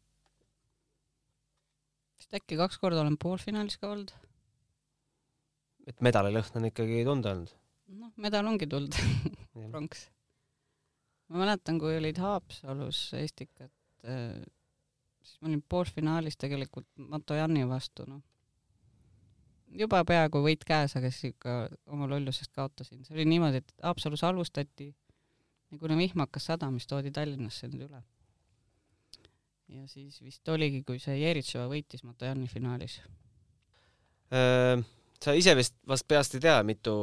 Vist 2.17 2.37
äkki 2.37 2.57
kaks 2.59 2.79
korda 2.81 3.03
olen 3.03 3.17
poolfinaalis 3.21 3.77
ka 3.81 3.91
olnud. 3.93 4.13
et 5.87 6.03
medalilõhn 6.03 6.59
on 6.59 6.69
ikkagi 6.69 7.03
tunda 7.07 7.33
olnud. 7.35 7.53
noh, 8.03 8.13
medal 8.27 8.49
ongi 8.49 8.67
tulnud, 8.69 8.97
pronks. 9.71 10.07
ma 11.29 11.43
mäletan, 11.43 11.79
kui 11.81 11.97
olid 11.99 12.19
Haapsalus 12.21 13.03
Estikad, 13.19 13.73
siis 14.01 15.37
ma 15.41 15.51
olin 15.51 15.63
poolfinaalis 15.69 16.39
tegelikult 16.39 16.89
Matojanni 16.97 17.65
vastu, 17.69 18.07
noh. 18.09 18.23
juba 19.83 20.03
peaaegu 20.07 20.43
võit 20.43 20.67
käes, 20.67 20.97
aga 20.99 21.11
siis 21.13 21.33
ikka 21.33 21.59
oma 21.85 22.09
lollusest 22.09 22.53
kaotasin. 22.55 23.05
see 23.05 23.17
oli 23.17 23.29
niimoodi, 23.33 23.63
et 23.63 23.75
Haapsalus 23.83 24.25
alustati 24.27 24.91
ja 25.71 25.77
kuna 25.79 25.97
vihm 25.99 26.23
hakkas 26.23 26.51
sadama, 26.51 26.79
siis 26.79 26.89
toodi 26.89 27.11
Tallinnasse 27.11 27.69
nüüd 27.71 27.87
üle. 27.89 28.03
Ja 29.67 29.87
siis 29.91 30.21
vist 30.23 30.47
oligi, 30.49 30.83
kui 30.87 30.99
see 31.03 31.17
Jeritšova 31.19 31.67
võitis 31.71 32.03
Matojanni 32.07 32.47
finaalis. 32.51 32.99
Äh, 34.31 34.83
sa 35.23 35.33
ise 35.37 35.55
vist 35.57 35.77
vast 35.87 36.07
peast 36.07 36.37
ei 36.37 36.43
tea, 36.43 36.57
mitu, 36.67 36.93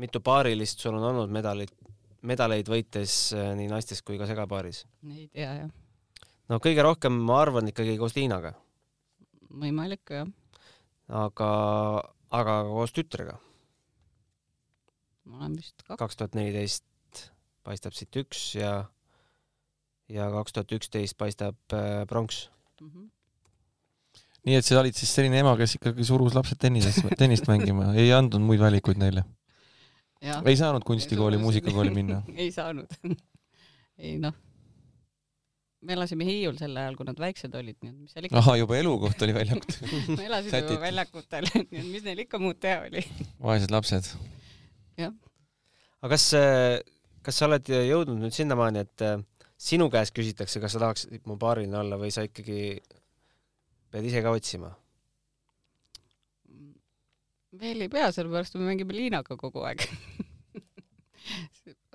mitu 0.00 0.22
paarilist 0.24 0.82
sul 0.82 0.96
on 0.98 1.06
olnud 1.10 1.32
medalid, 1.34 1.72
medaleid 2.26 2.70
võites 2.70 3.16
eh, 3.36 3.52
nii 3.58 3.68
naistes 3.70 4.02
kui 4.06 4.18
ka 4.20 4.28
segapaaris? 4.28 4.84
ei 5.10 5.28
tea 5.32 5.50
jah, 5.62 5.70
no 6.50 6.60
kõige 6.62 6.84
rohkem 6.86 7.16
ma 7.28 7.40
arvan 7.42 7.70
ikkagi 7.70 7.96
koos 8.00 8.16
Liinaga, 8.18 8.54
võimalik 9.62 10.14
jah. 10.14 10.30
aga, 11.08 11.50
aga 12.40 12.58
koos 12.70 12.94
tütrega. 12.96 13.38
ma 15.28 15.42
olen 15.42 15.58
vist 15.58 15.82
kaks, 15.84 15.98
kaks 15.98 16.20
tuhat 16.20 16.38
neliteist 16.38 16.86
paistab 17.66 17.96
siit 17.96 18.22
üks 18.22 18.52
ja 18.58 18.72
ja 20.12 20.28
kaks 20.32 20.56
tuhat 20.56 20.74
üksteist 20.78 21.16
paistab 21.20 21.76
äh, 21.76 22.02
pronks. 22.08 22.48
Mhm. 22.80 23.08
nii 24.48 24.56
et 24.56 24.64
sa 24.64 24.78
olid 24.80 24.96
siis 24.96 25.10
selline 25.12 25.42
ema, 25.42 25.52
kes 25.58 25.76
ikkagi 25.76 26.04
surus 26.08 26.36
lapsed 26.36 26.60
tennisest, 26.62 27.10
tennist 27.20 27.48
mängima, 27.50 27.90
ei 28.00 28.12
andnud 28.16 28.40
muid 28.44 28.62
valikuid 28.62 29.00
neile. 29.00 29.24
jah. 30.24 30.44
ei 30.46 30.56
saanud 30.56 30.86
kunstikooli, 30.88 31.40
muusikakooli 31.42 31.94
minna. 31.94 32.22
ei 32.42 32.52
saanud. 32.54 32.94
ei 34.04 34.14
noh, 34.22 34.36
me 35.84 35.94
elasime 35.98 36.26
Hiiul 36.26 36.56
sel 36.58 36.76
ajal, 36.80 36.96
kui 36.96 37.06
nad 37.10 37.20
väiksed 37.20 37.54
olid, 37.58 37.76
nii 37.82 37.92
et 37.92 37.98
mis 37.98 38.14
seal 38.14 38.28
ikka, 38.30 38.40
ahah, 38.40 38.56
juba 38.62 38.78
elukoht 38.78 39.26
oli 39.26 39.36
väljakutt. 39.36 39.80
me 40.14 40.24
elasime 40.30 40.64
juba 40.64 40.80
väljakutel, 40.86 41.50
nii 41.52 41.82
et 41.82 41.90
mis 41.92 42.06
neil 42.06 42.24
ikka 42.24 42.40
muud 42.42 42.62
teha 42.62 42.86
oli. 42.88 43.04
vaesed 43.44 43.74
lapsed. 43.74 44.12
aga 45.02 46.14
kas, 46.14 46.30
kas 47.26 47.42
sa 47.42 47.50
oled 47.50 47.68
jõudnud 47.68 48.22
nüüd 48.22 48.38
sinnamaani, 48.38 48.86
et 48.86 49.04
äh, 49.04 49.18
sinu 49.58 49.88
käest 49.90 50.14
küsitakse, 50.16 50.60
kas 50.62 50.76
sa 50.76 50.82
tahaksid 50.84 51.26
mu 51.26 51.38
paariline 51.40 51.80
olla 51.80 51.98
või 52.00 52.12
sa 52.14 52.24
ikkagi 52.26 52.78
pead 53.90 54.06
ise 54.06 54.22
ka 54.22 54.34
otsima? 54.34 54.74
veel 57.58 57.86
ei 57.86 57.90
pea, 57.90 58.10
sellepärast 58.14 58.58
me 58.58 58.68
mängime 58.68 58.94
Liinaga 58.94 59.36
kogu 59.40 59.64
aeg. 59.66 59.82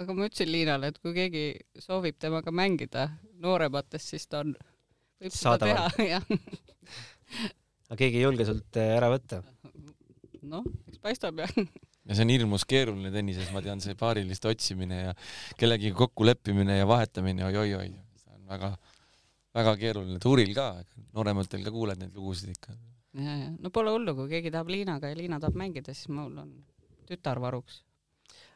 aga 0.02 0.15
ma 0.15 0.28
ütlesin 0.28 0.52
Liinale, 0.52 0.89
et 0.91 0.99
kui 1.02 1.13
keegi 1.15 1.43
soovib 1.80 2.17
temaga 2.21 2.52
mängida 2.52 3.08
noorematest, 3.43 4.13
siis 4.13 4.26
ta 4.28 4.41
on, 4.43 4.56
võib 5.21 5.36
seda 5.36 5.54
Saadaval. 5.54 5.95
teha, 5.95 6.08
jah. 6.15 6.26
aga 7.88 7.99
keegi 8.02 8.19
ei 8.19 8.26
julge 8.26 8.43
sult 8.49 8.73
äh, 8.82 8.95
ära 8.97 9.08
võtta. 9.13 9.36
noh, 10.41 10.65
eks 10.89 10.99
paistab 11.04 11.36
jah. 11.43 11.54
Ja 12.04 12.16
see 12.18 12.26
on 12.26 12.34
hirmus 12.34 12.66
keeruline 12.70 13.12
tennises, 13.13 13.52
ma 13.56 13.62
tean, 13.63 13.82
see 13.84 13.96
paariliste 14.00 14.50
otsimine 14.52 15.00
ja 15.00 15.13
kellegagi 15.60 15.94
kokkuleppimine 15.98 16.80
ja 16.82 16.88
vahetamine 16.89 17.46
oi,, 17.48 17.56
oi-oi-oi, 17.63 17.94
see 18.20 18.36
on 18.36 18.44
väga, 18.50 18.74
väga 19.56 19.76
keeruline. 19.80 20.20
tuuril 20.24 20.52
ka, 20.58 20.68
noorematel 21.16 21.63
ka 21.63 21.74
kuuled 21.74 22.02
neid 22.02 22.20
lugusid 22.20 22.52
ikka. 22.56 22.76
ja, 23.20 23.39
ja 23.46 23.54
no 23.56 23.72
pole 23.74 23.96
hullu, 23.96 24.18
kui 24.20 24.30
keegi 24.36 24.52
tahab 24.52 24.74
Liinaga 24.74 25.13
ja 25.13 25.20
Liina 25.20 25.39
tahab 25.39 25.58
mängida, 25.63 25.96
siis 25.96 26.12
mul 26.12 26.36
on 26.44 26.54
tütar 27.08 27.39
varuks. 27.44 27.82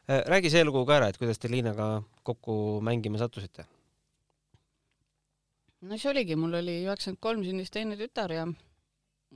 Äh, 0.08 0.22
räägi 0.28 0.52
see 0.52 0.64
lugu 0.64 0.84
ka 0.88 1.00
ära, 1.00 1.08
et 1.08 1.20
kuidas 1.20 1.40
te 1.40 1.50
Liinaga 1.52 1.98
kokku 2.24 2.78
mängima 2.84 3.20
sattusite? 3.20 3.64
no 5.80 5.94
siis 5.94 6.08
oligi, 6.10 6.36
mul 6.36 6.58
oli 6.58 6.80
üheksakümmend 6.82 7.22
kolm 7.22 7.44
sündis 7.46 7.70
teine 7.70 7.96
tütar 7.96 8.32
ja 8.34 8.48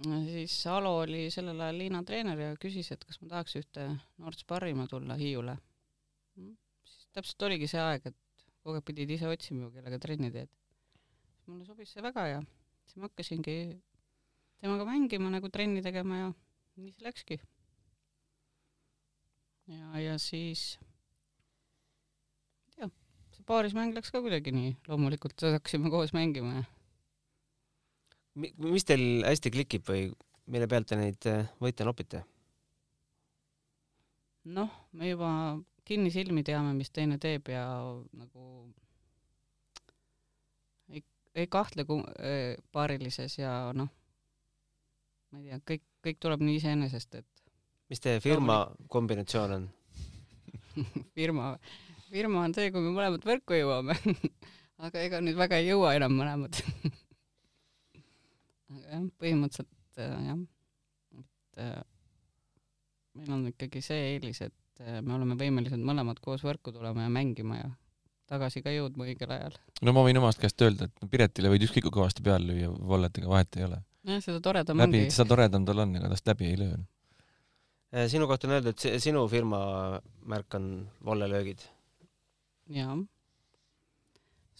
siis 0.00 0.54
Alo 0.66 0.96
oli 1.02 1.26
sellel 1.30 1.60
ajal 1.60 1.78
Liina 1.78 2.00
treener 2.06 2.40
ja 2.40 2.56
küsis, 2.60 2.90
et 2.94 3.04
kas 3.04 3.20
ma 3.20 3.28
tahaks 3.34 3.56
ühte 3.60 3.86
noort 4.22 4.40
sparrima 4.40 4.86
tulla 4.88 5.18
Hiiule. 5.20 5.56
siis 6.36 7.08
täpselt 7.12 7.42
oligi 7.48 7.68
see 7.68 7.80
aeg, 7.80 8.08
et 8.08 8.46
kogu 8.62 8.78
aeg 8.78 8.86
pidid 8.88 9.10
ise 9.10 9.28
otsima, 9.28 9.70
kellega 9.74 9.98
trenni 10.00 10.32
teed. 10.32 10.48
mulle 11.46 11.66
sobis 11.66 11.90
see 11.92 12.02
väga 12.02 12.26
ja 12.28 12.42
siis 12.86 12.96
ma 12.96 13.08
hakkasingi 13.08 13.56
temaga 14.62 14.86
mängima 14.86 15.30
nagu 15.30 15.50
trenni 15.50 15.82
tegema 15.82 16.18
ja 16.18 16.28
nii 16.76 16.92
see 16.92 17.04
läkski. 17.04 17.40
ja, 19.66 19.98
ja 20.00 20.18
siis 20.18 20.78
ei 22.70 22.78
tea, 22.78 22.88
see 23.36 23.44
paarismäng 23.44 23.92
läks 23.92 24.14
ka 24.14 24.22
kuidagi 24.24 24.54
nii 24.54 24.76
loomulikult, 24.88 25.36
hakkasime 25.58 25.92
koos 25.92 26.14
mängima 26.16 26.62
ja 26.62 26.64
mis 28.36 28.84
teil 28.88 29.22
hästi 29.26 29.50
klikib 29.52 29.84
või 29.88 30.06
mille 30.52 30.68
pealt 30.68 30.88
te 30.90 30.96
neid 30.98 31.26
äh, 31.30 31.44
võite 31.62 31.84
nopite? 31.86 32.22
noh, 34.52 34.70
me 34.98 35.06
juba 35.12 35.28
kinnisilmi 35.86 36.42
teame, 36.46 36.72
mis 36.74 36.90
teine 36.90 37.18
teeb 37.22 37.46
ja 37.52 37.62
nagu 38.18 38.46
ei, 40.90 41.02
ei 41.38 41.46
kahtle 41.46 41.84
ku- 41.86 42.02
äh, 42.18 42.56
paarilises 42.74 43.38
ja 43.38 43.52
noh, 43.76 43.90
ma 45.30 45.38
ei 45.42 45.50
tea, 45.52 45.60
kõik, 45.70 45.84
kõik 46.08 46.18
tuleb 46.24 46.42
nii 46.42 46.58
iseenesest, 46.58 47.20
et 47.22 47.28
mis 47.92 48.02
teie 48.02 48.18
firma 48.24 48.64
kombinatsioon 48.90 49.54
on? 49.58 49.68
firma, 51.18 51.52
firma 52.10 52.42
on 52.48 52.54
see, 52.56 52.72
kui 52.74 52.82
me 52.82 52.90
mõlemad 52.96 53.22
võrku 53.28 53.54
jõuame 53.60 53.94
aga 54.88 55.06
ega 55.06 55.20
nüüd 55.22 55.38
väga 55.38 55.60
ei 55.62 55.70
jõua 55.70 55.94
enam 56.00 56.18
mõlemad 56.18 56.58
aga 58.72 58.96
jah, 58.96 59.04
põhimõtteliselt 59.20 60.00
äh, 60.00 60.16
jah, 60.28 60.40
et 61.20 61.62
äh, 61.62 61.78
meil 63.18 63.36
on 63.36 63.46
ikkagi 63.50 63.82
see 63.84 64.00
eelis, 64.14 64.42
et 64.46 64.82
äh, 64.84 65.00
me 65.04 65.16
oleme 65.18 65.36
võimelised 65.40 65.82
mõlemad 65.82 66.20
koos 66.24 66.44
võrku 66.46 66.74
tulema 66.74 67.06
ja 67.06 67.12
mängima 67.12 67.60
ja 67.60 67.70
tagasi 68.32 68.62
ka 68.64 68.72
jõudma 68.72 69.06
õigel 69.08 69.34
ajal. 69.34 69.58
no 69.84 69.94
ma 69.96 70.04
võin 70.06 70.20
omast 70.22 70.40
käest 70.42 70.64
öelda, 70.64 70.88
et 70.88 71.12
Piretile 71.12 71.52
võid 71.52 71.66
ükskõik 71.68 71.88
kui 71.88 71.98
kõvasti 72.00 72.24
peale 72.24 72.48
lüüa, 72.48 72.72
volletega 72.94 73.30
vahet 73.30 73.60
ei 73.60 73.68
ole. 73.68 73.82
jah, 74.08 74.24
seda 74.24 74.40
toredam 74.44 74.80
läbi 74.80 75.04
ongi,. 75.04 75.14
seda 75.14 75.28
toredam 75.34 75.68
tal 75.68 75.84
on, 75.84 75.96
ega 76.00 76.12
tast 76.14 76.32
läbi 76.32 76.50
ei 76.50 76.58
löö. 76.64 76.80
Sinu 78.08 78.24
kohta 78.24 78.48
on 78.48 78.54
öeldud, 78.56 78.72
et 78.72 79.02
sinu 79.04 79.26
firma 79.28 79.58
märk 80.32 80.54
on 80.56 80.68
vollelöögid. 81.04 81.60
jaa. 82.72 82.96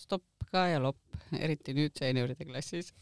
Stopp 0.02 0.46
ka 0.52 0.66
ja 0.68 0.80
lopp, 0.82 1.00
eriti 1.38 1.74
nüüd 1.76 1.96
seenioride 1.98 2.46
klassis 2.48 2.92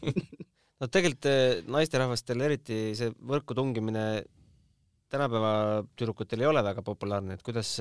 no 0.80 0.88
tegelikult 0.88 1.28
eh, 1.30 1.62
naisterahvastel 1.70 2.46
eriti 2.46 2.78
see 2.98 3.12
võrku 3.32 3.56
tungimine 3.56 4.04
tänapäeva 5.10 5.52
tüdrukutel 5.98 6.44
ei 6.44 6.48
ole 6.50 6.62
väga 6.64 6.84
populaarne, 6.86 7.34
et 7.34 7.44
kuidas, 7.46 7.74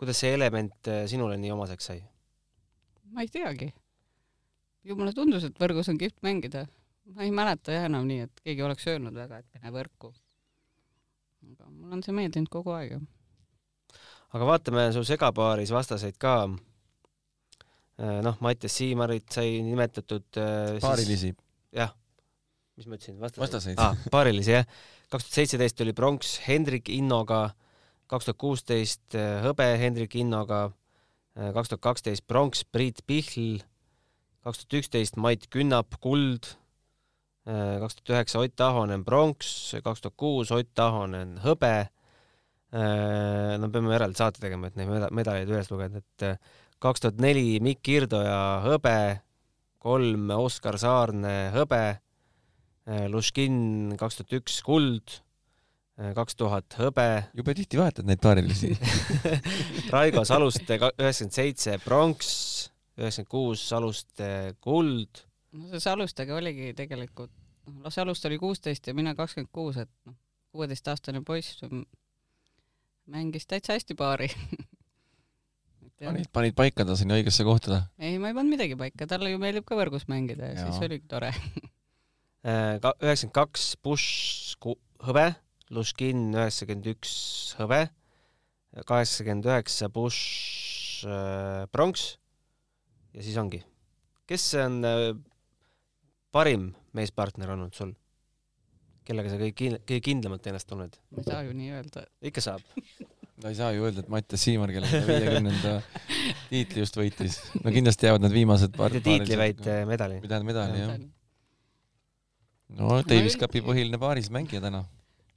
kuidas 0.00 0.20
see 0.22 0.32
element 0.36 0.90
eh, 0.90 1.04
sinule 1.10 1.38
nii 1.40 1.54
omaseks 1.56 1.92
sai? 1.92 2.02
ma 3.14 3.24
ei 3.24 3.30
teagi. 3.32 3.70
ju 4.84 4.96
mulle 4.96 5.14
tundus, 5.16 5.46
et 5.46 5.56
võrgus 5.60 5.90
on 5.92 6.00
kihvt 6.00 6.20
mängida. 6.26 6.66
ma 7.14 7.26
ei 7.26 7.32
mäleta 7.34 7.76
jah 7.76 7.88
enam 7.90 8.08
nii, 8.08 8.26
et 8.26 8.44
keegi 8.44 8.66
oleks 8.66 8.86
öelnud 8.90 9.16
väga, 9.16 9.40
et 9.40 9.56
mine 9.56 9.72
võrku. 9.78 10.12
aga 11.52 11.70
mulle 11.70 11.98
on 11.98 12.04
see 12.06 12.16
meeldinud 12.16 12.52
kogu 12.52 12.76
aeg 12.76 13.00
aga 14.30 14.46
vaatame 14.46 14.90
su 14.94 15.02
segapaaris 15.06 15.72
vastaseid 15.74 16.18
ka. 16.18 16.34
noh, 18.24 18.36
Mattias 18.40 18.72
Siimarit 18.80 19.26
sai 19.32 19.58
nimetatud. 19.66 20.24
paarilisi. 20.80 21.34
jah, 21.76 21.92
mis 22.80 22.86
ma 22.88 22.96
ütlesin, 22.96 23.18
vastaseid, 23.20 23.42
Vastaseid. 23.44 23.80
ah,. 23.82 23.96
paarilisi 24.10 24.54
jah, 24.54 24.64
kaks 25.12 25.26
tuhat 25.26 25.36
seitseteist 25.40 25.80
oli 25.84 25.92
pronks 25.96 26.38
Hendrik 26.46 26.88
Innoga, 26.94 27.50
kaks 28.10 28.24
tuhat 28.30 28.38
kuusteist 28.40 29.16
hõbe 29.44 29.66
Hendrik 29.82 30.14
Innoga, 30.18 30.70
kaks 31.36 31.68
tuhat 31.74 31.82
kaksteist 31.84 32.24
pronks 32.30 32.64
Priit 32.64 33.02
Pihl, 33.06 33.60
kaks 34.46 34.62
tuhat 34.64 34.80
üksteist 34.80 35.20
Mait 35.20 35.44
Künnap 35.52 35.98
kuld, 36.00 36.54
kaks 37.44 38.00
tuhat 38.00 38.14
üheksa 38.16 38.40
Ott 38.46 38.60
Ahonen 38.64 39.04
pronks, 39.04 39.74
kaks 39.84 40.00
tuhat 40.06 40.16
kuus 40.16 40.50
Ott 40.56 40.78
Ahonen 40.82 41.36
hõbe. 41.44 41.90
no 42.70 43.68
peame 43.74 43.94
eraldi 43.96 44.18
saate 44.20 44.38
tegema, 44.42 44.68
et 44.70 44.76
neid 44.78 44.88
meda- 44.90 45.08
medaleid 45.10 45.48
üles 45.50 45.70
lugeda, 45.72 45.98
et 45.98 46.26
kaks 46.80 47.04
tuhat 47.04 47.18
neli 47.20 47.58
Mikk 47.62 47.82
Kirdoja 47.84 48.60
hõbe, 48.64 49.20
kolm 49.80 50.30
Oskar 50.36 50.78
Saarne 50.80 51.50
hõbe, 51.54 51.84
Luškin 53.12 53.96
kaks 54.00 54.20
tuhat 54.20 54.36
üks 54.40 54.60
kuld, 54.66 55.20
kaks 56.16 56.38
tuhat 56.40 56.78
hõbe, 56.80 57.08
jube 57.36 57.54
tihti 57.56 57.78
vahetad 57.80 58.08
neid 58.08 58.22
paarilisi. 58.24 58.72
Raigo 59.92 60.24
Saluste 60.28 60.78
üheksakümmend 60.80 61.36
seitse 61.36 61.76
pronks, 61.84 62.32
üheksakümmend 62.98 63.32
kuus 63.36 63.66
Saluste 63.68 64.30
kuld, 64.64 65.24
no 65.52 65.68
see 65.70 65.82
Salustega 65.82 66.36
oligi 66.38 66.72
tegelikult, 66.78 67.32
noh, 67.68 67.80
las 67.84 68.00
Saluste 68.00 68.30
oli 68.30 68.40
kuusteist 68.40 68.88
ja 68.88 68.96
mina 68.96 69.14
kakskümmend 69.18 69.52
kuus, 69.52 69.80
et 69.84 69.92
noh, 70.08 70.16
kuueteistaastane 70.56 71.22
poiss 71.26 71.60
mängis 73.10 73.46
täitsa 73.50 73.76
hästi 73.76 73.94
paari 73.98 74.30
panid, 76.00 76.30
panid 76.32 76.56
paika 76.56 76.86
ta 76.88 76.96
sinna 76.98 77.18
õigesse 77.18 77.44
kohta. 77.46 77.82
ei, 78.00 78.16
ma 78.22 78.30
ei 78.30 78.36
pannud 78.36 78.54
midagi 78.54 78.78
paika, 78.80 79.08
talle 79.10 79.32
ju 79.32 79.40
meeldib 79.42 79.66
ka 79.68 79.78
võrgus 79.78 80.06
mängida 80.10 80.52
ja 80.52 80.56
Jaa. 80.56 80.70
siis 80.70 80.88
oligi 80.88 81.06
tore. 81.10 81.32
üheksakümmend 82.44 83.36
kaks 83.36 83.74
Bush 83.84 84.56
hõbe, 85.04 85.26
Luškin 85.70 86.30
üheksakümmend 86.34 86.88
üks 86.94 87.14
hõbe, 87.60 87.84
kaheksakümmend 88.88 89.48
üheksa 89.50 89.90
Bush 89.92 91.04
äh, 91.04 91.66
pronks 91.72 92.14
ja 93.14 93.24
siis 93.24 93.36
ongi. 93.40 93.62
kes 94.30 94.52
on 94.62 94.80
äh, 94.86 95.08
parim 96.32 96.70
meespartner 96.96 97.52
olnud 97.56 97.74
sul? 97.76 97.94
kellega 99.04 99.32
sa 99.32 99.38
kõige 99.40 100.00
kindlamalt 100.04 100.46
ennast 100.46 100.68
tunned? 100.70 101.00
ma 101.10 101.22
ei 101.22 101.28
saa 101.28 101.42
ju 101.44 101.56
nii 101.56 101.72
öelda. 101.76 102.06
ikka 102.30 102.44
saab. 102.44 102.64
ta 103.40 103.50
ei 103.50 103.56
saa 103.58 103.72
ju 103.72 103.86
öelda, 103.86 104.04
et 104.04 104.10
Mattias 104.12 104.44
Siimar, 104.44 104.72
kellega 104.74 105.00
ta 105.00 105.08
viiekümnenda 105.08 105.74
tiitli 106.50 106.84
just 106.84 106.98
võitis. 106.98 107.38
no 107.64 107.72
kindlasti 107.72 108.08
jäävad 108.08 108.26
need 108.26 108.36
viimased 108.36 108.76
paar. 108.76 108.92
mitte 108.94 109.08
tiitli, 109.08 109.38
vaid 109.40 109.62
äh, 109.66 109.82
medali 109.88 110.20
või. 110.20 110.28
tähendab 110.28 110.50
medali 110.52 110.80
jah. 110.82 110.96
no 112.76 112.94
no 112.94 113.02
Davis 113.08 113.38
Cupi 113.40 113.64
põhiline 113.66 114.00
paarismängija 114.00 114.62
täna. 114.64 114.84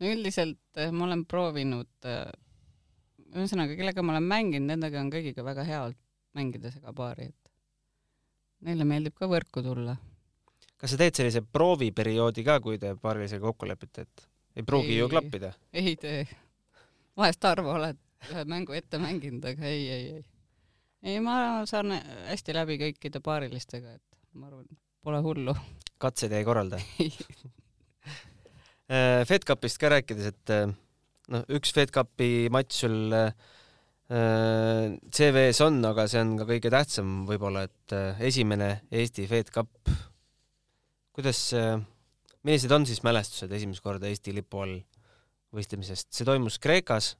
üldiselt 0.04 0.82
eh, 0.82 0.92
ma 0.92 1.08
olen 1.08 1.24
proovinud, 1.30 2.10
ühesõnaga, 3.34 3.78
kellega 3.80 4.06
ma 4.06 4.18
olen 4.18 4.28
mänginud, 4.30 4.70
nendega 4.74 5.02
on 5.02 5.12
kõigiga 5.14 5.46
väga 5.46 5.66
hea 5.68 5.84
mängida 6.38 6.74
segapaari, 6.74 7.30
et 7.32 7.52
neile 8.68 8.88
meeldib 8.88 9.16
ka 9.18 9.30
võrku 9.32 9.64
tulla. 9.64 9.96
kas 10.78 10.94
sa 10.94 11.00
teed 11.00 11.16
sellise 11.16 11.44
prooviperioodi 11.46 12.46
ka, 12.46 12.60
kui 12.64 12.80
te 12.82 12.96
paarilisega 13.00 13.46
kokku 13.48 13.70
lepite, 13.70 14.08
et 14.08 14.28
ei 14.60 14.66
pruugi 14.68 14.96
Ei. 14.96 15.00
ju 15.00 15.10
klappida? 15.10 15.54
ei 15.74 15.96
tee. 16.00 16.26
Vahest 17.20 17.46
harva 17.48 17.76
oled 17.78 18.00
ühe 18.30 18.46
mängu 18.50 18.76
ette 18.78 19.00
mänginud, 19.02 19.44
aga 19.46 19.68
ei, 19.68 19.84
ei, 19.92 20.06
ei. 20.18 20.24
ei, 21.04 21.20
ma 21.24 21.64
saan 21.70 21.92
hästi 22.30 22.56
läbi 22.56 22.80
kõikide 22.82 23.22
paarilistega, 23.24 23.98
et 23.98 24.40
ma 24.40 24.48
arvan, 24.50 24.70
pole 25.04 25.20
hullu. 25.26 25.56
katseid 26.02 26.36
ei 26.38 26.48
korralda? 26.48 26.80
FedCupist 29.30 29.80
ka 29.82 29.92
rääkides, 29.94 30.32
et 30.34 30.54
äh, 30.54 30.72
noh, 31.34 31.44
üks 31.56 31.72
FedCupi 31.76 32.48
matš 32.54 32.84
sul 32.84 33.16
äh, 33.16 33.32
CV-s 34.14 35.62
on, 35.66 35.80
aga 35.88 36.06
see 36.12 36.22
on 36.22 36.36
ka 36.42 36.48
kõige 36.50 36.72
tähtsam 36.74 37.24
võib-olla, 37.30 37.66
et 37.70 37.96
äh, 37.96 38.20
esimene 38.28 38.76
Eesti 38.92 39.28
FedCup. 39.30 39.94
kuidas, 41.14 41.40
millised 42.44 42.72
on 42.74 42.88
siis 42.90 43.04
mälestused 43.06 43.52
esimest 43.54 43.84
korda 43.86 44.10
Eesti 44.10 44.34
lipu 44.34 44.64
all 44.64 44.80
võistlemisest? 45.54 46.12
see 46.14 46.28
toimus 46.28 46.60
Kreekas 46.60 47.14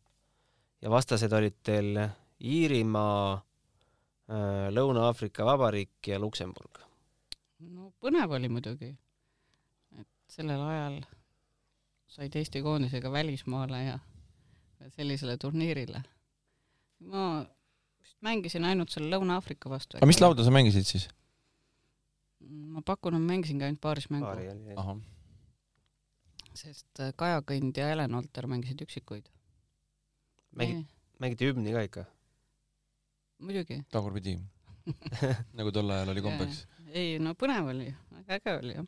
ja 0.84 0.92
vastased 0.92 1.34
olid 1.34 1.56
teil 1.64 1.98
Iirimaa, 2.44 3.40
Lõuna-Aafrika 4.74 5.46
Vabariik 5.48 6.08
ja 6.08 6.20
Luksemburg. 6.20 6.82
no 7.72 7.92
põnev 8.04 8.34
oli 8.36 8.50
muidugi, 8.52 8.90
et 10.00 10.08
sellel 10.28 10.62
ajal 10.68 10.98
said 12.14 12.36
Eesti 12.36 12.62
koondisega 12.62 13.12
välismaale 13.12 13.84
ja 13.84 14.00
sellisele 14.96 15.38
turniirile. 15.38 16.04
ma 17.00 17.46
vist 18.02 18.18
mängisin 18.22 18.66
ainult 18.66 18.90
selle 18.90 19.12
Lõuna-Aafrika 19.16 19.70
vastu. 19.70 19.98
aga 19.98 20.10
mis 20.10 20.22
lauda 20.22 20.44
sa 20.44 20.52
mängisid 20.52 20.88
siis? 20.88 21.08
ma 22.44 22.82
pakun, 22.86 23.16
et 23.16 23.28
mängisingi 23.28 23.64
ainult 23.64 23.82
paaris 23.82 24.10
mängu, 24.10 24.26
paari 24.26 24.50
oli. 24.52 24.76
ahah, 24.76 25.00
sest 26.58 27.02
äh, 27.02 27.14
Kaja 27.18 27.42
Kõnd 27.48 27.78
ja 27.78 27.90
Helen 27.92 28.16
Alter 28.18 28.48
mängisid 28.50 28.82
üksikuid. 28.86 29.30
mängid, 30.56 30.86
mängiti 31.20 31.50
hümni 31.50 31.74
ka 31.74 31.86
ikka? 31.88 32.06
muidugi. 33.44 33.84
tagurpidi. 33.92 34.38
nagu 35.58 35.72
tol 35.72 35.92
ajal 35.96 36.12
oli 36.14 36.24
kombeks. 36.26 36.66
ei 36.94 37.18
no 37.20 37.34
põnev 37.40 37.72
oli, 37.74 37.90
väga 38.18 38.40
äge 38.40 38.56
oli 38.60 38.78
jah. 38.78 38.88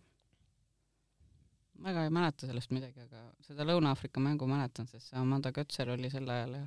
väga 1.85 2.05
ei 2.05 2.13
mäleta 2.17 2.49
sellest 2.49 2.71
midagi, 2.75 3.07
aga 3.07 3.27
seda 3.47 3.67
Lõuna-Aafrika 3.67 4.23
mängu 4.23 4.47
mäletan, 4.49 4.87
sest 4.91 5.11
see 5.11 5.19
Amanda 5.19 5.51
Kötser 5.55 5.91
oli 5.95 6.11
sel 6.13 6.29
ajal 6.29 6.59
ja 6.59 6.65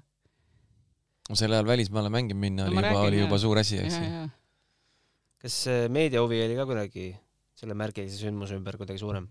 sel 1.37 1.53
ajal 1.53 1.67
välismaale 1.69 2.11
mängima 2.13 2.41
minna 2.41 2.65
No 2.65 2.73
oli 2.73 2.87
juba, 2.87 3.01
oli 3.01 3.17
jah. 3.19 3.27
juba 3.27 3.39
suur 3.39 3.59
asi, 3.59 3.81
eks 3.85 3.99
ju. 4.01 4.29
kas 5.39 5.59
äh, 5.69 5.89
meediahuvi 5.93 6.41
oli 6.45 6.57
ka 6.57 6.67
kuidagi 6.67 7.09
selle 7.59 7.75
märgilise 7.75 8.17
sündmuse 8.23 8.57
ümber 8.57 8.77
kuidagi 8.81 8.99
suurem? 8.99 9.29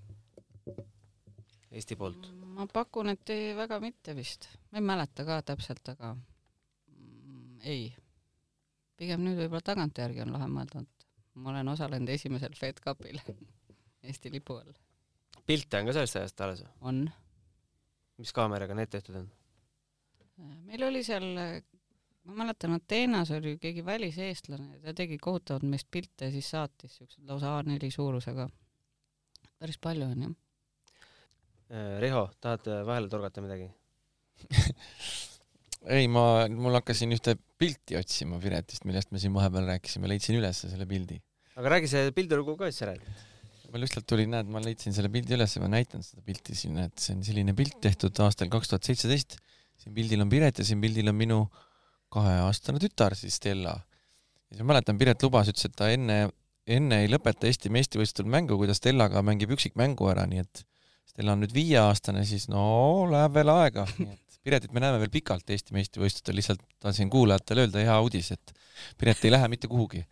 Eesti 1.78 1.98
poolt? 2.00 2.30
ma 2.58 2.66
pakun, 2.74 3.12
et 3.14 3.30
ei, 3.34 3.52
väga 3.58 3.80
mitte 3.84 4.16
vist, 4.18 4.50
ma 4.72 4.82
ei 4.82 4.86
mäleta 4.86 5.26
ka 5.28 5.40
täpselt, 5.46 5.94
aga 5.94 6.16
mm, 6.16 7.62
ei. 7.70 7.92
pigem 8.98 9.24
nüüd 9.26 9.38
võib-olla 9.44 9.62
tagantjärgi 9.72 10.24
on 10.26 10.34
lahe 10.34 10.50
mõelda, 10.50 10.82
et 10.82 11.08
ma 11.38 11.54
olen 11.54 11.74
osalenud 11.76 12.10
esimesel 12.16 12.58
Fed 12.58 12.82
Cupil 12.84 13.22
Eesti 14.08 14.32
lipu 14.34 14.58
all. 14.58 14.76
pilte 15.46 15.82
on 15.82 15.90
ka 15.90 15.98
sellest 15.98 16.22
ajast 16.22 16.46
alles 16.46 16.64
või? 16.66 16.76
on. 16.92 17.04
mis 18.24 18.34
kaameraga 18.34 18.78
need 18.78 18.94
tehtud 18.94 19.22
on? 19.22 19.30
meil 20.66 20.90
oli 20.90 21.04
seal 21.06 21.30
ma 22.28 22.42
mäletan 22.44 22.74
Ateenas 22.76 23.32
oli 23.32 23.56
keegi 23.62 23.86
väliseestlane, 23.86 24.80
ta 24.84 24.94
tegi 24.94 25.18
kohutavalt 25.18 25.64
meist 25.70 25.88
pilte 25.92 26.28
ja 26.28 26.34
siis 26.34 26.50
saatis 26.50 26.98
siuksed 26.98 27.24
lausa 27.30 27.54
A4 27.62 27.92
suurusega. 27.94 28.50
päris 29.60 29.78
palju 29.78 30.06
on 30.06 30.22
jah. 30.26 30.36
Äh, 31.68 32.00
Riho, 32.00 32.30
tahad 32.40 32.68
äh, 32.72 32.84
vahele 32.88 33.10
torgata 33.12 33.42
midagi? 33.44 33.66
ei, 35.98 36.06
ma, 36.08 36.46
mul 36.48 36.78
hakkasin 36.80 37.12
ühte 37.12 37.34
pilti 37.60 37.98
otsima 38.00 38.40
Piretist, 38.40 38.86
millest 38.88 39.12
me 39.12 39.20
siin 39.20 39.34
vahepeal 39.36 39.68
rääkisime, 39.74 40.08
leidsin 40.08 40.38
üles 40.40 40.62
selle 40.64 40.88
pildi. 40.88 41.20
aga 41.60 41.74
räägi 41.74 41.90
see 41.92 42.14
pildilugu 42.16 42.56
ka 42.60 42.70
siis 42.72 42.86
ära. 42.86 42.94
mul 43.74 43.84
lihtsalt 43.84 44.08
tuli, 44.08 44.30
näed, 44.32 44.48
ma 44.48 44.62
leidsin 44.64 44.96
selle 44.96 45.12
pildi 45.12 45.36
üles 45.36 45.58
ja 45.58 45.64
ma 45.64 45.68
näitan 45.74 46.06
seda 46.08 46.24
pilti 46.24 46.56
siin, 46.56 46.80
et 46.86 46.96
see 47.04 47.18
on 47.18 47.26
selline 47.28 47.56
pilt 47.58 47.82
tehtud 47.84 48.24
aastal 48.24 48.48
kaks 48.54 48.72
tuhat 48.72 48.88
seitseteist. 48.88 49.36
siin 49.84 49.98
pildil 49.98 50.24
on 50.24 50.32
Piret 50.32 50.64
ja 50.64 50.68
siin 50.70 50.80
pildil 50.84 51.12
on 51.12 51.20
minu 51.20 51.42
kaheaastane 52.16 52.80
tütar 52.80 53.18
siis 53.20 53.42
Stella. 53.42 53.76
ja 53.76 54.56
siis 54.56 54.64
ma 54.64 54.72
mäletan, 54.72 54.96
Piret 55.04 55.28
lubas, 55.28 55.52
ütles, 55.52 55.68
et 55.68 55.76
ta 55.76 55.92
enne, 55.92 56.30
enne 56.64 57.04
ei 57.04 57.12
lõpeta 57.12 57.52
Eesti 57.52 57.76
meistrivõistlustel 57.76 58.32
mängu, 58.32 58.56
kui 58.56 58.72
ta 58.72 58.78
Stellaga 58.78 59.20
mängib 59.20 59.52
üksikmängu 59.58 60.08
ära, 60.16 60.24
nii 60.32 60.48
et 60.48 60.64
Stella 61.18 61.34
on 61.34 61.40
nüüd 61.42 61.50
viieaastane, 61.50 62.22
siis 62.30 62.44
no 62.46 62.62
läheb 63.10 63.34
veel 63.34 63.50
aega, 63.50 63.88
Piretit 64.46 64.70
me 64.72 64.80
näeme 64.84 65.00
veel 65.02 65.10
pikalt 65.10 65.50
Eesti 65.50 65.74
meistrivõistlustel, 65.74 66.36
lihtsalt 66.38 66.60
tahtsin 66.80 67.10
kuulajatele 67.10 67.64
öelda 67.66 67.82
hea 67.82 67.96
uudis, 68.06 68.30
et 68.36 68.54
Piret 69.02 69.26
ei 69.26 69.32
lähe 69.34 69.48
mitte 69.50 69.66
kuhugi. 69.68 70.04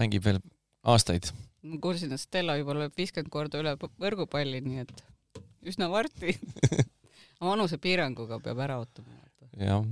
mängib 0.00 0.24
veel 0.24 0.38
aastaid. 0.80 1.28
ma 1.60 1.76
kuulsin, 1.76 2.14
et 2.16 2.22
Stella 2.22 2.56
juba 2.56 2.78
lööb 2.78 2.96
viiskümmend 2.96 3.28
korda 3.34 3.60
üle 3.60 3.74
võrgupalli, 4.00 4.62
nii 4.64 4.80
et 4.86 5.04
üsna 5.68 5.90
varsti 5.92 6.38
vanusepiiranguga 7.50 8.40
peab 8.48 8.64
ära 8.64 8.80
ootama. 8.80 9.20
jah, 9.60 9.84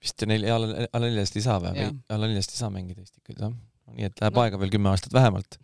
vist 0.00 0.24
neli, 0.24 0.48
alla, 0.48 0.88
alla 0.88 1.12
neljast 1.12 1.36
ei 1.36 1.44
saa 1.44 1.58
või? 1.60 1.90
alla 2.08 2.32
neljast 2.32 2.56
ei 2.56 2.62
saa 2.62 2.72
mängida 2.72 3.04
ikka, 3.04 3.36
jah. 3.36 3.52
nii 3.92 4.08
et 4.08 4.24
läheb 4.24 4.40
no. 4.40 4.46
aega 4.48 4.64
veel 4.64 4.74
kümme 4.78 4.94
aastat 4.96 5.12
vähemalt. 5.12 5.60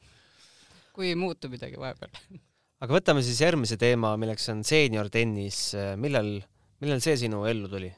kui 0.93 1.09
ei 1.09 1.17
muutu 1.17 1.49
midagi 1.49 1.81
vahepeal. 1.81 2.21
aga 2.81 2.97
võtame 2.97 3.23
siis 3.25 3.41
järgmise 3.43 3.77
teema, 3.81 4.15
milleks 4.21 4.49
on 4.53 4.65
seeniortennis. 4.67 5.61
millal, 6.01 6.33
millal 6.81 7.03
see 7.05 7.19
sinu 7.25 7.45
ellu 7.51 7.69
tuli? 7.73 7.91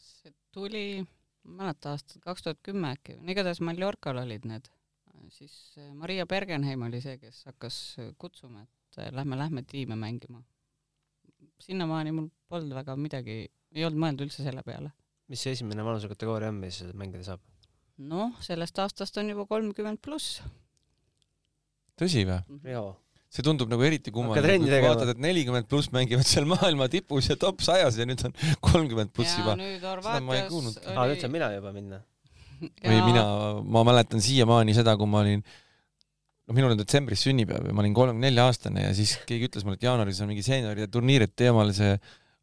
see 0.00 0.34
tuli, 0.54 0.84
ma 1.46 1.54
ei 1.54 1.58
mäleta, 1.62 1.94
aastal 1.94 2.22
kaks 2.24 2.46
tuhat 2.46 2.62
kümme 2.66 2.92
äkki, 2.96 3.18
igatahes 3.22 3.62
Mallorcal 3.64 4.22
olid 4.24 4.46
need. 4.50 4.70
siis 5.30 5.54
eh, 5.78 5.92
Maria 5.94 6.26
Bergenheim 6.26 6.82
oli 6.88 7.02
see, 7.04 7.18
kes 7.22 7.44
hakkas 7.52 7.76
kutsuma, 8.18 8.64
et 8.66 9.02
eh, 9.04 9.12
lähme, 9.14 9.38
lähme 9.38 9.62
tiime 9.62 9.98
mängima. 9.98 10.42
sinnamaani 11.60 12.12
mul 12.16 12.30
polnud 12.48 12.74
väga 12.74 12.96
midagi, 12.96 13.44
ei 13.76 13.84
olnud 13.86 14.00
mõelnud 14.02 14.26
üldse 14.26 14.42
selle 14.42 14.64
peale 14.66 14.90
mis 15.30 15.44
see 15.44 15.54
esimene 15.54 15.84
vanusekategooria 15.86 16.50
on, 16.50 16.58
mis 16.64 16.80
mängida 16.98 17.22
saab? 17.28 17.42
noh, 18.10 18.32
sellest 18.42 18.78
aastast 18.82 19.18
on 19.20 19.30
juba 19.30 19.44
kolmkümmend 19.46 20.00
pluss. 20.02 20.40
tõsi 22.00 22.24
või? 22.26 22.40
Mhm. 22.48 22.74
jaa 22.74 22.90
see 23.30 23.46
tundub 23.46 23.70
nagu 23.70 23.84
eriti 23.86 24.10
kummaline, 24.14 24.58
kui 24.58 24.82
vaatad, 24.82 25.12
et 25.14 25.22
nelikümmend 25.22 25.68
pluss 25.70 25.92
mängivad 25.94 26.26
seal 26.26 26.48
maailma 26.50 26.88
tipus 26.90 27.30
ja 27.30 27.36
top 27.38 27.62
sajas 27.62 28.00
ja 28.00 28.06
nüüd 28.08 28.22
on 28.26 28.34
kolmkümmend 28.66 29.12
pluss 29.14 29.36
juba. 29.38 29.54
seda 29.56 30.22
ma 30.26 30.38
ei 30.38 30.46
kuulnud. 30.50 30.80
aa, 30.90 31.06
nüüd 31.12 31.22
saan 31.22 31.34
mina 31.34 31.52
juba 31.54 31.72
minna. 31.74 32.00
või 32.60 33.02
mina, 33.06 33.24
ma 33.62 33.84
mäletan 33.86 34.22
siiamaani 34.24 34.74
seda, 34.76 34.96
kui 34.98 35.08
ma 35.08 35.22
olin 35.22 35.44
noh, 35.44 36.56
minul 36.56 36.74
on 36.74 36.80
detsembris 36.80 37.22
sünnipäev 37.24 37.70
ja 37.70 37.76
ma 37.76 37.84
olin 37.84 37.94
kolmekümne 37.96 38.26
nelja 38.26 38.48
aastane 38.50 38.88
ja 38.88 38.90
siis 38.98 39.14
keegi 39.28 39.46
ütles 39.48 39.64
mulle, 39.64 39.78
et 39.78 39.86
jaanuaris 39.86 40.18
on 40.24 40.32
mingi 40.32 40.42
seenioride 40.44 40.90
turniir, 40.90 41.24
et 41.28 41.36
tee 41.38 41.52
omale 41.54 41.76
see 41.76 41.94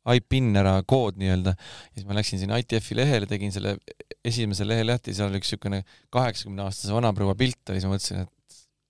IPIN 0.07 0.55
ära 0.55 0.77
kood 0.87 1.19
nii-öelda. 1.19 1.51
ja 1.51 1.99
siis 1.99 2.07
ma 2.07 2.15
läksin 2.15 2.39
sinna 2.39 2.61
ITF-i 2.63 2.95
lehele, 2.95 3.27
tegin 3.27 3.51
selle 3.51 3.75
esimese 4.23 4.63
lehe 4.67 4.87
lahti, 4.87 5.11
seal 5.15 5.27
oli 5.27 5.41
üks 5.41 5.51
niisugune 5.51 5.83
kaheksakümne 6.15 6.63
aastase 6.63 6.95
vanaproua 6.95 7.35
pilt 7.35 7.59
oli, 7.67 7.81
siis 7.81 7.89
ma 7.89 7.95
mõtlesin, 7.97 8.23
et 8.23 8.31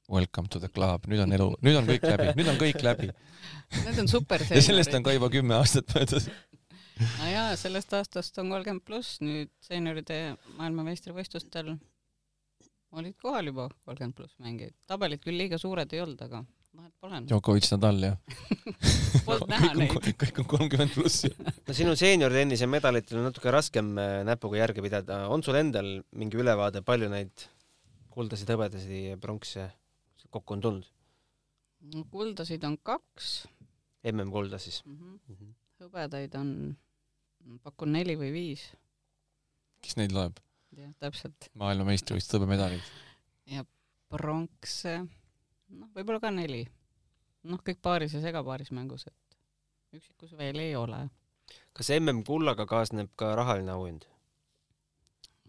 welcome 0.08 0.48
to 0.48 0.60
the 0.60 0.70
club, 0.72 1.08
nüüd 1.12 1.22
on 1.24 1.36
elu, 1.36 1.50
nüüd 1.65 1.80
on 1.80 1.88
kõik 1.88 2.06
läbi, 2.08 2.30
nüüd 2.39 2.52
on 2.52 2.60
kõik 2.62 2.84
läbi. 2.86 3.10
Need 3.84 4.02
on 4.04 4.10
super 4.12 4.43
ja 4.56 4.63
sellest 4.63 4.93
on 4.96 5.06
ka 5.06 5.15
juba 5.15 5.30
kümme 5.34 5.58
aastat 5.60 5.91
möödas. 5.96 6.30
no 6.98 7.30
jaa, 7.30 7.56
sellest 7.60 7.93
aastast 7.93 8.39
on 8.41 8.54
kolmkümmend 8.54 8.86
pluss, 8.88 9.20
nüüd 9.24 9.52
seenioride 9.67 10.38
maailmameistrivõistlustel 10.60 11.76
olid 12.98 13.17
kohal 13.22 13.52
juba 13.52 13.67
kolmkümmend 13.86 14.15
pluss 14.17 14.38
mängijaid. 14.43 14.76
tabelid 14.88 15.24
küll 15.24 15.38
liiga 15.38 15.60
suured 15.62 15.91
ei 15.93 16.02
olnud, 16.06 16.24
aga 16.24 16.43
vahet 16.78 16.93
pole. 17.02 17.20
Djokovic, 17.28 17.67
Nadal 17.74 18.00
ja 18.06 18.13
Polnud 19.28 19.52
näha 19.52 19.74
neid. 19.76 19.98
kõik 20.24 20.39
on 20.43 20.48
kolmkümmend 20.54 20.96
pluss. 20.96 21.28
no 21.67 21.76
sinu 21.76 21.98
seeniortennise 22.00 22.70
medalitel 22.72 23.20
on 23.20 23.28
natuke 23.28 23.52
raskem 23.54 23.91
äh, 24.00 24.22
näpuga 24.28 24.62
järge 24.62 24.86
pidada. 24.86 25.26
on 25.28 25.43
sul 25.43 25.60
endal 25.60 25.98
mingi 26.15 26.39
ülevaade, 26.39 26.86
palju 26.88 27.12
neid 27.12 27.50
kuldasid, 28.15 28.50
hõbedasid 28.56 29.12
ja 29.12 29.20
pronksi 29.22 29.67
kokku 30.38 30.58
on 30.58 30.63
tulnud? 30.65 30.93
no 31.93 32.04
kuldasid 32.12 32.63
on 32.63 32.78
kaks. 32.78 33.47
MM-kulda 34.12 34.58
siis 34.58 34.86
mm? 34.86 34.97
-hmm. 34.97 35.19
Mm 35.28 35.36
-hmm. 35.36 35.54
hõbedaid 35.84 36.36
on, 36.39 36.78
pakun 37.63 37.91
neli 37.91 38.15
või 38.15 38.32
viis. 38.34 38.71
kes 39.82 39.97
neid 39.97 40.12
loeb? 40.12 40.39
jah, 40.78 40.93
täpselt. 41.00 41.50
maailmameistrivõistluste 41.54 42.38
hõbemedalid. 42.38 42.91
ja 43.45 43.65
pronkse 44.10 44.97
noh, 45.69 45.89
võib-olla 45.95 46.19
ka 46.19 46.32
neli. 46.32 46.65
noh, 47.43 47.60
kõik 47.69 47.82
paaris 47.82 48.13
ja 48.13 48.21
segapaaris 48.21 48.71
mängus, 48.71 49.08
et 49.08 49.38
üksikus 49.93 50.38
veel 50.38 50.60
ei 50.60 50.76
ole. 50.76 51.10
kas 51.73 51.89
MM-kullaga 52.00 52.65
kaasneb 52.65 53.12
ka 53.15 53.36
rahaline 53.36 53.71
auhind? 53.71 54.06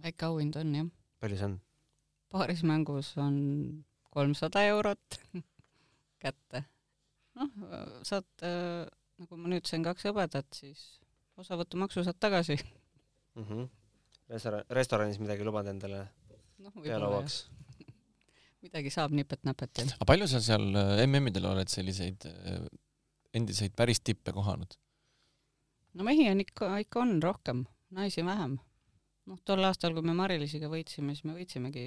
väike 0.03 0.25
auhind 0.25 0.57
on 0.57 0.75
jah. 0.75 0.91
palju 1.21 1.37
see 1.37 1.51
on? 1.53 1.61
paarismängus 2.29 3.17
on 3.17 3.37
kolmsada 4.19 4.65
eurot 4.73 5.21
kätte. 6.25 6.65
noh, 7.39 7.53
saad 8.07 8.27
äh,, 8.43 8.87
nagu 9.23 9.39
ma 9.39 9.53
nüüd 9.55 9.69
sain 9.71 9.85
kaks 9.87 10.09
hõbedat, 10.11 10.49
siis 10.55 10.83
osavõtumaksu 11.39 12.05
saad 12.07 12.19
tagasi 12.21 12.57
mm. 12.59 13.45
-hmm. 13.45 13.69
restoran, 14.35 14.67
restoranis 14.81 15.21
midagi 15.23 15.47
lubad 15.47 15.71
endale 15.71 16.05
no, 16.59 16.73
pealauaks? 16.83 17.47
midagi 18.67 18.91
saab 18.91 19.15
nipet-näpet, 19.15 19.71
jah. 19.79 19.95
aga 19.97 20.11
palju 20.13 20.27
sa 20.31 20.43
seal 20.43 20.67
äh, 20.75 21.07
MM-idel 21.07 21.47
oled 21.53 21.71
selliseid 21.71 22.27
äh, 22.27 22.67
endiseid 23.39 23.75
päris 23.79 24.01
tippe 24.03 24.35
kohanud? 24.35 24.79
no 25.95 26.07
mehi 26.07 26.27
on 26.31 26.43
ikka, 26.43 26.73
ikka 26.85 27.05
on 27.05 27.19
rohkem, 27.23 27.67
naisi 27.95 28.25
vähem. 28.27 28.59
noh, 29.31 29.39
tol 29.45 29.65
aastal, 29.65 29.95
kui 29.95 30.03
me 30.07 30.17
Mari-Liisiga 30.19 30.71
võitsime, 30.73 31.15
siis 31.15 31.27
me 31.29 31.37
võitsimegi 31.39 31.87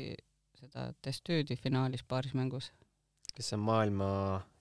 seda 0.62 0.92
destüüdi 1.06 1.58
finaalis 1.58 2.04
paaris 2.08 2.36
mängus. 2.38 2.72
kes 3.36 3.54
on 3.56 3.64
maailma 3.66 4.10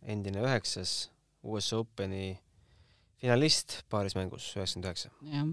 endine 0.03 0.43
üheksas 0.45 1.11
US 1.43 1.73
Openi 1.73 2.39
finalist 3.21 3.81
paaris 3.93 4.17
mängus, 4.17 4.47
üheksakümmend 4.57 4.89
üheksa. 4.89 5.11
jah. 5.35 5.51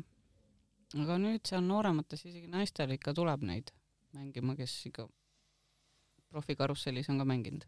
aga 1.04 1.18
nüüd 1.24 1.44
seal 1.50 1.66
nooremates 1.66 2.26
isegi 2.26 2.48
naistel 2.52 2.94
ikka 2.96 3.14
tuleb 3.18 3.44
neid 3.50 3.74
mängima, 4.16 4.56
kes 4.56 4.74
ikka 4.90 5.08
profikarussellis 6.32 7.10
on 7.12 7.20
ka 7.22 7.28
mänginud. 7.28 7.66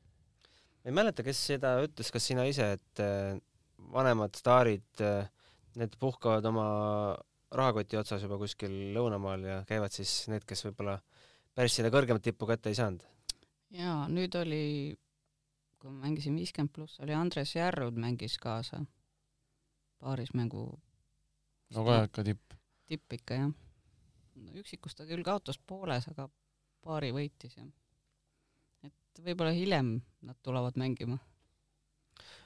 ma 0.83 0.91
ei 0.91 0.95
mäleta, 0.95 1.25
kes 1.25 1.41
seda 1.51 1.75
ütles, 1.83 2.11
kas 2.15 2.29
sina 2.31 2.45
ise, 2.47 2.71
et 2.77 3.03
äh, 3.03 3.39
vanemad 3.93 4.37
staarid, 4.39 4.87
äh, 5.03 5.27
need 5.79 5.95
puhkavad 5.99 6.45
oma 6.45 6.69
rahakoti 7.55 7.97
otsas 7.97 8.23
juba 8.23 8.37
kuskil 8.37 8.73
lõunamaal 8.95 9.45
ja 9.45 9.57
käivad 9.67 9.93
siis 9.95 10.11
need, 10.31 10.45
kes 10.47 10.63
võib-olla 10.67 10.99
päris 11.59 11.75
seda 11.75 11.91
kõrgemat 11.91 12.23
tippu 12.23 12.47
kätte 12.47 12.71
ei 12.71 12.77
saanud. 12.77 13.03
jaa, 13.75 14.03
nüüd 14.11 14.35
oli, 14.39 14.63
kui 15.79 15.91
ma 15.91 16.07
mängisin 16.07 16.37
viiskümmend 16.39 16.71
pluss, 16.75 16.99
oli 17.03 17.15
Andres 17.17 17.55
Järrud 17.57 17.99
mängis 17.99 18.37
kaasa 18.39 18.79
paarismängu. 19.99 20.63
no 21.75 21.85
ka 21.87 22.03
ikka 22.07 22.23
tipp. 22.31 22.55
tipp 22.87 23.19
ikka 23.19 23.41
jah. 23.41 23.51
üksikus 24.61 24.95
ta 24.95 25.07
küll 25.09 25.25
kaotas 25.27 25.59
pooles, 25.59 26.07
aga 26.13 26.29
paari 26.85 27.11
võitis 27.15 27.57
jah 27.59 27.67
et 28.87 29.23
võib-olla 29.25 29.51
hiljem 29.51 29.97
nad 30.23 30.39
tulevad 30.45 30.79
mängima. 30.79 31.19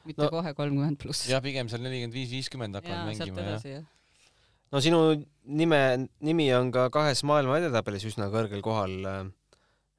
mitte 0.07 0.25
no, 0.25 0.31
kohe 0.33 0.55
kolmkümmend 0.57 0.97
pluss. 1.03 1.27
jah, 1.29 1.43
pigem 1.43 1.69
seal 1.69 1.85
nelikümmend 1.85 2.17
viis, 2.17 2.31
viiskümmend 2.33 2.81
hakkavad 2.81 3.11
mängima, 3.11 3.45
jah 3.53 3.69
ja. 3.77 3.83
No 4.73 4.81
sinu 4.83 4.99
nime, 5.45 5.81
nimi 6.25 6.47
on 6.57 6.71
ka 6.73 6.87
kahes 6.93 7.23
maailma 7.27 7.59
edetabelis 7.61 8.07
üsna 8.09 8.29
kõrgel 8.33 8.63
kohal. 8.65 8.97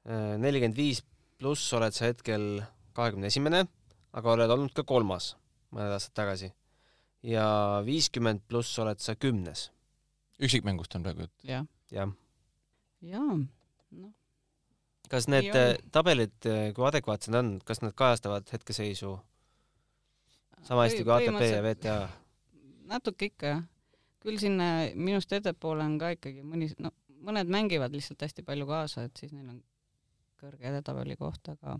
nelikümmend 0.05 0.77
viis 0.77 1.01
pluss 1.39 1.73
oled 1.73 1.95
sa 1.95 2.11
hetkel 2.11 2.61
kahekümne 2.95 3.31
esimene, 3.31 3.65
aga 4.13 4.35
oled 4.35 4.51
olnud 4.51 4.75
ka 4.75 4.85
kolmas 4.87 5.33
mõned 5.73 5.95
aastad 5.95 6.15
tagasi. 6.21 6.51
ja 7.25 7.81
viiskümmend 7.87 8.45
pluss 8.47 8.77
oled 8.83 8.99
sa 8.99 9.15
kümnes. 9.15 9.71
üksikmängust 10.39 10.95
on 10.95 11.07
praegu 11.07 11.25
jutt? 11.25 11.39
jah. 11.43 11.65
jah. 11.91 12.13
jaa, 13.01 13.39
noh 13.95 14.13
kas 15.09 15.27
need 15.29 15.53
äh, 15.55 15.75
tabelid, 15.93 16.35
äh, 16.49 16.71
kui 16.75 16.85
adekvaatsed 16.87 17.33
nad 17.33 17.43
on, 17.43 17.51
kas 17.65 17.81
nad 17.83 17.93
kajastavad 17.97 18.49
hetkeseisu 18.51 19.15
sama 20.65 20.87
hästi 20.87 21.05
kui 21.05 21.13
ATP 21.15 21.45
ja 21.49 21.63
VTA? 21.65 21.95
natuke 22.93 23.29
ikka 23.31 23.51
jah. 23.53 23.63
Küll 24.25 24.41
sinna 24.41 24.69
minust 24.95 25.33
ettepoole 25.37 25.85
on 25.85 25.97
ka 26.01 26.13
ikkagi 26.17 26.43
mõni, 26.45 26.71
no 26.81 26.91
mõned 27.25 27.49
mängivad 27.51 27.93
lihtsalt 27.95 28.21
hästi 28.25 28.45
palju 28.45 28.67
kaasa, 28.69 29.07
et 29.07 29.21
siis 29.21 29.33
neil 29.33 29.49
on 29.49 29.59
kõrge 30.41 30.69
edetabeli 30.69 31.17
koht, 31.19 31.53
aga 31.53 31.77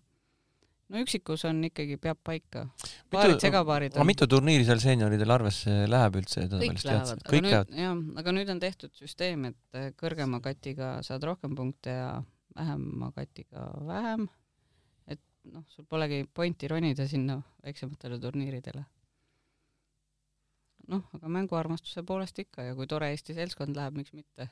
no 0.89 1.01
üksikus 1.01 1.45
on 1.49 1.63
ikkagi, 1.67 1.97
peab 2.01 2.19
paika. 2.25 2.65
paarid, 3.13 3.39
segapaarid 3.41 3.97
aga 3.97 4.07
mitu 4.07 4.27
turniiri 4.29 4.65
seal 4.67 4.81
seenioridel 4.83 5.35
arvesse 5.37 5.75
läheb 5.89 6.19
üldse? 6.21 6.45
kõik 6.51 6.85
lähevad, 6.85 7.25
aga 7.25 7.41
nüüd, 7.41 7.75
jah, 7.81 7.99
aga 8.21 8.35
nüüd 8.37 8.53
on 8.53 8.63
tehtud 8.63 8.95
süsteem, 8.97 9.49
et 9.51 9.79
äh, 9.79 9.91
kõrgema 9.99 10.41
katiga 10.45 10.95
saad 11.05 11.25
rohkem 11.27 11.57
punkte 11.57 11.97
ja 11.97 12.09
vähema 12.55 13.11
katiga 13.15 13.69
vähem. 13.87 14.27
et 15.07 15.21
noh, 15.51 15.65
sul 15.73 15.87
polegi 15.89 16.23
pointi 16.33 16.69
ronida 16.71 17.07
sinna 17.09 17.41
väiksematele 17.65 18.19
turniiridele. 18.21 18.85
Noh, 20.91 21.07
aga 21.17 21.31
mänguarmastuse 21.31 22.03
poolest 22.07 22.39
ikka 22.43 22.69
ja 22.69 22.75
kui 22.77 22.87
tore 22.89 23.09
Eesti 23.13 23.35
seltskond 23.37 23.77
läheb, 23.77 23.97
miks 23.99 24.13
mitte. 24.13 24.49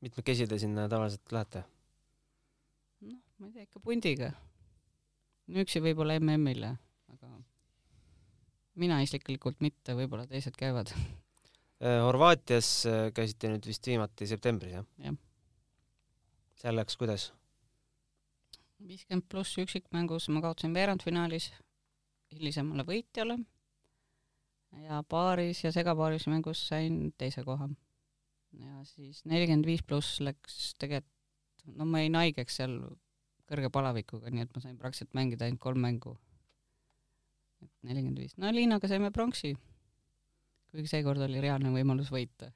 mitmekesi 0.00 0.46
te 0.48 0.58
sinna 0.58 0.88
tavaliselt 0.88 1.32
lähete? 1.32 1.64
noh, 3.06 3.20
ma 3.38 3.48
ei 3.48 3.56
tea, 3.56 3.68
ikka 3.68 3.82
pundiga 3.84 4.32
üksi 5.60 5.82
võib-olla 5.82 6.18
MM-ile, 6.20 6.74
aga 7.10 7.32
mina 8.80 9.00
isiklikult 9.02 9.60
mitte, 9.64 9.96
võib-olla 9.98 10.28
teised 10.30 10.54
käivad. 10.58 10.92
Äh, 11.80 11.98
Horvaatias 12.04 12.70
äh, 12.86 13.08
käisite 13.16 13.50
nüüd 13.50 13.66
vist 13.66 13.86
viimati 13.88 14.28
septembris, 14.30 14.76
jah? 14.76 14.86
jah. 15.00 15.16
seal 16.60 16.76
läks 16.76 16.98
kuidas? 17.00 17.30
viiskümmend 18.80 19.26
pluss 19.28 19.58
üksikmängus 19.60 20.30
ma 20.32 20.40
kaotasin 20.40 20.72
veerandfinaalis 20.72 21.50
hilisemale 22.32 22.86
võitjale 22.88 23.36
ja 24.78 25.02
paaris 25.08 25.64
ja 25.64 25.72
segapaaris 25.72 26.26
mängus 26.30 26.62
sain 26.68 27.12
teise 27.18 27.44
koha. 27.44 27.68
ja 28.58 28.84
siis 28.84 29.24
nelikümmend 29.24 29.66
viis 29.66 29.82
pluss 29.82 30.20
läks 30.20 30.74
tegelikult, 30.78 31.66
no 31.76 31.86
ma 31.86 32.02
jäin 32.02 32.18
haigeks 32.18 32.56
seal 32.60 32.76
kõrge 33.50 33.70
palavikuga, 33.72 34.30
nii 34.30 34.46
et 34.46 34.52
ma 34.54 34.62
sain 34.62 34.78
praktiliselt 34.78 35.14
mängida 35.18 35.46
ainult 35.46 35.62
kolm 35.62 35.82
mängu. 35.82 36.16
et 37.62 37.72
nelikümmend 37.82 38.18
viis, 38.18 38.36
no 38.38 38.52
Liinaga 38.54 38.88
saime 38.88 39.10
pronksi. 39.10 39.56
kuigi 40.70 40.90
seekord 40.90 41.22
oli 41.26 41.40
reaalne 41.40 41.72
võimalus 41.74 42.12
võita. 42.14 42.52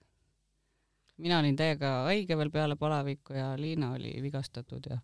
mina 1.17 1.39
olin 1.39 1.57
täiega 1.57 2.05
haige 2.11 2.37
veel 2.37 2.51
peale 2.51 2.77
palavikku 2.77 3.35
ja 3.35 3.55
Liina 3.59 3.93
oli 3.93 4.15
vigastatud 4.23 4.87
ja 4.91 5.01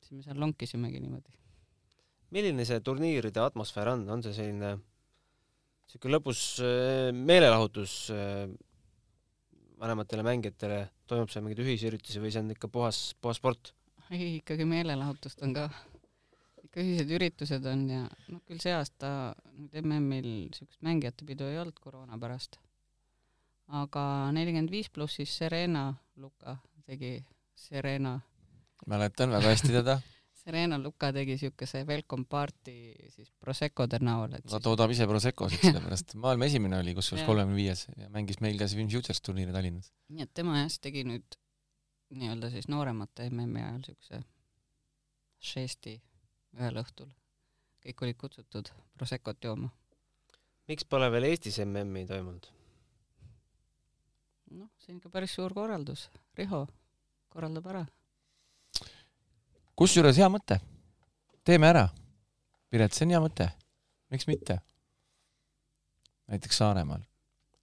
siis 0.00 0.12
me 0.12 0.22
seal 0.22 0.40
lonkisimegi 0.40 1.00
niimoodi. 1.00 1.34
milline 2.30 2.64
see 2.64 2.80
turniiride 2.80 3.40
atmosfäär 3.40 3.88
on, 3.88 4.08
on 4.10 4.22
see 4.22 4.32
selline 4.32 4.78
niisugune 5.88 6.18
lõbus 6.18 6.40
äh, 6.60 7.08
meelelahutus 7.16 7.92
äh, 8.12 8.48
vanematele 9.80 10.24
mängijatele, 10.26 10.82
toimub 11.08 11.30
seal 11.32 11.44
mingeid 11.46 11.64
ühisüritusi 11.64 12.20
või 12.20 12.32
see 12.34 12.42
on 12.42 12.52
ikka 12.52 12.68
puhas, 12.68 13.14
puhas 13.22 13.40
sport? 13.40 13.72
ei, 14.10 14.38
ikkagi 14.38 14.66
meelelahutust 14.68 15.40
on 15.44 15.54
ka. 15.56 15.68
ikka 16.64 16.82
ühised 16.84 17.12
üritused 17.16 17.66
on 17.72 17.86
ja 17.88 18.02
noh, 18.28 18.42
küll 18.44 18.60
see 18.60 18.74
aasta 18.76 19.34
nüüd 19.54 19.80
MM-il 19.80 20.28
niisugust 20.50 20.82
mängijate 20.84 21.24
pidu 21.28 21.48
ei 21.48 21.60
olnud 21.62 21.80
koroona 21.80 22.18
pärast. 22.20 22.58
aga 23.68 24.04
nelikümmend 24.36 24.70
viis 24.70 24.92
pluss 24.92 25.16
siis 25.16 25.32
Serena 25.40 25.94
Luka 26.16 26.58
tegi, 26.84 27.24
Serena. 27.56 28.18
mäletan 28.86 29.30
väga 29.30 29.56
hästi 29.56 29.72
teda 29.72 30.00
Serena 30.48 30.78
Luka 30.80 31.10
tegi 31.12 31.34
niisuguse 31.36 31.82
welcome 31.84 32.24
party 32.24 32.74
siis 33.12 33.28
Proseccode 33.36 33.98
näol, 34.00 34.38
et 34.38 34.46
ta 34.48 34.60
toodab 34.64 34.94
ise 34.94 35.04
Proseccosid, 35.10 35.60
sellepärast 35.66 36.14
maailma 36.22 36.46
esimene 36.48 36.78
oli 36.80 36.94
kusjuures 36.96 37.26
kolmekümne 37.28 37.58
viies 37.58 37.82
ja 38.00 38.08
mängis 38.14 38.40
meil 38.40 38.56
ka 38.56 38.68
Swim 38.72 38.88
Futures 38.88 39.20
turniiri 39.20 39.52
Tallinnas. 39.52 39.90
nii 40.08 40.24
et 40.24 40.32
tema 40.32 40.56
jah, 40.62 40.70
siis 40.72 40.80
tegi 40.86 41.02
nüüd 41.04 41.36
nii-öelda 42.16 42.48
siis 42.54 42.70
nooremate 42.72 43.28
MM-i 43.28 43.60
ajal 43.60 43.82
niisuguse 43.82 44.22
žesti 45.50 45.98
ühel 46.56 46.80
õhtul. 46.80 47.12
kõik 47.84 48.06
olid 48.06 48.20
kutsutud 48.24 48.72
Proseccot 48.96 49.50
jooma. 49.50 49.68
miks 50.72 50.88
pole 50.88 51.12
veel 51.12 51.28
Eestis 51.28 51.60
MM-i 51.66 52.06
toimunud? 52.08 52.48
noh, 54.56 54.72
see 54.80 54.96
on 54.96 55.02
ikka 55.02 55.12
päris 55.12 55.36
suur 55.36 55.52
korraldus. 55.52 56.08
Riho 56.40 56.64
korraldab 57.28 57.66
ära. 57.68 57.84
Kusjuures 59.78 60.18
hea 60.18 60.28
mõte. 60.32 60.60
teeme 61.44 61.70
ära. 61.70 61.88
Piret, 62.68 62.92
see 62.92 63.06
on 63.06 63.14
hea 63.14 63.20
mõte. 63.24 63.50
miks 64.10 64.26
mitte? 64.26 64.60
näiteks 66.28 66.58
Saaremaal 66.60 67.08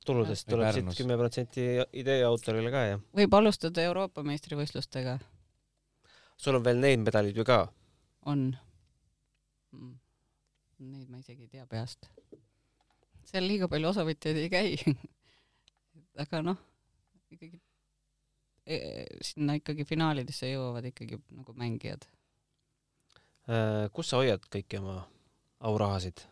tuludest 0.06 0.48
tuleb 0.50 0.74
siit 0.74 1.00
kümme 1.00 1.18
protsenti 1.18 1.66
idee 1.98 2.22
autorile 2.26 2.72
ka, 2.74 2.84
jah? 2.92 3.02
võib 3.20 3.38
alustada 3.40 3.84
Euroopa 3.90 4.24
meistrivõistlustega. 4.28 5.18
sul 6.38 6.60
on 6.60 6.66
veel 6.66 6.82
neid 6.84 7.04
medaleid 7.06 7.38
ju 7.38 7.46
ka? 7.48 7.66
on. 8.32 8.48
Mm. 9.74 9.94
Neid 10.86 11.10
ma 11.10 11.22
isegi 11.22 11.48
ei 11.48 11.52
tea 11.52 11.66
peast. 11.70 12.10
seal 13.26 13.48
liiga 13.50 13.70
palju 13.72 13.92
osavõtjaid 13.94 14.42
ei 14.44 14.50
käi 14.54 14.96
aga 16.24 16.44
noh, 16.46 16.62
ikkagi 17.34 17.60
sinna 18.66 19.58
ikkagi 19.60 19.86
finaalidesse 19.86 20.50
jõuavad 20.50 20.88
ikkagi 20.90 21.20
nagu 21.38 21.54
mängijad. 21.58 22.08
Äh, 23.46 23.86
kus 23.94 24.10
sa 24.10 24.22
hoiad 24.22 24.46
kõiki 24.50 24.82
oma 24.82 25.04
aurahasid? 25.60 26.26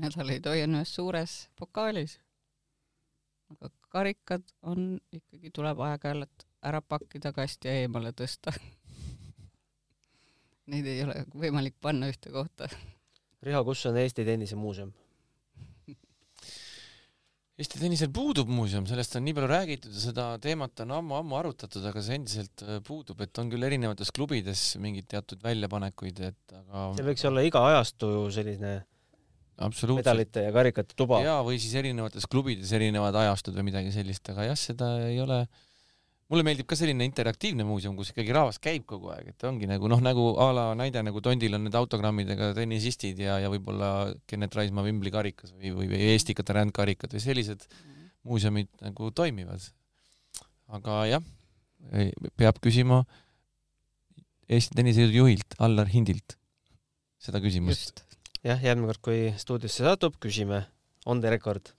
medaleid 0.00 0.46
hoian 0.50 0.74
ühes 0.74 0.90
suures 0.90 1.32
pokaalis 1.54 2.16
aga 3.52 3.70
karikad 3.94 4.42
on 4.66 4.96
ikkagi, 5.14 5.52
tuleb 5.54 5.78
aeg-ajalt 5.86 6.46
ära 6.66 6.80
pakkida 6.82 7.30
kasti 7.36 7.68
ja 7.68 7.84
eemale 7.84 8.10
tõsta 8.16 8.54
Neid 10.72 10.86
ei 10.88 11.02
ole 11.04 11.26
võimalik 11.36 11.74
panna 11.84 12.08
ühte 12.08 12.30
kohta. 12.32 12.70
Riho, 13.44 13.58
kus 13.68 13.82
on 13.84 13.98
Eesti 14.00 14.24
Tennisemuuseum? 14.24 14.94
Eesti 17.54 17.78
tennisel 17.78 18.08
puudub 18.10 18.48
muuseum, 18.50 18.86
sellest 18.90 19.12
on 19.14 19.22
nii 19.22 19.34
palju 19.36 19.48
räägitud 19.50 19.92
ja 19.94 20.00
seda 20.02 20.22
teemat 20.42 20.80
on 20.82 20.94
ammu-ammu 20.96 21.36
arutatud, 21.38 21.84
aga 21.86 22.00
see 22.02 22.16
endiselt 22.18 22.64
äh, 22.66 22.80
puudub, 22.82 23.20
et 23.22 23.38
on 23.38 23.52
küll 23.52 23.62
erinevates 23.68 24.10
klubides 24.14 24.62
mingeid 24.82 25.06
teatud 25.12 25.44
väljapanekuid, 25.44 26.18
et 26.32 26.56
aga 26.58 26.88
see 26.98 27.06
võiks 27.06 27.22
olla 27.30 27.44
iga 27.46 27.62
ajastu 27.68 28.10
selline 28.34 28.72
medalite 29.94 30.42
ja 30.48 30.50
karikate 30.56 30.98
tuba. 30.98 31.20
jaa, 31.22 31.38
või 31.46 31.60
siis 31.62 31.76
erinevates 31.78 32.26
klubides 32.26 32.74
erinevad 32.74 33.14
ajastud 33.22 33.54
või 33.54 33.68
midagi 33.70 33.94
sellist, 33.94 34.26
aga 34.34 34.48
jah, 34.50 34.58
seda 34.58 34.90
ei 35.06 35.22
ole 35.22 35.44
mulle 36.32 36.44
meeldib 36.46 36.68
ka 36.68 36.76
selline 36.78 37.06
interaktiivne 37.06 37.66
muuseum, 37.68 37.96
kus 37.98 38.12
ikkagi 38.12 38.34
rahvas 38.34 38.60
käib 38.62 38.86
kogu 38.88 39.10
aeg, 39.14 39.32
et 39.34 39.44
ongi 39.48 39.68
nagu 39.70 39.90
noh, 39.92 40.00
nagu 40.02 40.30
a 40.40 40.48
la 40.56 40.66
näide 40.78 41.02
nagu 41.04 41.20
Tondil 41.24 41.56
on 41.58 41.66
need 41.66 41.76
autogrammidega 41.78 42.52
tennisistid 42.56 43.20
ja, 43.20 43.36
ja 43.42 43.50
võib-olla 43.52 43.90
Kennet 44.30 44.56
Raismaa 44.56 44.86
Wimbli 44.86 45.12
karikas 45.14 45.52
või, 45.52 45.74
või, 45.76 45.90
või 45.92 46.00
Eesti 46.14 46.36
Katarand 46.38 46.72
karikad 46.76 47.12
või 47.14 47.24
sellised 47.24 47.68
muuseumid 48.24 48.70
nagu 48.80 49.10
toimivad. 49.12 49.68
aga 50.72 51.02
jah, 51.10 51.28
peab 52.40 52.62
küsima 52.64 53.04
Eesti 54.48 54.80
Tenniseliidu 54.80 55.24
juhilt 55.24 55.60
Allar 55.60 55.92
Hindilt 55.92 56.38
seda 57.20 57.40
küsimust 57.44 58.04
jah, 58.44 58.60
järgmine 58.60 58.92
kord, 58.92 59.02
kui 59.04 59.20
stuudiosse 59.40 59.84
satub, 59.86 60.16
küsime 60.22 60.64
on 61.08 61.20
the 61.20 61.32
record. 61.32 61.72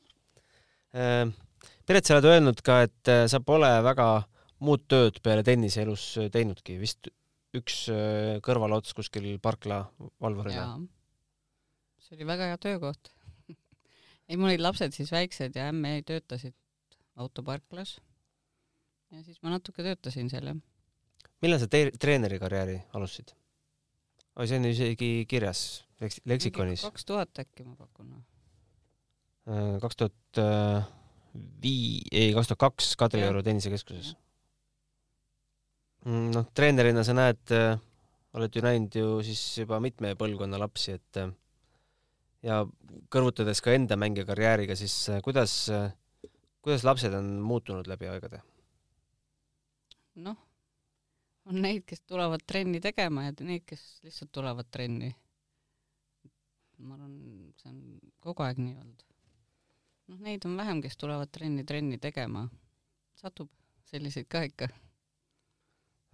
Äh, 0.95 1.27
Piret, 1.85 2.07
sa 2.07 2.17
oled 2.17 2.29
öelnud 2.29 2.61
ka, 2.65 2.81
et 2.87 3.11
äh, 3.11 3.25
sa 3.29 3.41
pole 3.45 3.69
väga 3.85 4.07
muud 4.63 4.85
tööd 4.91 5.19
peale 5.23 5.43
tennise 5.43 5.83
elus 5.83 6.03
teinudki, 6.31 6.77
vist 6.79 7.09
üks 7.55 7.85
äh, 7.91 8.37
kõrvalots 8.45 8.95
kuskil 8.95 9.27
parkla 9.43 9.83
valvurina. 10.21 10.79
see 11.99 12.17
oli 12.17 12.27
väga 12.27 12.51
hea 12.51 12.59
töökoht 12.61 13.11
ei, 14.27 14.35
mul 14.35 14.51
olid 14.51 14.63
lapsed 14.63 14.95
siis 14.95 15.11
väiksed 15.11 15.55
ja 15.55 15.69
ämme 15.71 15.97
töötasid 16.07 16.55
autoparklas. 17.15 17.97
ja 19.11 19.23
siis 19.23 19.41
ma 19.41 19.55
natuke 19.55 19.83
töötasin 19.83 20.29
seal, 20.29 20.51
jah. 20.51 20.61
millal 21.41 21.63
sa 21.63 21.69
treeneri 21.71 22.39
karjääri 22.39 22.79
alustasid? 22.93 23.35
oi, 24.35 24.47
see 24.47 24.59
on 24.59 24.71
isegi 24.71 25.11
kirjas 25.29 25.85
Leks-, 26.01 26.21
leksikonis. 26.27 26.83
kaks 26.83 27.07
tuhat 27.07 27.39
äkki 27.39 27.63
ma 27.63 27.75
pakun. 27.79 28.11
Äh, 29.47 29.77
kaks 29.81 29.99
tuhat 30.01 30.39
äh, 30.41 30.87
vii-, 31.63 32.03
ei, 32.11 32.33
kaks 32.35 32.51
tuhat 32.51 32.63
kaks 32.65 32.95
Kadrioru 32.99 33.43
tennisekeskuses. 33.45 34.15
Mm, 36.05 36.29
noh, 36.35 36.47
treenerina 36.53 37.03
sa 37.05 37.15
näed, 37.17 37.41
äh, 37.55 37.79
oled 38.37 38.55
ju 38.55 38.63
näinud 38.65 38.95
ju 38.95 39.07
siis 39.25 39.41
juba 39.63 39.79
mitme 39.81 40.13
põlvkonna 40.19 40.59
lapsi, 40.61 40.97
et 40.99 41.21
ja 42.45 42.61
kõrvutades 43.09 43.61
ka 43.63 43.73
enda 43.73 43.97
mängijakarjääriga, 43.97 44.77
siis 44.77 44.93
kuidas, 45.25 45.55
kuidas 46.61 46.85
lapsed 46.85 47.13
on 47.17 47.37
muutunud 47.41 47.87
läbi 47.89 48.11
aegade? 48.11 48.43
noh, 50.15 50.37
on 51.49 51.57
neid, 51.63 51.83
kes 51.89 52.05
tulevad 52.07 52.45
trenni 52.47 52.79
tegema 52.83 53.25
ja 53.25 53.33
neid, 53.41 53.65
kes 53.67 53.81
lihtsalt 54.05 54.31
tulevad 54.35 54.69
trenni 54.71 55.09
ma 56.77 56.95
arvan, 56.95 57.13
see 57.59 57.71
on 57.71 57.81
kogu 58.23 58.43
aeg 58.45 58.59
nii 58.59 58.75
olnud. 58.81 59.03
noh, 60.11 60.21
neid 60.27 60.45
on 60.47 60.57
vähem, 60.59 60.81
kes 60.83 60.97
tulevad 60.99 61.31
trenni 61.31 61.63
trenni 61.67 61.99
tegema. 62.01 62.47
satub 63.15 63.49
selliseid 63.89 64.27
ka 64.27 64.43
ikka. 64.49 64.67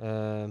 Äh, 0.02 0.50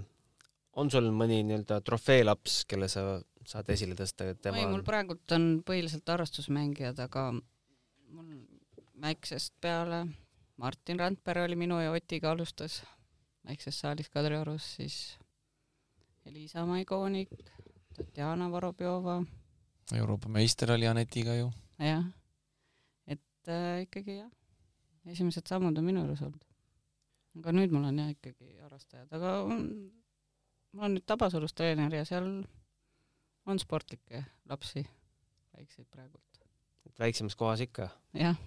on 0.79 0.91
sul 0.93 1.11
mõni 1.15 1.41
nii-öelda 1.47 1.81
trofeelaps, 1.87 2.63
kelle 2.71 2.89
sa 2.91 3.19
saad 3.47 3.71
esile 3.75 3.97
tõsta, 3.99 4.29
et 4.31 4.41
tema 4.43 4.61
ei, 4.61 4.69
mul 4.69 4.83
on 4.83 4.87
praegult 4.87 5.35
on 5.35 5.49
põhiliselt 5.67 6.07
harrastusmängijad, 6.13 7.01
aga 7.03 7.31
mul 7.35 8.29
väiksest 9.01 9.57
peale 9.61 10.05
Martin 10.61 11.01
Randpere 11.01 11.43
oli 11.49 11.57
minu 11.59 11.81
ja 11.81 11.91
Otiga 11.95 12.31
alustas 12.31 12.83
väikses 13.47 13.81
saalis 13.81 14.11
Kadriorus, 14.13 14.75
siis 14.77 14.97
Elisa 16.27 16.67
Maigoonik, 16.69 17.33
Tatjana 17.97 18.51
Vorobjova, 18.53 19.23
Euroopa 19.97 20.29
meister 20.29 20.73
oli 20.73 20.87
Anetiga 20.87 21.35
ju. 21.35 21.51
jah, 21.79 22.05
et 23.07 23.49
äh, 23.49 23.83
ikkagi 23.87 24.21
jah, 24.21 24.31
esimesed 25.07 25.49
sammud 25.49 25.79
on 25.79 25.85
minu 25.85 26.05
juures 26.05 26.23
olnud. 26.29 26.50
Aga 27.39 27.55
nüüd 27.55 27.75
mul 27.75 27.89
on 27.91 28.01
jah 28.03 28.13
ikkagi 28.13 28.55
harrastajad, 28.65 29.11
aga 29.17 29.35
on, 29.47 29.67
mul 30.75 30.89
on 30.89 30.97
nüüd 30.97 31.07
Tabasalus 31.09 31.55
treener 31.57 31.95
ja 31.95 32.07
seal 32.09 32.31
on 33.51 33.61
sportlikke 33.63 34.25
lapsi, 34.51 34.85
väikseid 35.57 35.89
praegult, 35.91 36.43
väiksemas 37.01 37.37
kohas 37.39 37.63
ikka. 37.65 37.89
jah, 38.19 38.39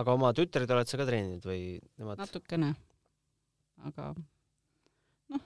aga 0.00 0.16
oma 0.16 0.32
tütred 0.36 0.70
oled 0.70 0.90
sa 0.90 1.00
ka 1.00 1.08
treeninud 1.08 1.44
või 1.46 1.66
nemad? 2.00 2.22
natukene, 2.22 2.72
aga 3.90 4.12
noh, 5.34 5.44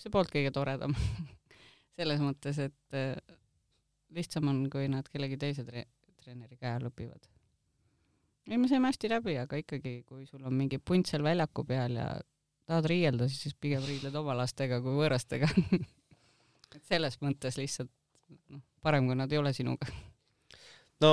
see 0.00 0.12
polnud 0.12 0.32
kõige 0.34 0.54
toredam 0.54 0.96
selles 2.00 2.22
mõttes, 2.24 2.58
et 2.64 2.96
äh, 2.96 3.14
lihtsam 4.16 4.48
on, 4.50 4.64
kui 4.72 4.88
nad 4.90 5.08
kellegi 5.12 5.38
teise 5.40 5.64
tre-, 5.66 5.86
treeneri 6.20 6.56
käe 6.60 6.72
all 6.76 6.88
õpivad. 6.90 7.28
ei, 8.48 8.58
me 8.58 8.68
saime 8.70 8.90
hästi 8.90 9.10
läbi, 9.12 9.36
aga 9.42 9.60
ikkagi, 9.60 10.00
kui 10.08 10.26
sul 10.28 10.44
on 10.46 10.56
mingi 10.56 10.78
punt 10.78 11.10
seal 11.10 11.24
väljaku 11.26 11.64
peal 11.68 11.98
ja 12.00 12.08
tahad 12.70 12.88
riielda, 12.90 13.28
siis 13.30 13.56
pigem 13.58 13.84
riidled 13.86 14.14
oma 14.20 14.36
lastega 14.38 14.80
kui 14.84 14.94
võõrastega. 14.94 15.50
et 16.76 16.82
selles 16.86 17.18
mõttes 17.24 17.58
lihtsalt 17.58 17.90
noh, 18.48 18.62
parem, 18.82 19.08
kui 19.10 19.18
nad 19.18 19.32
ei 19.32 19.40
ole 19.40 19.52
sinuga. 19.56 19.90
no 21.02 21.12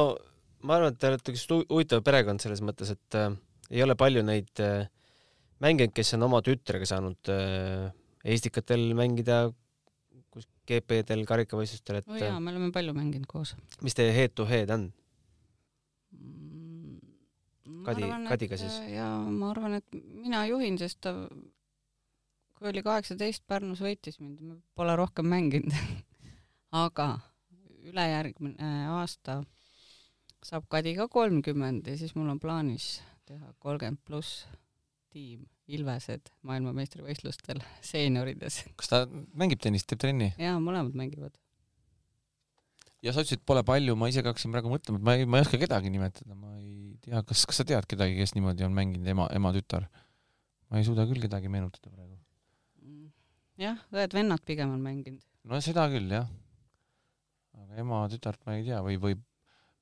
ma 0.67 0.77
arvan, 0.77 0.93
et 0.93 1.01
te 1.01 1.09
olete 1.11 1.33
üks 1.33 1.45
hu- 1.51 1.65
huvitav 1.69 2.03
perekond 2.05 2.43
selles 2.43 2.61
mõttes, 2.65 2.91
et 2.93 3.17
äh, 3.17 3.31
ei 3.73 3.83
ole 3.85 3.97
palju 3.99 4.23
neid 4.25 4.63
äh, 4.63 4.87
mängijaid, 5.63 5.93
kes 5.95 6.13
on 6.17 6.27
oma 6.29 6.41
tütrega 6.45 6.87
saanud 6.89 7.31
äh, 7.33 7.89
Eestikatel 8.27 8.91
mängida, 8.97 9.47
kus 10.33 10.47
GP-del, 10.67 11.23
karikavõistlustel, 11.29 12.01
et 12.01 12.09
no 12.09 12.17
jaa, 12.19 12.33
äh, 12.35 12.41
me 12.43 12.53
oleme 12.53 12.71
palju 12.75 12.95
mänginud 12.97 13.29
koos. 13.29 13.55
mis 13.85 13.97
teie 13.97 14.13
head 14.15 14.35
to 14.37 14.47
head 14.49 14.73
on? 14.73 14.89
Kadi- 17.87 18.09
Kadiga 18.27 18.57
siis? 18.59 18.79
jaa, 18.91 19.21
ma 19.31 19.51
arvan, 19.53 19.77
et 19.79 19.99
mina 20.23 20.43
juhin, 20.49 20.77
sest 20.81 20.99
ta, 21.05 21.13
kui 22.57 22.69
oli 22.71 22.83
kaheksateist, 22.85 23.45
Pärnus 23.47 23.79
võitis 23.83 24.19
mind, 24.19 24.41
ma 24.43 24.57
pole 24.75 24.95
rohkem 24.99 25.27
mänginud. 25.31 25.73
aga 26.85 27.13
ülejärgmine 27.87 28.71
aasta 28.91 29.39
saab 30.43 30.65
Kadi 30.71 30.95
ka 30.97 31.07
kolmkümmend 31.11 31.87
ja 31.87 31.95
siis 31.99 32.13
mul 32.15 32.29
on 32.33 32.39
plaanis 32.43 32.97
teha 33.27 33.53
kolmkümmend 33.63 34.03
pluss 34.07 34.43
tiim 35.13 35.45
Ilvesed 35.67 36.29
maailmameistrivõistlustel 36.47 37.59
seeniorides. 37.89 38.61
kas 38.79 38.91
ta 38.91 39.01
mängib 39.35 39.59
tennist, 39.63 39.87
teeb 39.89 39.99
trenni? 40.03 40.29
jaa, 40.39 40.55
mõlemad 40.63 40.95
mängivad. 40.95 41.33
ja 43.03 43.11
sa 43.15 43.23
ütlesid, 43.23 43.43
pole 43.47 43.63
palju, 43.67 43.95
ma 43.99 44.07
ise 44.11 44.23
ka 44.23 44.31
hakkasin 44.33 44.51
praegu 44.55 44.71
mõtlema, 44.71 44.99
et 44.99 45.07
ma 45.07 45.15
ei, 45.17 45.25
ma 45.27 45.39
ei 45.39 45.47
oska 45.47 45.59
kedagi 45.59 45.91
nimetada, 45.93 46.35
ma 46.35 46.56
tea, 47.07 47.21
kas, 47.27 47.45
kas 47.49 47.61
sa 47.61 47.65
tead 47.67 47.87
kedagi, 47.89 48.17
kes 48.19 48.35
niimoodi 48.37 48.65
on 48.67 48.75
mänginud 48.75 49.07
ema, 49.13 49.27
ema-tütar? 49.37 49.87
ma 50.67 50.81
ei 50.81 50.83
suuda 50.87 51.05
küll 51.07 51.21
kedagi 51.23 51.47
meenutada 51.51 51.89
praegu. 51.93 52.17
jah, 53.61 53.79
õed-vennad 53.95 54.43
pigem 54.47 54.73
on 54.75 54.83
mänginud. 54.83 55.23
no 55.47 55.61
seda 55.63 55.87
küll 55.93 56.11
jah. 56.11 56.27
aga 57.57 57.79
ema-tütart 57.83 58.43
ma 58.45 58.57
ei 58.59 58.65
tea 58.67 58.81
või, 58.85 58.99
või 59.01 59.15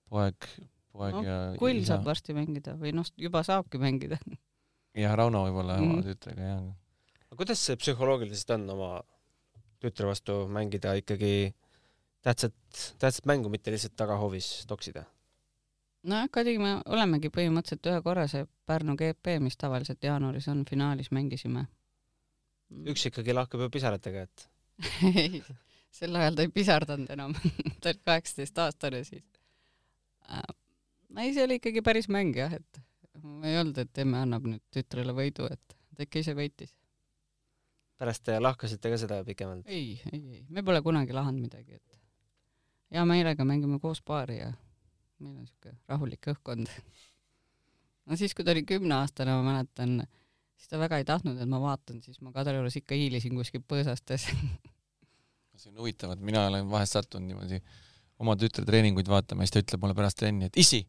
poeg, 0.10 0.50
poeg 0.96 1.18
No, 1.18 1.24
ja 1.26 1.38
Kull 1.60 1.82
saab 1.88 2.06
varsti 2.08 2.36
mängida 2.38 2.76
või 2.80 2.94
noh, 2.96 3.08
juba 3.20 3.42
saabki 3.44 3.82
mängida. 3.82 4.20
jah, 5.04 5.16
Rauno 5.18 5.44
võib-olla 5.48 5.80
Mhm. 5.82 5.92
ema 5.92 6.06
tütrega 6.06 6.52
jah. 6.54 6.62
aga 7.28 7.40
kuidas 7.42 7.60
see 7.66 7.76
psühholoogiliselt 7.82 8.54
on 8.56 8.70
oma 8.78 8.92
tütre 9.84 10.08
vastu 10.08 10.46
mängida 10.48 10.94
ikkagi 11.02 11.54
tähtsat, 12.26 12.56
tähtsat 13.02 13.26
mängu, 13.30 13.50
mitte 13.54 13.74
lihtsalt 13.74 13.94
tagahoovis 14.00 14.64
toksida? 14.70 15.04
nojah, 16.06 16.30
Kadiga 16.32 16.62
me 16.62 16.72
olemegi 16.92 17.32
põhimõtteliselt 17.34 17.90
ühe 17.92 18.02
korra 18.06 18.26
see 18.32 18.46
Pärnu 18.70 18.96
GP, 19.00 19.40
mis 19.44 19.58
tavaliselt 19.62 20.04
jaanuaris 20.04 20.48
on, 20.52 20.64
finaalis 20.70 21.12
mängisime. 21.16 21.66
üks 22.92 23.06
ikkagi 23.10 23.34
lahkub 23.34 23.66
ju 23.66 23.70
pisaratega, 23.74 24.26
et 24.26 24.48
ei, 25.24 25.42
sel 25.94 26.16
ajal 26.20 26.38
ta 26.38 26.46
ei 26.46 26.52
pisardanud 26.54 27.12
enam, 27.16 27.36
ta 27.82 27.92
oli 27.92 28.02
kaheksateist 28.04 28.64
aastane 28.64 29.04
siis. 29.08 29.26
ei, 31.18 31.34
see 31.34 31.44
oli 31.46 31.60
ikkagi 31.62 31.86
päris 31.86 32.10
mäng 32.10 32.36
jah, 32.38 32.54
et 32.54 32.82
ei 33.46 33.60
olnud, 33.60 33.78
et 33.78 34.04
emme 34.04 34.24
annab 34.26 34.50
nüüd 34.50 34.64
tütrele 34.74 35.16
võidu, 35.16 35.48
et 35.52 35.78
ta 35.96 36.08
ikka 36.08 36.22
ise 36.22 36.36
võitis. 36.38 36.76
pärast 37.98 38.26
te 38.28 38.40
lahkasite 38.40 38.92
ka 38.92 39.00
seda 39.00 39.24
pikemalt. 39.24 39.68
ei, 39.68 40.02
ei, 40.12 40.22
ei, 40.40 40.46
me 40.50 40.64
pole 40.64 40.82
kunagi 40.86 41.14
lahanud 41.16 41.48
midagi, 41.48 41.80
et 41.80 42.00
hea 42.96 43.06
meelega 43.06 43.46
mängime 43.48 43.80
koos 43.80 44.02
paari 44.02 44.42
ja 44.42 44.54
meil 45.24 45.40
on 45.40 45.48
siuke 45.48 45.74
rahulik 45.90 46.32
õhkkond. 46.34 46.72
no 48.10 48.20
siis, 48.20 48.36
kui 48.36 48.46
ta 48.46 48.54
oli 48.56 48.66
kümneaastane, 48.68 49.36
ma 49.38 49.46
mäletan, 49.54 50.02
siis 50.58 50.72
ta 50.72 50.80
väga 50.82 51.00
ei 51.02 51.08
tahtnud, 51.08 51.40
et 51.42 51.52
ma 51.52 51.62
vaatan, 51.64 52.02
siis 52.06 52.22
ma 52.26 52.34
Kadriorus 52.36 52.80
ikka 52.82 52.98
hiilisin 52.98 53.36
kuskil 53.38 53.64
põõsastes. 53.66 54.28
see 55.60 55.72
on 55.72 55.80
huvitav, 55.80 56.16
et 56.16 56.24
mina 56.26 56.46
olen 56.50 56.68
vahest 56.70 56.98
sattunud 56.98 57.30
niimoodi 57.30 57.62
oma 58.24 58.36
tütre 58.40 58.66
treeninguid 58.68 59.08
vaatama 59.12 59.44
ja 59.44 59.50
siis 59.50 59.56
ta 59.56 59.64
ütleb 59.64 59.84
mulle 59.84 59.96
pärast 59.98 60.20
trenni, 60.20 60.50
et 60.50 60.60
issi, 60.60 60.82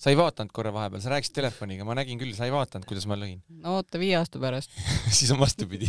sa 0.00 0.12
ei 0.12 0.18
vaadanud 0.18 0.52
korra 0.56 0.72
vahepeal, 0.76 1.02
sa 1.04 1.12
rääkisid 1.12 1.36
telefoniga, 1.38 1.86
ma 1.88 1.96
nägin 1.96 2.20
küll, 2.20 2.34
sa 2.36 2.48
ei 2.48 2.52
vaadanud, 2.52 2.88
kuidas 2.88 3.06
ma 3.08 3.16
lõin. 3.20 3.40
no 3.62 3.78
oota 3.78 4.00
viie 4.00 4.16
aasta 4.18 4.40
pärast. 4.40 4.72
siis 5.18 5.32
on 5.32 5.40
vastupidi. 5.40 5.88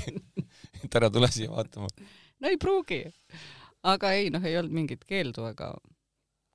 et 0.83 0.99
ära 0.99 1.11
tule 1.13 1.29
siia 1.31 1.51
vaatama. 1.51 1.91
no 2.39 2.51
ei 2.51 2.59
pruugi. 2.61 3.03
aga 3.88 4.13
ei 4.15 4.31
noh, 4.33 4.43
ei 4.43 4.57
olnud 4.59 4.75
mingit 4.75 5.03
keeldu, 5.07 5.47
aga 5.49 5.73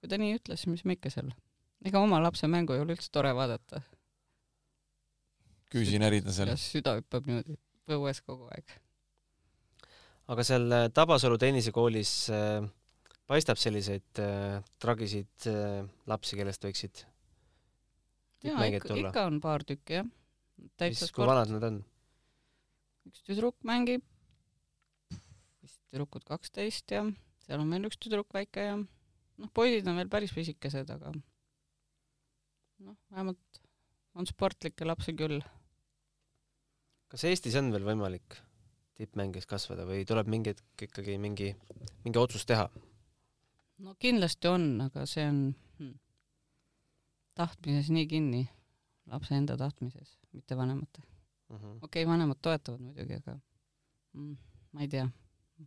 kui 0.02 0.10
ta 0.10 0.18
nii 0.18 0.34
ütles, 0.34 0.66
mis 0.66 0.82
me 0.82 0.96
ikka 0.98 1.12
seal. 1.14 1.30
ega 1.86 2.00
oma 2.02 2.18
lapse 2.18 2.48
mängu 2.50 2.74
ei 2.74 2.82
ole 2.82 2.96
üldse 2.96 3.10
tore 3.14 3.30
vaadata. 3.38 3.84
küüsi 5.70 6.00
närida 6.02 6.34
seal. 6.34 6.50
süda 6.58 6.96
hüppab 6.98 7.28
niimoodi 7.30 7.54
põues 7.86 8.18
kogu 8.26 8.48
aeg. 8.50 8.74
aga 10.34 10.44
seal 10.46 10.66
äh, 10.74 10.88
Tabasalu 10.94 11.38
tennisekoolis 11.38 12.14
äh, 12.34 12.66
paistab 13.30 13.60
selliseid 13.62 14.18
äh, 14.18 14.58
tragiseid 14.82 15.46
äh, 15.50 15.84
lapsi, 16.10 16.38
kellest 16.40 16.66
võiksid 16.66 17.04
jaa, 18.42 18.66
ikka, 18.66 18.88
tulla. 18.88 19.12
ikka 19.12 19.26
on 19.30 19.38
paar 19.44 19.62
tükki 19.66 20.00
jah. 20.00 20.08
täitsa 20.74 21.06
mis, 21.06 21.12
kui 21.12 21.22
sport, 21.22 21.30
vanad 21.30 21.52
nad 21.54 21.68
on? 21.68 21.78
üks 23.06 23.22
tüdruk 23.28 23.54
mängib, 23.70 24.02
vist 25.62 25.78
tüdrukud 25.92 26.26
kaksteist 26.26 26.90
ja 26.94 27.04
seal 27.46 27.62
on 27.62 27.70
veel 27.70 27.86
üks 27.86 28.02
tüdruk 28.02 28.34
väike 28.34 28.66
ja 28.66 28.74
noh, 29.42 29.50
poisid 29.54 29.88
on 29.90 29.98
veel 29.98 30.10
päris 30.12 30.32
pisikesed, 30.36 30.90
aga 30.94 31.12
noh, 31.12 32.96
vähemalt 33.10 33.62
on 34.18 34.28
sportlikke 34.28 34.86
lapsi 34.86 35.14
küll. 35.18 35.42
kas 37.12 37.26
Eestis 37.28 37.56
on 37.60 37.72
veel 37.74 37.84
võimalik 37.86 38.38
tippmängijaks 39.00 39.48
kasvada 39.48 39.86
või 39.88 40.04
tuleb 40.08 40.28
mingi 40.30 40.52
hetk 40.52 40.86
ikkagi 40.88 41.18
mingi, 41.20 41.52
mingi 42.04 42.20
otsus 42.20 42.46
teha? 42.48 42.68
no 43.82 43.94
kindlasti 43.98 44.50
on, 44.50 44.66
aga 44.86 45.06
see 45.10 45.24
on 45.26 45.40
hmm, 45.78 45.94
tahtmises 47.38 47.90
nii 47.94 48.06
kinni, 48.10 48.42
lapse 49.10 49.34
enda 49.34 49.56
tahtmises, 49.58 50.18
mitte 50.36 50.56
vanemate. 50.58 51.02
Mhm. 51.52 51.82
okei 51.82 52.04
okay,, 52.04 52.08
vanemad 52.08 52.40
toetavad 52.42 52.80
muidugi, 52.80 53.18
aga 53.18 53.36
mm, 54.14 54.36
ma 54.72 54.86
ei 54.86 54.88
tea, 54.92 55.08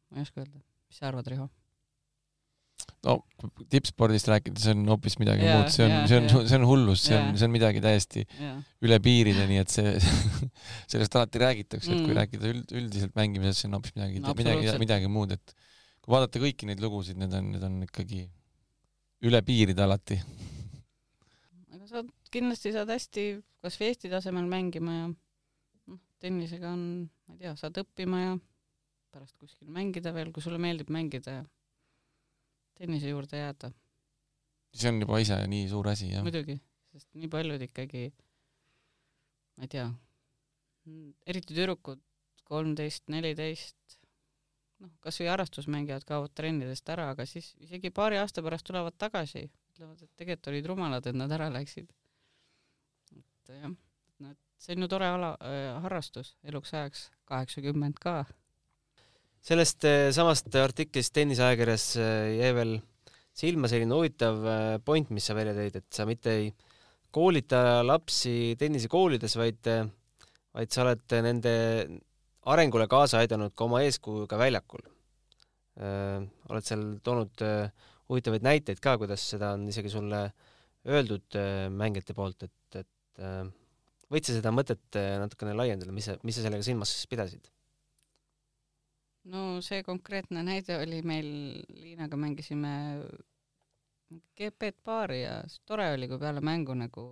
ma 0.10 0.18
ei 0.18 0.26
oska 0.26 0.42
öelda, 0.42 0.64
mis 0.88 1.02
sa 1.02 1.10
arvad, 1.12 1.28
Riho? 1.34 1.50
No 3.06 3.16
tippspordist 3.70 4.30
rääkides 4.32 4.64
see 4.66 4.74
on 4.74 4.88
hoopis 4.90 5.18
midagi 5.22 5.46
Jaa, 5.46 5.60
muud, 5.60 5.72
see 5.74 5.86
on 5.86 5.94
jaa,, 5.94 6.08
see 6.10 6.18
on 6.18 6.28
jaa., 6.30 6.46
see 6.50 6.58
on 6.58 6.66
hullus, 6.70 7.04
see 7.06 7.18
on 7.18 7.28
Jaa., 7.30 7.38
see 7.42 7.48
on 7.50 7.54
midagi 7.54 7.84
täiesti 7.84 8.24
jaa, 8.26 8.56
üle 8.88 8.98
piiride, 9.06 9.46
nii 9.52 9.62
et 9.62 9.74
see, 9.74 9.94
sellest 10.92 11.18
alati 11.20 11.42
räägitakse, 11.44 11.92
et 11.92 12.02
kui 12.02 12.14
Mm. 12.16 12.18
rääkida 12.22 12.50
üld, 12.54 12.74
üldiselt 12.82 13.16
mängimisest, 13.18 13.62
see 13.62 13.70
on 13.70 13.78
hoopis 13.78 13.94
midagi 13.98 14.24
No 14.26 14.34
midagi, 14.38 14.74
midagi 14.82 15.12
muud, 15.12 15.36
et 15.38 15.56
kui 16.02 16.16
vaadata 16.16 16.42
kõiki 16.42 16.70
neid 16.70 16.82
lugusid, 16.84 17.20
need 17.22 17.34
on, 17.38 17.52
need 17.54 17.64
on 17.66 17.78
ikkagi 17.86 18.26
üle 19.26 19.42
piiride 19.46 19.86
alati. 19.86 20.20
aga 21.76 21.86
sa 21.90 22.04
kindlasti 22.34 22.74
saad 22.76 22.90
hästi 22.94 23.28
kas 23.66 23.78
või 23.80 23.92
Eesti 23.92 24.12
tasemel 24.12 24.50
mängima 24.50 24.98
ja 24.98 25.06
noh, 25.10 26.02
tennisega 26.22 26.74
on, 26.74 26.84
ma 27.28 27.38
ei 27.38 27.46
tea, 27.46 27.54
saad 27.60 27.78
õppima 27.82 28.22
ja 28.24 28.36
pärast 29.16 29.38
kuskil 29.40 29.70
mängida 29.72 30.12
veel, 30.14 30.34
kui 30.36 30.44
sulle 30.44 30.60
meeldib 30.62 30.90
mängida 30.94 31.40
ja 31.40 31.44
tennise 32.80 33.12
juurde 33.12 33.40
jääda. 33.40 33.72
see 34.76 34.92
on 34.92 35.02
juba 35.02 35.20
ise 35.24 35.38
nii 35.48 35.68
suur 35.72 35.88
asi, 35.92 36.10
jah. 36.12 36.24
muidugi, 36.26 36.58
sest 36.94 37.12
nii 37.16 37.30
paljud 37.32 37.62
ikkagi, 37.70 38.10
ma 39.56 39.68
ei 39.68 39.72
tea, 39.72 39.86
eriti 41.26 41.56
tüdrukud, 41.56 42.02
kolmteist, 42.46 43.08
neliteist, 43.10 43.98
noh, 44.84 44.92
kas 45.04 45.20
või 45.22 45.30
harrastusmängijad 45.32 46.06
kaovad 46.08 46.36
trennidest 46.38 46.90
ära, 46.94 47.10
aga 47.16 47.26
siis 47.30 47.54
isegi 47.64 47.92
paari 47.96 48.20
aasta 48.22 48.44
pärast 48.46 48.68
tulevad 48.68 48.98
tagasi, 49.02 49.48
ütlevad, 49.74 50.02
et 50.04 50.12
tegelikult 50.20 50.52
olid 50.52 50.70
rumalad, 50.72 51.08
et 51.08 51.18
nad 51.18 51.32
ära 51.32 51.50
läksid. 51.54 51.90
et 53.16 53.54
jah, 53.62 53.76
et 54.30 54.40
see 54.62 54.76
on 54.76 54.86
ju 54.86 54.92
tore 54.92 55.10
ala 55.10 55.36
äh,, 55.40 55.70
harrastus 55.86 56.36
eluks 56.44 56.74
ajaks, 56.74 57.10
kaheksakümmend 57.30 58.00
ka. 58.02 58.24
Sellest 59.46 59.86
äh, 59.86 60.10
samast 60.16 60.50
artiklist 60.58 61.14
tenniseajakirjas 61.14 61.90
äh, 62.02 62.32
jäi 62.40 62.52
veel 62.58 62.72
silma 63.36 63.70
selline 63.70 63.94
huvitav 63.94 64.40
äh, 64.50 64.78
point, 64.86 65.12
mis 65.14 65.28
sa 65.28 65.36
välja 65.38 65.54
tõid, 65.58 65.78
et 65.82 65.90
sa 65.94 66.08
mitte 66.10 66.34
ei 66.34 66.48
koolita 67.16 67.84
lapsi 67.86 68.56
tennisekoolides, 68.60 69.38
vaid, 69.40 69.70
vaid 70.58 70.74
sa 70.74 70.82
oled 70.84 71.14
nende 71.24 71.54
arengule 72.52 72.90
kaasa 72.92 73.22
aidanud 73.22 73.54
ka 73.56 73.70
oma 73.70 73.80
eeskujuga 73.86 74.36
väljakul. 74.42 74.84
oled 75.80 76.68
seal 76.68 76.84
toonud 77.04 77.46
huvitavaid 78.12 78.44
näiteid 78.44 78.84
ka, 78.84 78.98
kuidas 79.00 79.24
seda 79.32 79.54
on 79.56 79.64
isegi 79.72 79.94
sulle 79.96 80.22
öeldud 80.92 81.40
mängijate 81.72 82.18
poolt, 82.20 82.44
et, 82.44 82.84
et 82.84 83.24
võid 84.12 84.28
sa 84.28 84.36
seda 84.36 84.52
mõtet 84.52 85.00
natukene 85.24 85.56
laiendada, 85.56 85.96
mis 85.96 86.12
sa, 86.12 86.20
mis 86.28 86.36
sa 86.36 86.44
sellega 86.44 86.68
silmas 86.68 86.98
pidasid? 87.08 87.48
No 89.32 89.46
see 89.66 89.84
konkreetne 89.86 90.44
näide 90.46 90.78
oli 90.82 91.02
meil, 91.06 91.30
Liinaga 91.74 92.18
mängisime 92.20 92.72
GP-d 94.38 94.78
paari 94.86 95.22
ja 95.24 95.40
tore 95.66 95.88
oli, 95.96 96.10
kui 96.12 96.20
peale 96.22 96.44
mängu 96.46 96.76
nagu 96.78 97.08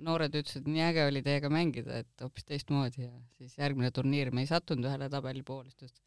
noored 0.00 0.36
ütlesid, 0.36 0.68
nii 0.70 0.84
äge 0.84 1.06
oli 1.08 1.22
teiega 1.24 1.50
mängida, 1.52 2.00
et 2.04 2.22
hoopis 2.24 2.46
teistmoodi 2.48 3.04
ja 3.04 3.10
siis 3.38 3.56
järgmine 3.58 3.90
turniir 3.94 4.30
me 4.34 4.44
ei 4.44 4.50
sattunud 4.50 4.88
ühele 4.88 5.10
tabeli 5.12 5.42
poole, 5.46 5.70
siis 5.70 5.80
ta 5.80 5.88
ütles, 5.88 6.04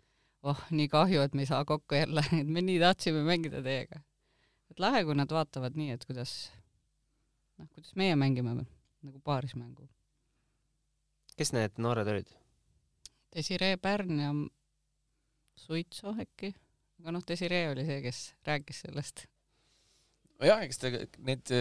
oh, 0.53 0.63
nii 0.75 0.89
kahju, 0.91 1.23
et 1.25 1.35
me 1.37 1.43
ei 1.45 1.49
saa 1.49 1.63
kokku 1.67 1.97
jälle, 1.97 2.23
et 2.41 2.49
me 2.49 2.63
nii 2.65 2.79
tahtsime 2.83 3.23
mängida 3.27 3.63
teiega. 3.65 4.01
et 4.71 4.81
lahe, 4.81 5.03
kui 5.05 5.17
nad 5.17 5.31
vaatavad 5.31 5.77
nii, 5.77 5.91
et 5.97 6.05
kuidas, 6.09 6.33
noh, 7.59 7.69
kuidas 7.73 7.93
meie 7.99 8.15
mängime 8.19 8.55
nagu 8.61 9.19
paarismängu. 9.23 9.89
kes 11.37 11.53
need 11.53 11.77
noored 11.81 12.07
olid? 12.07 12.33
Desiree 13.33 13.77
Pärn 13.81 14.19
ja 14.21 14.33
Suitso 15.59 16.15
äkki, 16.19 16.53
aga 17.01 17.13
noh, 17.15 17.23
Desiree 17.27 17.69
oli 17.71 17.85
see, 17.87 18.01
kes 18.05 18.25
rääkis 18.47 18.83
sellest 18.87 19.27
jah, 20.47 20.61
eks 20.65 20.79
ta, 20.81 20.91
need, 21.25 21.51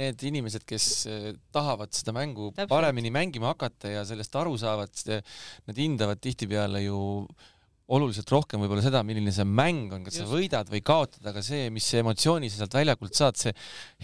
need 0.00 0.22
inimesed, 0.30 0.64
kes 0.68 0.86
eh, 1.10 1.26
tahavad 1.54 1.92
seda 1.94 2.14
mängu 2.16 2.50
Täpselt. 2.50 2.70
paremini 2.72 3.12
mängima 3.14 3.52
hakata 3.52 3.92
ja 3.92 4.04
sellest 4.08 4.34
aru 4.40 4.56
saavad, 4.60 4.94
nad 5.68 5.78
hindavad 5.78 6.22
tihtipeale 6.24 6.84
ju 6.86 6.98
oluliselt 7.94 8.30
rohkem 8.32 8.62
võib-olla 8.64 8.84
seda, 8.84 9.02
milline 9.04 9.32
see 9.34 9.44
mäng 9.44 9.92
on, 9.92 10.06
kas 10.06 10.16
Just. 10.16 10.24
sa 10.24 10.32
võidad 10.32 10.70
või 10.72 10.80
kaotad, 10.86 11.24
aga 11.28 11.42
see, 11.44 11.68
mis 11.74 11.88
emotsiooni 12.00 12.48
sa 12.48 12.62
sealt 12.62 12.76
väljakult 12.78 13.16
saad, 13.16 13.38
see 13.40 13.52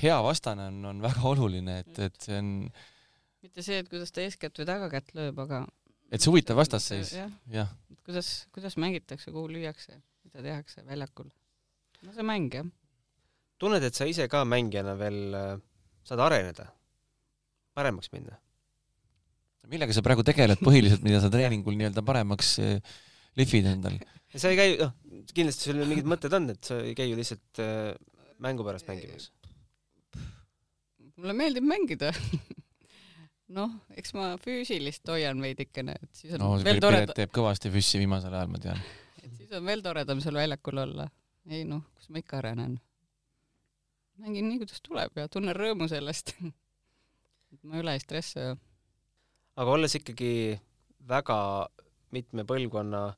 hea 0.03 0.19
vastane 0.25 0.69
on, 0.69 0.83
on 0.93 1.01
väga 1.05 1.25
oluline, 1.33 1.81
et, 1.85 2.03
et 2.11 2.27
see 2.27 2.37
on 2.37 2.51
mitte 3.41 3.65
see, 3.65 3.81
et 3.81 3.89
kuidas 3.89 4.13
ta 4.13 4.21
eeskätt 4.21 4.61
või 4.61 4.69
tagakätt 4.69 5.15
lööb, 5.17 5.41
aga 5.47 5.65
et 6.13 6.21
see 6.21 6.29
huvitav 6.29 6.61
vastasseis 6.61 7.15
ja., 7.17 7.31
jah. 7.55 7.73
Kuidas, 8.11 8.35
kuidas 8.51 8.77
mängitakse, 8.83 9.31
kuhu 9.31 9.47
lüüakse, 9.55 10.03
mida 10.27 10.43
tehakse 10.43 10.83
väljakul. 10.85 11.31
no 12.03 12.13
see 12.17 12.27
mäng, 12.27 12.51
jah 12.51 12.69
tunned, 13.61 13.85
et 13.85 13.97
sa 13.97 14.09
ise 14.09 14.27
ka 14.33 14.45
mängijana 14.49 14.95
veel 14.99 15.19
äh, 15.37 15.51
saad 16.09 16.23
areneda, 16.25 16.71
paremaks 17.77 18.13
minna? 18.15 18.39
millega 19.71 19.95
sa 19.95 20.03
praegu 20.03 20.25
tegeled 20.27 20.59
põhiliselt, 20.65 21.05
mida 21.07 21.21
sa 21.23 21.29
treeningul 21.31 21.77
nii-öelda 21.79 22.03
paremaks 22.07 22.57
äh, 22.65 22.81
lihvid 23.39 23.69
endal? 23.71 24.01
sa 24.35 24.51
ei 24.51 24.59
käi, 24.59 24.73
noh, 24.81 24.95
kindlasti 25.37 25.69
sul 25.69 25.83
mingid 25.85 26.09
mõtted 26.11 26.35
on, 26.35 26.49
et 26.55 26.65
sa 26.67 26.81
ei 26.83 26.97
käi 26.99 27.11
ju 27.11 27.19
lihtsalt 27.21 27.63
äh, 27.63 27.93
mängu 28.43 28.67
pärast 28.67 28.89
mängimas. 28.91 29.29
mulle 31.21 31.37
meeldib 31.37 31.67
mängida 31.69 32.15
noh, 33.57 33.73
eks 33.99 34.15
ma 34.17 34.33
füüsilist 34.43 35.09
hoian 35.11 35.41
veidikene, 35.43 35.97
et 36.03 36.23
siis 36.23 36.37
on 36.37 36.45
no, 36.45 36.53
veel 36.65 36.83
toredam. 36.83 37.15
teeb 37.17 37.33
kõvasti 37.35 37.73
füssi 37.75 38.03
viimasel 38.03 38.35
ajal, 38.35 38.53
ma 38.53 38.63
tean. 38.63 38.85
et 39.23 39.33
siis 39.35 39.51
on 39.57 39.67
veel 39.67 39.83
toredam 39.85 40.23
seal 40.23 40.39
väljakul 40.39 40.85
olla. 40.87 41.09
ei 41.51 41.65
noh, 41.69 41.83
kus 41.97 42.13
ma 42.13 42.23
ikka 42.23 42.39
arenen 42.43 42.79
mängin 44.21 44.49
nii, 44.49 44.61
kuidas 44.61 44.83
tuleb 44.85 45.17
ja 45.17 45.29
tunnen 45.33 45.57
rõõmu 45.57 45.89
sellest 45.91 46.35
et 47.55 47.63
ma 47.67 47.81
üle 47.81 47.95
ei 47.97 48.03
stressa. 48.03 48.53
aga 49.57 49.77
olles 49.77 49.97
ikkagi 49.99 50.59
väga 51.09 51.39
mitme 52.15 52.47
põlvkonna 52.49 53.09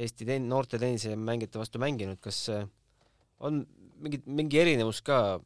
Eesti 0.00 0.24
ten-, 0.24 0.46
noorte 0.48 0.78
tennisemängijate 0.78 1.58
vastu 1.58 1.80
mänginud, 1.82 2.20
kas 2.22 2.44
on 3.42 3.64
mingi, 4.00 4.20
mingi 4.22 4.60
erinevus 4.60 5.00
ka, 5.02 5.40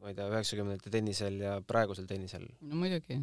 ma 0.00 0.10
ei 0.10 0.16
tea, 0.16 0.28
üheksakümnendate 0.32 0.92
tennisel 0.92 1.38
ja 1.44 1.58
praegusel 1.66 2.08
tennisel? 2.10 2.46
no 2.60 2.80
muidugi. 2.80 3.20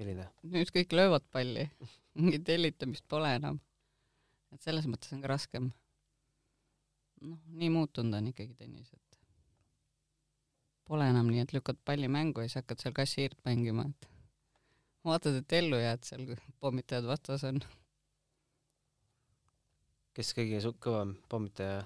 milline? 0.00 0.28
nüüd 0.50 0.72
kõik 0.74 0.94
löövad 0.98 1.26
palli 1.32 1.68
mingit 2.18 2.48
hellitamist 2.50 3.06
pole 3.08 3.32
enam. 3.38 3.60
et 4.54 4.62
selles 4.62 4.88
mõttes 4.90 5.14
on 5.14 5.22
ka 5.22 5.30
raskem. 5.34 5.70
noh, 7.22 7.38
nii 7.62 7.70
muutunud 7.74 8.18
on 8.18 8.32
ikkagi 8.32 8.58
tennis, 8.58 8.90
et 8.92 9.20
pole 10.86 11.06
enam 11.10 11.30
nii, 11.30 11.44
et 11.46 11.54
lükkad 11.54 11.78
palli 11.84 12.10
mängu 12.10 12.42
ja 12.42 12.50
siis 12.50 12.60
hakkad 12.60 12.82
seal 12.82 12.94
kassiirt 12.96 13.38
mängima, 13.46 13.86
et 13.90 14.10
vaatad, 15.06 15.40
et 15.40 15.58
ellu 15.60 15.78
jääd 15.80 16.06
seal, 16.06 16.26
kui 16.28 16.54
pommitajad 16.62 17.06
vastas 17.06 17.46
on. 17.46 17.62
kes 20.16 20.32
kõige 20.34 20.74
kõvem 20.82 21.16
pommitaja 21.30 21.82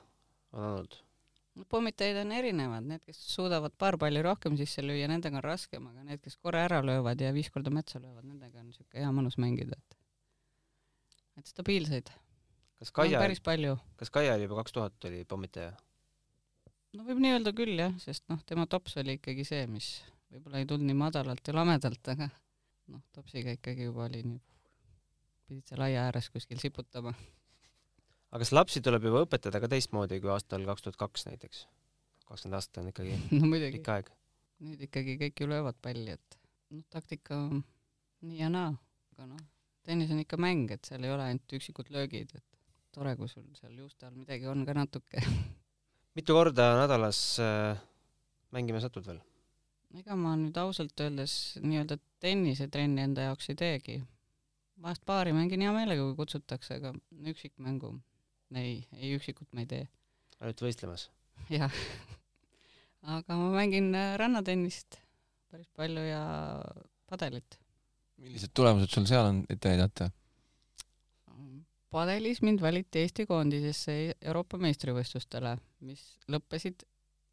on 0.52 0.66
olnud? 0.72 1.00
Pommitajaid 1.68 2.20
on 2.22 2.32
erinevad, 2.32 2.86
need, 2.86 3.02
kes 3.06 3.20
suudavad 3.34 3.74
paar 3.78 3.98
palli 4.00 4.22
rohkem 4.24 4.56
sisse 4.60 4.82
lüüa, 4.84 5.08
nendega 5.10 5.40
on 5.40 5.44
raskem, 5.44 5.86
aga 5.90 6.04
need, 6.06 6.22
kes 6.24 6.36
korra 6.36 6.64
ära 6.68 6.80
löövad 6.84 7.20
ja 7.20 7.32
viis 7.36 7.50
korda 7.52 7.72
metsa 7.74 8.00
löövad, 8.00 8.24
nendega 8.24 8.62
on 8.62 8.70
niisugune 8.70 9.04
hea 9.04 9.12
mõnus 9.14 9.38
mängida, 9.42 9.78
et 9.78 9.98
et 11.40 11.46
stabiilseid. 11.48 12.10
kas 12.80 12.92
Kaia, 12.92 13.20
kas 13.96 14.10
Kaia 14.10 14.34
oli 14.34 14.48
juba 14.48 14.60
kaks 14.60 14.72
tuhat 14.76 15.08
oli 15.08 15.24
pommitaja? 15.24 15.72
no 16.96 17.06
võib 17.06 17.20
nii 17.22 17.34
öelda 17.36 17.52
küll 17.56 17.78
jah, 17.78 17.96
sest 18.02 18.26
noh, 18.32 18.40
tema 18.46 18.66
tops 18.66 18.96
oli 19.00 19.16
ikkagi 19.18 19.44
see, 19.46 19.66
mis 19.70 19.90
võib-olla 20.30 20.62
ei 20.62 20.68
tulnud 20.68 20.88
nii 20.90 20.98
madalalt 20.98 21.46
ja 21.46 21.54
lamedalt, 21.56 22.12
aga 22.14 22.28
noh, 22.90 23.02
topsiga 23.14 23.54
ikkagi 23.56 23.88
juba 23.88 24.06
oli 24.08 24.22
nii, 24.26 24.40
pidid 25.48 25.70
seal 25.70 25.84
aia 25.86 26.06
ääres 26.08 26.30
kuskil 26.34 26.60
siputama. 26.62 27.14
Aga 28.30 28.42
kas 28.44 28.52
lapsi 28.54 28.82
tuleb 28.84 29.06
juba 29.08 29.24
õpetada 29.26 29.60
ka 29.62 29.70
teistmoodi 29.70 30.20
kui 30.22 30.30
aastal 30.32 30.64
kaks 30.68 30.86
tuhat 30.86 30.98
kaks 31.00 31.26
näiteks? 31.26 31.64
kakskümmend 32.30 32.58
aastat 32.60 32.82
on 32.82 32.90
ikkagi 32.92 33.16
no, 33.40 33.50
pikk 33.50 33.88
aeg. 33.94 34.10
nüüd 34.66 34.84
ikkagi 34.86 35.16
kõik 35.24 35.42
ju 35.42 35.48
löövad 35.50 35.78
palli, 35.82 36.14
et 36.14 36.38
noh, 36.70 36.84
taktika 36.94 37.40
nii 37.50 38.38
ja 38.38 38.50
naa, 38.52 38.74
aga 39.14 39.26
noh, 39.32 39.40
tennis 39.86 40.12
on 40.14 40.20
ikka 40.22 40.38
mäng, 40.38 40.70
et 40.70 40.86
seal 40.86 41.06
ei 41.06 41.14
ole 41.14 41.26
ainult 41.26 41.56
üksikud 41.58 41.90
löögid, 41.90 42.36
et 42.36 42.60
tore, 42.94 43.16
kui 43.18 43.30
sul 43.30 43.48
seal 43.58 43.74
juuste 43.74 44.06
all 44.06 44.18
midagi 44.18 44.46
on 44.50 44.62
ka 44.68 44.76
natuke 44.78 45.24
mitu 46.18 46.36
korda 46.36 46.72
nädalas 46.78 47.18
äh, 47.42 47.80
mängima 48.54 48.82
satud 48.82 49.06
veel? 49.10 49.18
ega 49.98 50.14
ma 50.14 50.36
nüüd 50.38 50.54
ausalt 50.62 51.02
öeldes 51.02 51.34
nii-öelda 51.64 51.98
tennisetrenni 52.22 53.02
enda 53.08 53.26
jaoks 53.26 53.50
ei 53.50 53.58
teegi. 53.58 53.96
vahest 54.82 55.02
paari 55.06 55.34
mängin 55.34 55.66
hea 55.66 55.74
meelega, 55.74 56.06
kui 56.06 56.20
kutsutakse, 56.22 56.78
aga 56.78 56.94
üksikmängu 57.32 57.96
ei, 58.58 58.86
ei 58.98 59.14
üksikut 59.14 59.52
ma 59.52 59.62
ei 59.62 59.70
tee. 59.70 59.88
ainult 60.40 60.62
võistlemas? 60.66 61.08
jah. 61.50 61.72
aga 63.16 63.36
ma 63.38 63.50
mängin 63.54 63.94
äh, 63.94 64.16
rannatennist 64.18 64.98
päris 65.50 65.68
palju 65.76 66.02
ja 66.06 66.22
padelit. 67.10 67.58
millised 68.16 68.50
tulemused 68.54 68.90
sul 68.94 69.06
seal 69.06 69.30
on 69.30 69.44
ette 69.50 69.72
näidata? 69.74 70.10
padelis 71.90 72.42
mind 72.42 72.60
valiti 72.62 73.02
Eesti 73.02 73.26
koondisesse 73.26 73.96
Euroopa 74.20 74.58
meistrivõistlustele, 74.62 75.56
mis 75.86 76.02
lõppesid 76.30 76.84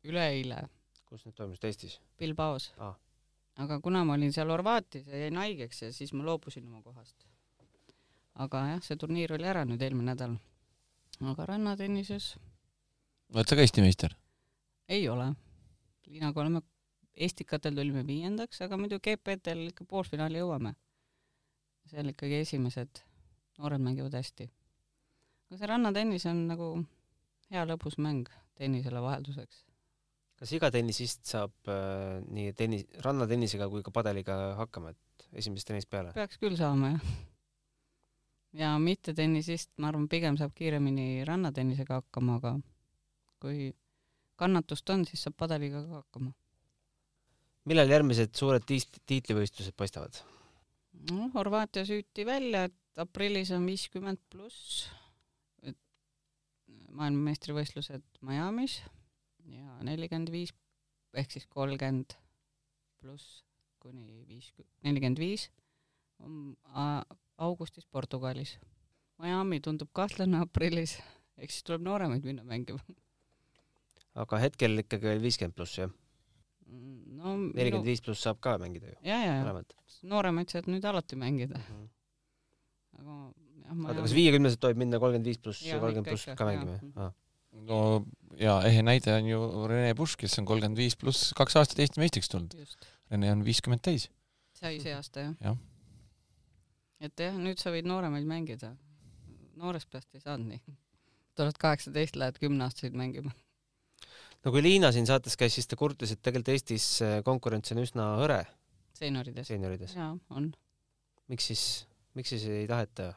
üleeile. 0.08 0.64
kus 1.06 1.26
need 1.26 1.36
toimusid, 1.38 1.68
Eestis? 1.70 2.00
Bilbaos 2.20 2.72
ah.. 2.84 2.96
aga 3.64 3.80
kuna 3.84 4.04
ma 4.06 4.18
olin 4.18 4.34
seal 4.34 4.50
Horvaatias 4.52 5.08
ja 5.08 5.26
jäin 5.26 5.38
haigeks 5.38 5.82
ja 5.82 5.92
siis 5.94 6.14
ma 6.14 6.26
loobusin 6.26 6.66
oma 6.68 6.82
kohast. 6.82 7.28
aga 8.36 8.66
jah, 8.74 8.84
see 8.84 8.98
turniir 8.98 9.34
oli 9.38 9.48
ära 9.48 9.66
nüüd 9.66 9.82
eelmine 9.82 10.14
nädal. 10.14 10.38
Aga 11.22 11.46
rannatennises 11.50 12.36
oled 13.34 13.50
sa 13.50 13.58
ka 13.58 13.64
Eesti 13.66 13.84
meister? 13.84 14.16
ei 14.88 15.08
ole. 15.12 15.34
Liinaga 16.08 16.42
oleme, 16.42 16.62
Estikatel 17.18 17.76
tulime 17.76 18.06
viiendaks, 18.08 18.62
aga 18.64 18.78
muidu 18.80 19.00
GP-del 19.04 19.72
ikka 19.72 19.88
poolfinaali 19.90 20.40
jõuame. 20.40 20.76
seal 21.88 22.12
ikkagi 22.12 22.42
esimesed 22.44 23.02
noored 23.58 23.82
mängivad 23.82 24.16
hästi. 24.16 24.50
aga 25.48 25.58
see 25.58 25.70
rannatennis 25.72 26.26
on 26.30 26.44
nagu 26.52 26.68
hea 27.52 27.64
lõbus 27.66 27.98
mäng 27.98 28.30
tennisele 28.56 29.02
vahelduseks. 29.02 29.64
kas 30.40 30.52
iga 30.54 30.72
tennisist 30.72 31.26
saab 31.26 31.52
äh, 31.68 32.22
nii 32.28 32.54
tennis, 32.54 32.86
rannatennisega 33.04 33.68
kui 33.70 33.84
ka 33.84 33.92
padeliga 33.92 34.56
hakkama, 34.62 34.94
et 34.94 35.28
esimesest 35.34 35.68
tennist 35.68 35.90
peale? 35.90 36.14
peaks 36.14 36.40
küll 36.40 36.56
saama, 36.56 36.96
jah. 36.96 37.16
Ja 38.58 38.74
mittetennisist, 38.82 39.72
ma 39.82 39.92
arvan, 39.92 40.08
pigem 40.12 40.38
saab 40.40 40.54
kiiremini 40.58 41.26
rannatennisega 41.28 42.02
hakkama, 42.02 42.38
aga 42.42 42.56
kui 43.42 43.70
kannatust 44.40 44.90
on, 44.94 45.06
siis 45.10 45.24
saab 45.26 45.38
padeliga 45.38 45.84
ka 45.86 46.02
hakkama. 46.02 46.34
millal 47.68 47.92
järgmised 47.92 48.34
suured 48.38 48.64
tiist-, 48.68 49.02
tiitlivõistlused 49.06 49.76
paistavad? 49.78 50.22
no 51.12 51.30
Horvaatias 51.36 51.92
hüüti 51.94 52.26
välja, 52.26 52.68
et 52.70 53.02
aprillis 53.04 53.52
on 53.56 53.66
viiskümmend 53.70 54.22
pluss, 54.32 54.88
maailmameistrivõistlused 56.98 58.24
Miami's 58.26 58.80
ja 59.52 59.84
nelikümmend 59.86 60.32
viis 60.34 60.54
ehk 61.18 61.32
siis 61.34 61.46
kolmkümmend 61.52 62.16
pluss 63.02 63.44
kuni 63.82 64.24
viis, 64.28 64.50
nelikümmend 64.86 65.22
viis 65.22 65.48
on 66.26 66.56
augustis 67.38 67.86
Portugalis. 67.86 68.58
Miami 69.22 69.60
tundub 69.66 69.90
kahtlane 69.98 70.42
aprillis, 70.44 70.98
ehk 71.38 71.54
siis 71.54 71.66
tuleb 71.66 71.86
nooremaid 71.86 72.26
minna 72.26 72.44
mängima. 72.46 72.80
aga 74.18 74.40
hetkel 74.42 74.82
ikkagi 74.82 75.10
veel 75.10 75.22
viiskümmend 75.22 75.56
pluss, 75.58 75.78
jah? 75.78 75.92
no 76.68 77.36
nelikümmend 77.38 77.88
viis 77.88 78.02
pluss 78.04 78.24
saab 78.26 78.40
ka 78.44 78.58
mängida 78.62 78.90
ju. 78.92 78.98
ja, 79.06 79.20
ja, 79.24 79.36
ja 79.40 80.10
nooremaid 80.12 80.52
saad 80.52 80.68
nüüd 80.72 80.86
alati 80.90 81.16
mängida 81.20 81.60
mm. 81.60 81.68
-hmm. 81.70 81.88
aga 83.00 83.16
jah, 83.68 83.78
ma 83.78 83.90
oota, 83.92 84.04
kas 84.08 84.16
viiekümneselt 84.18 84.62
tohib 84.64 84.82
minna 84.82 85.00
kolmkümmend 85.00 85.30
viis 85.32 85.40
pluss 85.42 85.64
ja 85.66 85.80
kolmkümmend 85.84 86.12
pluss 86.12 86.28
ka 86.42 86.50
mängima, 86.50 86.76
jah? 86.82 87.14
no 87.70 87.80
ja 88.42 88.60
ehe 88.68 88.84
näide 88.86 89.16
on 89.16 89.32
ju 89.32 89.40
Rene 89.72 89.96
Pušk, 89.96 90.26
kes 90.26 90.38
on 90.42 90.50
kolmkümmend 90.50 90.82
viis 90.82 90.98
pluss 91.00 91.32
kaks 91.38 91.58
aastat 91.62 91.80
Eesti 91.86 92.04
meistriks 92.04 92.30
tulnud. 92.34 92.54
Rene 93.12 93.32
on 93.32 93.46
viiskümmend 93.46 93.86
täis. 93.86 94.10
sai 94.54 94.80
see 94.84 94.94
aasta 94.98 95.30
jah 95.30 95.36
ja.? 95.42 95.56
Et 97.04 97.24
jah, 97.24 97.36
nüüd 97.38 97.62
sa 97.62 97.72
võid 97.74 97.88
nooremaid 97.90 98.28
mängida. 98.28 98.74
noorest 99.58 99.90
peast 99.90 100.14
ei 100.14 100.22
saanud 100.22 100.54
nii. 100.54 100.78
tuled 101.38 101.60
kaheksateist, 101.62 102.18
lähed 102.18 102.40
kümneaastaseid 102.42 102.98
mängima. 102.98 103.34
no 104.44 104.54
kui 104.54 104.64
Liina 104.66 104.92
siin 104.96 105.10
saates 105.10 105.38
käis, 105.38 105.58
siis 105.58 105.70
ta 105.70 105.80
kurtis, 105.80 106.14
et 106.14 106.22
tegelikult 106.22 106.54
Eestis 106.56 106.88
äh, 107.06 107.20
konkurents 107.26 107.74
on 107.76 107.84
üsna 107.84 108.10
hõre. 108.22 108.44
seeniorides? 108.98 109.50
seeniorides. 109.52 109.98
jaa, 109.98 110.14
on. 110.30 110.52
miks 111.32 111.52
siis, 111.52 111.66
miks 112.18 112.34
siis 112.36 112.48
ei 112.50 112.68
taheta? 112.70 113.14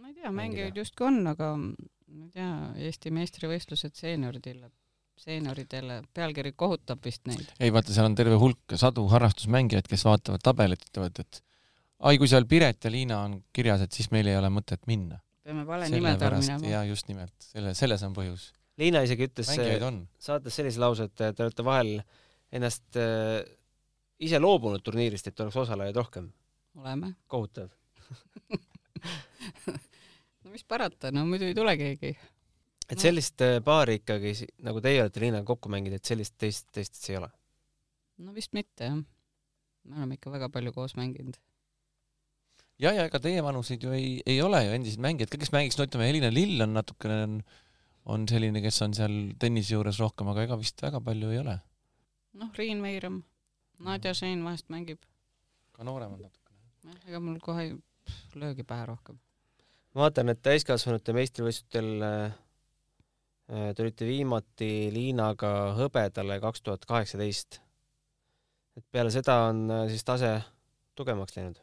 ma 0.00 0.12
ei 0.12 0.20
tea, 0.20 0.32
mängijaid 0.32 0.78
justkui 0.84 1.10
on, 1.10 1.24
aga 1.34 1.54
ma 1.56 2.28
ei 2.28 2.30
tea, 2.36 2.52
Eesti 2.88 3.12
meistrivõistlused 3.14 3.96
seenioridele, 3.98 4.72
seenioridele, 5.20 6.02
pealkiri 6.16 6.56
kohutab 6.56 7.04
vist 7.04 7.28
neid. 7.28 7.52
ei 7.60 7.72
vaata, 7.74 7.92
seal 7.92 8.08
on 8.08 8.16
terve 8.18 8.40
hulk 8.40 8.76
sadu 8.80 9.04
harrastusmängijaid, 9.12 9.88
kes 9.88 10.08
vaatavad 10.08 10.44
tabelit, 10.44 10.88
ütlevad, 10.88 11.20
et 11.20 11.44
ai, 12.02 12.18
kui 12.20 12.30
seal 12.30 12.46
Piret 12.50 12.84
ja 12.86 12.90
Liina 12.92 13.20
on 13.26 13.38
kirjas, 13.54 13.84
et 13.86 13.94
siis 13.94 14.10
meil 14.14 14.30
ei 14.30 14.38
ole 14.38 14.50
mõtet 14.52 14.82
minna. 14.90 15.20
peame 15.42 15.64
vale 15.66 15.88
nime 15.90 16.16
peal 16.18 16.36
minema. 16.38 16.74
jaa, 16.74 16.82
just 16.90 17.08
nimelt, 17.10 17.34
selle, 17.52 17.74
selles 17.78 18.02
on 18.06 18.14
põhjus. 18.16 18.50
Liina 18.80 19.02
isegi 19.04 19.28
ütles 19.28 19.50
saates 19.52 20.56
sellise 20.56 20.80
lause, 20.80 21.08
et 21.10 21.16
te 21.20 21.44
olete 21.44 21.64
vahel 21.66 21.96
ennast 22.52 22.98
äh, 23.00 23.42
ise 24.22 24.40
loobunud 24.40 24.82
turniirist, 24.84 25.28
et 25.28 25.40
oleks 25.44 25.58
osalejaid 25.64 25.96
rohkem. 25.98 26.30
oleme. 26.78 27.14
kohutav 27.26 27.70
no 30.42 30.52
mis 30.52 30.64
parata, 30.68 31.10
no 31.12 31.24
muidu 31.28 31.48
ei 31.48 31.56
tule 31.56 31.74
keegi. 31.80 32.12
et 32.88 32.96
no. 32.96 33.00
sellist 33.00 33.44
äh, 33.44 33.58
paari 33.64 34.00
ikkagi, 34.00 34.34
nagu 34.66 34.82
teie 34.84 35.02
olete 35.04 35.22
Liinaga 35.22 35.46
kokku 35.52 35.72
mänginud, 35.72 36.00
et 36.00 36.08
sellist 36.08 36.36
teist, 36.40 36.68
teistes 36.74 37.10
ei 37.10 37.18
ole? 37.20 37.30
no 38.22 38.34
vist 38.36 38.52
mitte 38.56 38.90
jah. 38.90 39.00
me 39.88 39.98
oleme 40.00 40.18
ikka 40.18 40.32
väga 40.34 40.48
palju 40.52 40.72
koos 40.76 40.96
mänginud. 40.98 41.36
Ja, 42.80 42.92
ja 42.92 43.08
ega 43.08 43.20
teie 43.22 43.42
vanuseid 43.44 43.82
ju 43.84 43.92
ei, 43.96 44.20
ei 44.26 44.38
ole 44.42 44.62
ju 44.66 44.76
endised 44.76 45.02
mängijad, 45.02 45.34
kes 45.38 45.52
mängiks, 45.54 45.78
no 45.78 45.88
ütleme, 45.88 46.08
Helina 46.10 46.30
Lill 46.32 46.64
on 46.64 46.76
natukene, 46.78 47.18
on, 47.26 47.36
on 48.16 48.28
selline, 48.30 48.62
kes 48.64 48.80
on 48.86 48.96
seal 48.96 49.18
tennise 49.42 49.74
juures 49.74 50.00
rohkem, 50.02 50.30
aga 50.32 50.46
ega 50.48 50.60
vist 50.60 50.82
väga 50.82 51.02
palju 51.04 51.34
ei 51.34 51.42
ole. 51.42 51.58
noh, 52.40 52.54
Riin 52.58 52.80
Veiram, 52.84 53.22
Nadja 53.82 54.14
Šein 54.16 54.44
vahest 54.46 54.70
mängib. 54.72 55.02
ka 55.72 55.84
nooremad 55.84 56.24
natukene. 56.24 56.62
jah, 56.88 57.04
ega 57.10 57.20
mul 57.20 57.42
kohe 57.44 57.68
ei 57.68 57.76
löögi 58.34 58.64
pähe 58.66 58.86
rohkem 58.88 59.20
ma 59.92 60.06
vaatan, 60.06 60.32
et 60.32 60.40
täiskasvanute 60.44 61.14
meistrivõistlustel 61.16 62.06
äh, 62.06 62.36
äh, 63.52 63.68
tulite 63.76 64.08
viimati 64.08 64.70
Liinaga 64.94 65.52
hõbedale 65.78 66.38
kaks 66.42 66.64
tuhat 66.64 66.86
kaheksateist. 66.88 67.60
et 68.76 68.84
peale 68.90 69.12
seda 69.12 69.42
on 69.50 69.66
äh, 69.70 69.84
siis 69.92 70.04
tase 70.04 70.38
tugevamaks 70.96 71.36
läinud? 71.36 71.60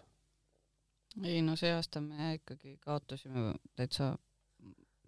Ei 1.24 1.42
no 1.42 1.56
see 1.60 1.72
aasta 1.74 2.02
me 2.02 2.34
ikkagi 2.38 2.78
kaotasime 2.84 3.54
täitsa, 3.76 4.14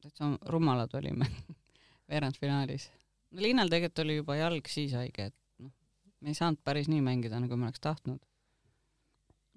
täitsa 0.02 0.32
rumalad 0.50 0.94
olime 0.98 1.28
veerandfinaalis. 2.10 2.90
no 3.32 3.42
Liinal 3.42 3.70
tegelikult 3.70 4.04
oli 4.06 4.18
juba 4.20 4.36
jalg 4.36 4.68
siis 4.72 4.96
haige, 4.98 5.30
et 5.32 5.38
noh, 5.60 5.72
me 6.20 6.34
ei 6.34 6.38
saanud 6.38 6.62
päris 6.64 6.90
nii 6.92 7.02
mängida, 7.06 7.40
nagu 7.40 7.58
me 7.58 7.70
oleks 7.70 7.84
tahtnud. 7.84 8.20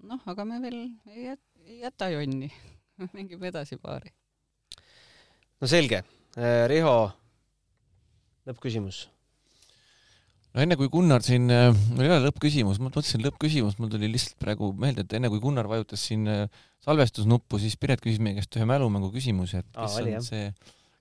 noh, 0.03 0.21
aga 0.25 0.45
me 0.45 0.61
veel 0.61 0.79
ei 1.11 1.25
jäta, 1.31 1.49
ei 1.65 1.79
jäta 1.79 2.09
jonni 2.13 2.51
mängime 3.15 3.51
edasi 3.53 3.77
paari. 3.81 4.13
no 5.61 5.67
selge. 5.67 6.03
Riho, 6.67 6.95
lõppküsimus. 8.43 9.05
No 10.55 10.63
enne 10.63 10.77
kui 10.79 10.89
Gunnar 10.91 11.23
siin, 11.25 11.49
äh, 11.51 11.69
mul 11.91 12.05
ei 12.05 12.13
ole 12.13 12.29
lõppküsimus, 12.29 12.79
ma 12.79 12.89
mõtlesin 12.89 13.23
lõppküsimus, 13.25 13.77
mul 13.81 13.91
tuli 13.91 14.09
lihtsalt 14.13 14.39
praegu 14.41 14.71
meelde, 14.79 15.03
et 15.03 15.15
enne 15.19 15.31
kui 15.33 15.41
Gunnar 15.43 15.67
vajutas 15.71 16.05
siin 16.07 16.27
äh, 16.31 16.45
salvestusnuppu, 16.85 17.59
siis 17.61 17.75
Piret 17.81 18.03
küsis 18.03 18.21
meie 18.23 18.37
käest 18.39 18.55
ühe 18.55 18.67
mälumängu 18.69 19.11
küsimuse, 19.13 19.63
et 19.65 19.71
kes 19.73 19.97
Aa, 19.97 20.03
oli, 20.03 20.15
on 20.19 20.25
see, 20.25 20.51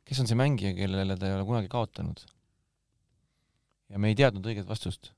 kes 0.09 0.23
on 0.25 0.31
see 0.31 0.39
mängija, 0.39 0.75
kellele 0.79 1.19
ta 1.21 1.31
ei 1.31 1.37
ole 1.37 1.47
kunagi 1.47 1.71
kaotanud. 1.73 2.25
ja 3.93 4.01
me 4.03 4.11
ei 4.11 4.19
teadnud 4.19 4.47
õiget 4.51 4.67
vastust. 4.67 5.13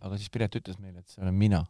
aga 0.00 0.16
siis 0.16 0.32
Piret 0.32 0.56
ütles 0.56 0.80
meile, 0.80 1.04
et 1.04 1.12
see 1.12 1.20
olen 1.22 1.36
mina 1.36 1.60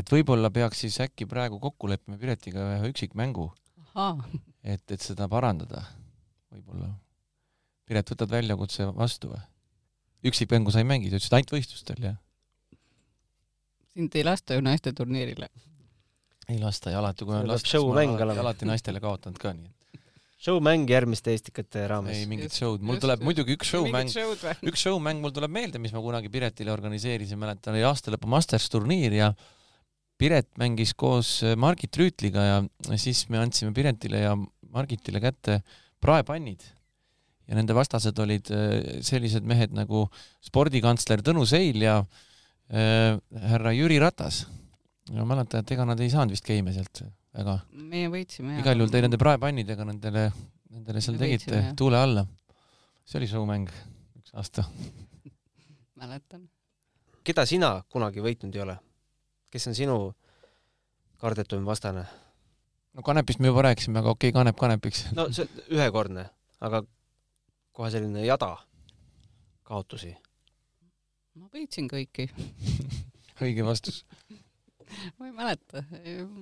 et 0.00 0.10
võib-olla 0.10 0.50
peaks 0.54 0.80
siis 0.84 0.96
äkki 1.04 1.26
praegu 1.30 1.60
kokku 1.62 1.90
leppima 1.90 2.18
Piretiga 2.18 2.64
ühe 2.78 2.90
üksikmängu. 2.90 3.50
et, 4.64 4.82
et 4.90 5.00
seda 5.00 5.28
parandada, 5.30 5.84
võib-olla. 6.50 6.88
Piret, 7.84 8.08
võtad 8.10 8.32
väljakutse 8.32 8.88
vastu 8.96 9.30
või? 9.34 9.42
Üksikmängu 10.24 10.72
sa 10.72 10.82
ei 10.82 10.88
mängi, 10.88 11.10
sa 11.12 11.20
ütlesid 11.20 11.38
ainult 11.38 11.54
võistlustel, 11.56 12.02
jah? 12.10 12.18
sind 13.94 14.16
ei 14.18 14.24
lasta 14.26 14.56
ju 14.56 14.64
naiste 14.64 14.92
turniirile. 14.96 15.48
ei 16.48 16.58
lasta 16.60 16.92
ja 16.92 17.00
alati, 17.00 17.24
kui 17.24 17.36
on 17.36 17.48
lastud, 17.48 17.70
siis 17.70 17.86
ma 17.86 18.02
alati, 18.02 18.42
alati 18.42 18.68
naistele 18.68 19.00
kaotanud 19.04 19.40
ka, 19.40 19.54
nii 19.56 19.70
et. 19.70 20.00
Show-mäng 20.44 20.90
järgmiste 20.90 21.32
Eestikate 21.32 21.86
raames. 21.88 22.18
ei 22.18 22.26
mingit 22.28 22.52
show'd, 22.52 22.82
mul 22.84 22.98
just, 22.98 23.04
tuleb 23.06 23.22
just, 23.22 23.26
muidugi 23.30 23.54
üks 23.56 23.70
show-mäng, 23.70 24.10
üks 24.68 24.82
show-mäng 24.84 25.22
mul 25.22 25.32
tuleb 25.32 25.54
meelde, 25.54 25.80
mis 25.80 25.94
ma 25.94 26.02
kunagi 26.04 26.28
Piretile 26.32 26.74
organiseerisin, 26.74 27.40
mäletan, 27.40 27.72
oli 27.72 27.86
aastalõpu 27.88 28.28
Masters 28.28 28.68
turniir 28.72 29.16
ja 29.16 29.30
Piret 30.20 30.50
mängis 30.60 30.92
koos 30.94 31.38
äh, 31.42 31.56
Margit 31.58 31.96
Rüütliga 31.98 32.44
ja 32.44 32.58
siis 33.00 33.24
me 33.32 33.40
andsime 33.40 33.72
Piretile 33.74 34.20
ja 34.26 34.36
Margitile 34.74 35.22
kätte 35.22 35.62
praepannid 36.02 36.66
ja 37.48 37.58
nende 37.58 37.76
vastased 37.76 38.18
olid 38.24 38.50
äh, 38.54 39.00
sellised 39.04 39.46
mehed 39.46 39.74
nagu 39.76 40.06
spordikantsler 40.44 41.22
Tõnu 41.24 41.44
Seil 41.48 41.82
ja 41.84 41.98
äh, 42.00 43.18
härra 43.50 43.74
Jüri 43.76 43.98
Ratas. 44.02 44.44
ma 45.12 45.26
mäletan, 45.28 45.60
et 45.60 45.74
ega 45.76 45.84
nad 45.84 46.00
ei 46.00 46.10
saanud 46.12 46.32
vist 46.32 46.46
geime 46.46 46.72
sealt 46.72 47.04
väga. 47.34 47.58
meie 47.72 48.08
võitsime. 48.12 48.58
igal 48.60 48.78
juhul 48.80 48.92
te 48.92 49.02
nende 49.04 49.20
praepannidega 49.20 49.84
nendele, 49.84 50.30
nendele 50.70 51.04
seal 51.04 51.20
tegite 51.20 51.52
võitsime, 51.52 51.76
tuule 51.76 52.00
alla. 52.00 52.26
see 53.04 53.20
oli 53.20 53.28
showmäng 53.28 53.68
üks 54.20 54.32
aasta 54.34 54.64
mäletan. 56.04 56.48
keda 57.24 57.46
sina 57.48 57.76
kunagi 57.88 58.22
võitnud 58.24 58.56
ei 58.56 58.62
ole? 58.64 58.76
kes 59.52 59.68
on 59.70 59.76
sinu 59.76 59.96
kardetum 61.20 61.64
vastane? 61.66 62.04
no 62.94 63.02
Kanepist 63.02 63.40
me 63.40 63.48
juba 63.52 63.62
rääkisime, 63.68 63.98
aga 63.98 64.10
okei 64.10 64.30
okay,, 64.30 64.40
Kanep 64.40 64.58
Kanepiks. 64.60 65.06
no 65.16 65.28
see 65.32 65.48
ühekordne, 65.72 66.28
aga 66.60 66.84
kohe 67.74 67.90
selline 67.92 68.24
jada 68.24 68.54
kaotusi. 69.66 70.14
ma 71.34 71.50
võitsin 71.52 71.90
kõiki 71.90 72.28
õige 73.44 73.66
vastus 73.66 74.04
ma 75.18 75.28
ei 75.28 75.36
mäleta, 75.36 75.84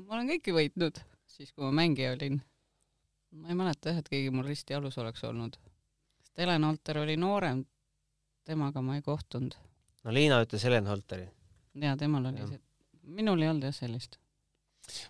ma 0.07 0.17
olen 0.19 0.33
kõiki 0.35 0.55
võitnud, 0.57 1.03
siis 1.27 1.53
kui 1.53 1.65
ma 1.65 1.73
mängija 1.83 2.15
olin. 2.17 2.41
ma 3.33 3.53
ei 3.53 3.59
mäleta 3.59 3.93
jah, 3.93 4.03
et 4.03 4.11
keegi 4.13 4.33
mul 4.35 4.47
risti 4.47 4.77
alus 4.77 4.99
oleks 4.99 5.25
olnud. 5.25 5.57
sest 6.23 6.45
Helen 6.45 6.65
Holter 6.69 7.05
oli 7.05 7.17
noorem, 7.17 7.65
temaga 8.45 8.83
ma 8.83 8.99
ei 8.99 9.07
kohtunud. 9.07 9.57
no 10.05 10.15
Liina 10.15 10.43
ütles 10.45 10.65
Helen 10.69 10.87
Holteri. 10.87 11.31
jaa, 11.75 11.97
temal 11.97 12.29
oli 12.33 12.45
ja. 12.45 12.53
see 12.53 12.63
minul 13.03 13.43
ei 13.43 13.51
olnud 13.51 13.67
jah 13.67 13.75
sellist. 13.75 14.19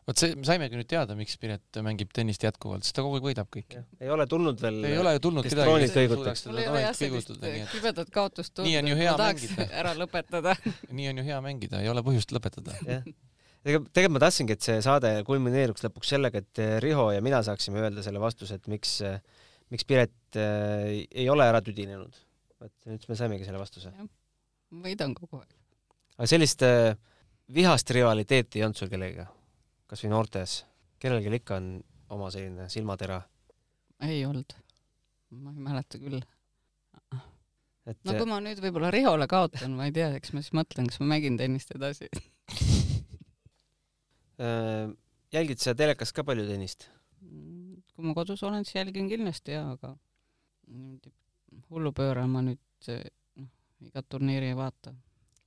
Vot 0.06 0.20
see, 0.20 0.34
me 0.38 0.46
saimegi 0.46 0.78
nüüd 0.78 0.88
teada, 0.90 1.16
miks 1.18 1.38
Piret 1.40 1.80
mängib 1.84 2.12
tennist 2.14 2.44
jätkuvalt, 2.44 2.84
sest 2.86 2.96
ta 2.96 3.04
kogu 3.04 3.18
aeg 3.18 3.26
võidab 3.30 3.48
kõiki. 3.52 3.82
ei 4.02 4.12
ole 4.12 4.26
tulnud 4.30 4.60
veel. 4.62 4.78
ei 4.88 4.98
ole 5.00 5.14
ju 5.16 5.22
tulnud 5.26 5.46
kedagi, 5.46 5.76
kes 5.86 5.94
suudaks 5.96 6.46
mul 6.46 6.58
teda 6.58 6.64
ei 6.64 6.70
ole 6.72 6.82
jah 6.82 6.96
troonilt 6.96 7.00
sellist 7.00 7.32
kõigutada, 7.32 7.66
kibedat 7.72 8.14
kaotust 8.14 8.54
et 8.92 9.08
ma 9.08 9.18
tahaks 9.22 9.46
mängida. 9.48 9.68
ära 9.82 9.94
lõpetada. 9.98 10.56
nii 10.90 11.12
on 11.12 11.20
ju 11.22 11.26
hea 11.28 11.38
mängida, 11.44 11.82
ei 11.84 11.92
ole 11.92 12.04
põhjust 12.06 12.34
lõpetada. 12.36 12.76
jah, 12.84 13.06
tegelikult 13.62 13.92
tegelikult 13.96 14.18
ma 14.18 14.24
tahtsingi, 14.26 14.56
et 14.58 14.66
see 14.68 14.80
saade 14.84 15.12
kulmineeruks 15.28 15.86
lõpuks 15.86 16.12
sellega, 16.14 16.42
et 16.42 16.62
Riho 16.84 17.08
ja 17.14 17.22
mina 17.24 17.42
saaksime 17.46 17.82
öelda 17.82 18.04
selle 18.04 18.22
vastuse, 18.22 18.60
et 18.60 18.68
miks, 18.70 18.98
miks 19.72 19.88
Piret 19.88 20.40
äh, 20.40 21.02
ei 21.08 21.28
ole 21.32 21.48
ära 21.48 21.62
tüdinenud. 21.64 22.20
vot 22.62 22.90
nüüd 22.90 23.08
me 23.08 23.18
saimegi 23.18 23.48
selle 23.48 23.62
vastuse. 23.62 23.94
ma 24.72 24.88
võidan 24.88 25.16
kogu 25.16 25.40
aeg. 25.40 25.54
aga 26.18 26.28
sellist 26.30 26.66
äh, 26.66 26.92
vihast 27.52 27.90
rivaliteeti 27.90 28.60
ei 28.60 28.66
olnud 28.66 28.78
sul 28.78 28.92
kellegiga? 28.92 29.30
Kas 29.92 30.04
või 30.06 30.12
noortes? 30.14 30.62
kellelgi 31.02 31.32
ikka 31.36 31.58
on 31.58 31.72
oma 32.14 32.28
selline 32.32 32.68
silmatera, 32.72 33.18
ei 34.06 34.22
olnud. 34.24 34.54
ma 35.36 35.52
ei 35.52 35.64
mäleta 35.66 35.98
küll. 36.00 36.22
et 37.90 37.98
no 38.06 38.14
kui 38.16 38.28
ma 38.30 38.38
nüüd 38.44 38.62
võib-olla 38.62 38.92
Rihole 38.94 39.26
kaotan, 39.28 39.74
ma 39.76 39.88
ei 39.88 39.94
tea, 39.96 40.08
eks 40.16 40.32
ma 40.32 40.40
siis 40.40 40.54
mõtlen, 40.56 40.88
kas 40.88 41.00
ma 41.02 41.10
mängin 41.14 41.36
tennist 41.40 41.74
edasi. 41.76 42.08
jälgid 45.36 45.60
sa 45.62 45.74
telekast 45.76 46.16
ka 46.16 46.24
palju 46.24 46.46
tennist? 46.48 46.88
kui 47.92 48.06
ma 48.06 48.14
kodus 48.16 48.42
olen, 48.48 48.64
siis 48.64 48.80
jälgin 48.80 49.10
kindlasti 49.10 49.58
jaa, 49.58 49.74
aga 49.76 49.92
niimoodi 50.72 51.12
hullupööra 51.68 52.24
ma 52.30 52.40
nüüd 52.46 52.88
noh, 52.88 53.52
igat 53.84 54.08
turniiri 54.08 54.54
ei 54.54 54.56
vaata. 54.56 54.94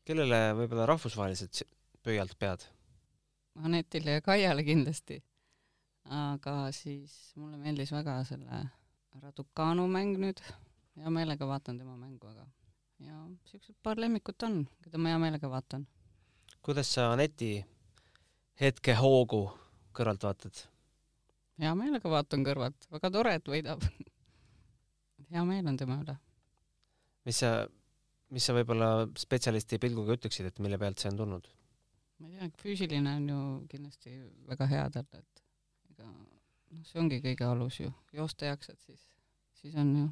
kellele 0.05 0.41
võib-olla 0.61 0.85
rahvusvaheliselt 0.93 1.65
pöialt 2.05 2.37
pead? 2.37 2.69
Anetile 3.55 4.17
ja 4.17 4.21
Kaiale 4.21 4.63
kindlasti. 4.63 5.23
aga 6.05 6.71
siis 6.71 7.33
mulle 7.35 7.57
meeldis 7.57 7.91
väga 7.91 8.19
selle 8.23 8.65
Raducanu 9.21 9.87
mäng 9.87 10.19
nüüd, 10.21 10.41
hea 10.99 11.09
meelega 11.09 11.47
vaatan 11.47 11.79
tema 11.79 11.95
mängu, 11.97 12.27
aga 12.27 12.45
ja 12.99 13.15
siuksed 13.49 13.75
paar 13.83 13.99
lemmikut 13.99 14.43
on, 14.43 14.59
keda 14.83 14.99
ma 15.01 15.13
hea 15.13 15.19
meelega 15.19 15.49
vaatan. 15.49 15.87
kuidas 16.61 16.93
sa 16.93 17.11
Aneti 17.13 17.65
hetkehoogu 18.61 19.41
kõrvalt 19.95 20.27
vaatad? 20.27 20.61
hea 21.59 21.73
meelega 21.75 22.11
vaatan 22.11 22.45
kõrvalt, 22.45 22.87
väga 22.91 23.11
tore, 23.11 23.33
et 23.39 23.49
võidab. 23.49 23.83
hea 25.33 25.43
meel 25.47 25.67
on 25.71 25.77
tema 25.77 25.99
üle. 26.03 26.17
mis 27.25 27.41
sa, 27.43 27.51
mis 28.29 28.45
sa 28.45 28.55
võib-olla 28.55 29.07
spetsialisti 29.17 29.79
pilguga 29.79 30.19
ütleksid, 30.19 30.51
et 30.51 30.59
mille 30.59 30.79
pealt 30.81 30.99
see 30.99 31.11
on 31.11 31.23
tulnud? 31.23 31.49
Ma 32.19 32.29
ei 32.29 32.37
tea, 32.37 32.49
füüsiline 32.61 33.17
on 33.19 33.27
ju 33.31 33.41
kindlasti 33.71 34.15
väga 34.49 34.69
hea 34.71 34.85
talle, 34.93 35.21
et 35.21 35.43
ega 35.91 36.07
noh, 36.09 36.85
see 36.87 37.01
ongi 37.01 37.19
kõige 37.23 37.47
alus 37.49 37.79
ju, 37.81 37.91
joosta 38.15 38.51
jaksad, 38.51 38.79
siis, 38.85 39.03
siis 39.61 39.75
on 39.81 39.91
ju, 39.99 40.07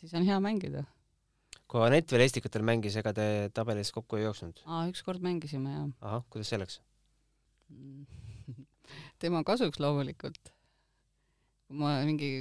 siis 0.00 0.14
on 0.18 0.26
hea 0.28 0.38
mängida. 0.42 0.84
kui 1.70 1.82
Anett 1.86 2.12
veel 2.12 2.26
Estikatel 2.26 2.66
mängis, 2.66 2.96
ega 3.00 3.14
te 3.16 3.26
tabelis 3.54 3.92
kokku 3.94 4.20
ei 4.20 4.26
jooksnud? 4.28 4.62
aa, 4.66 4.86
ükskord 4.92 5.22
mängisime 5.24 5.74
ja 5.74 5.84
ahah, 6.00 6.24
kuidas 6.30 6.52
see 6.52 6.62
läks? 6.62 6.80
tema 9.22 9.44
kasuks 9.46 9.82
loomulikult. 9.82 10.52
kui 11.66 11.78
ma 11.78 12.00
mingi 12.06 12.32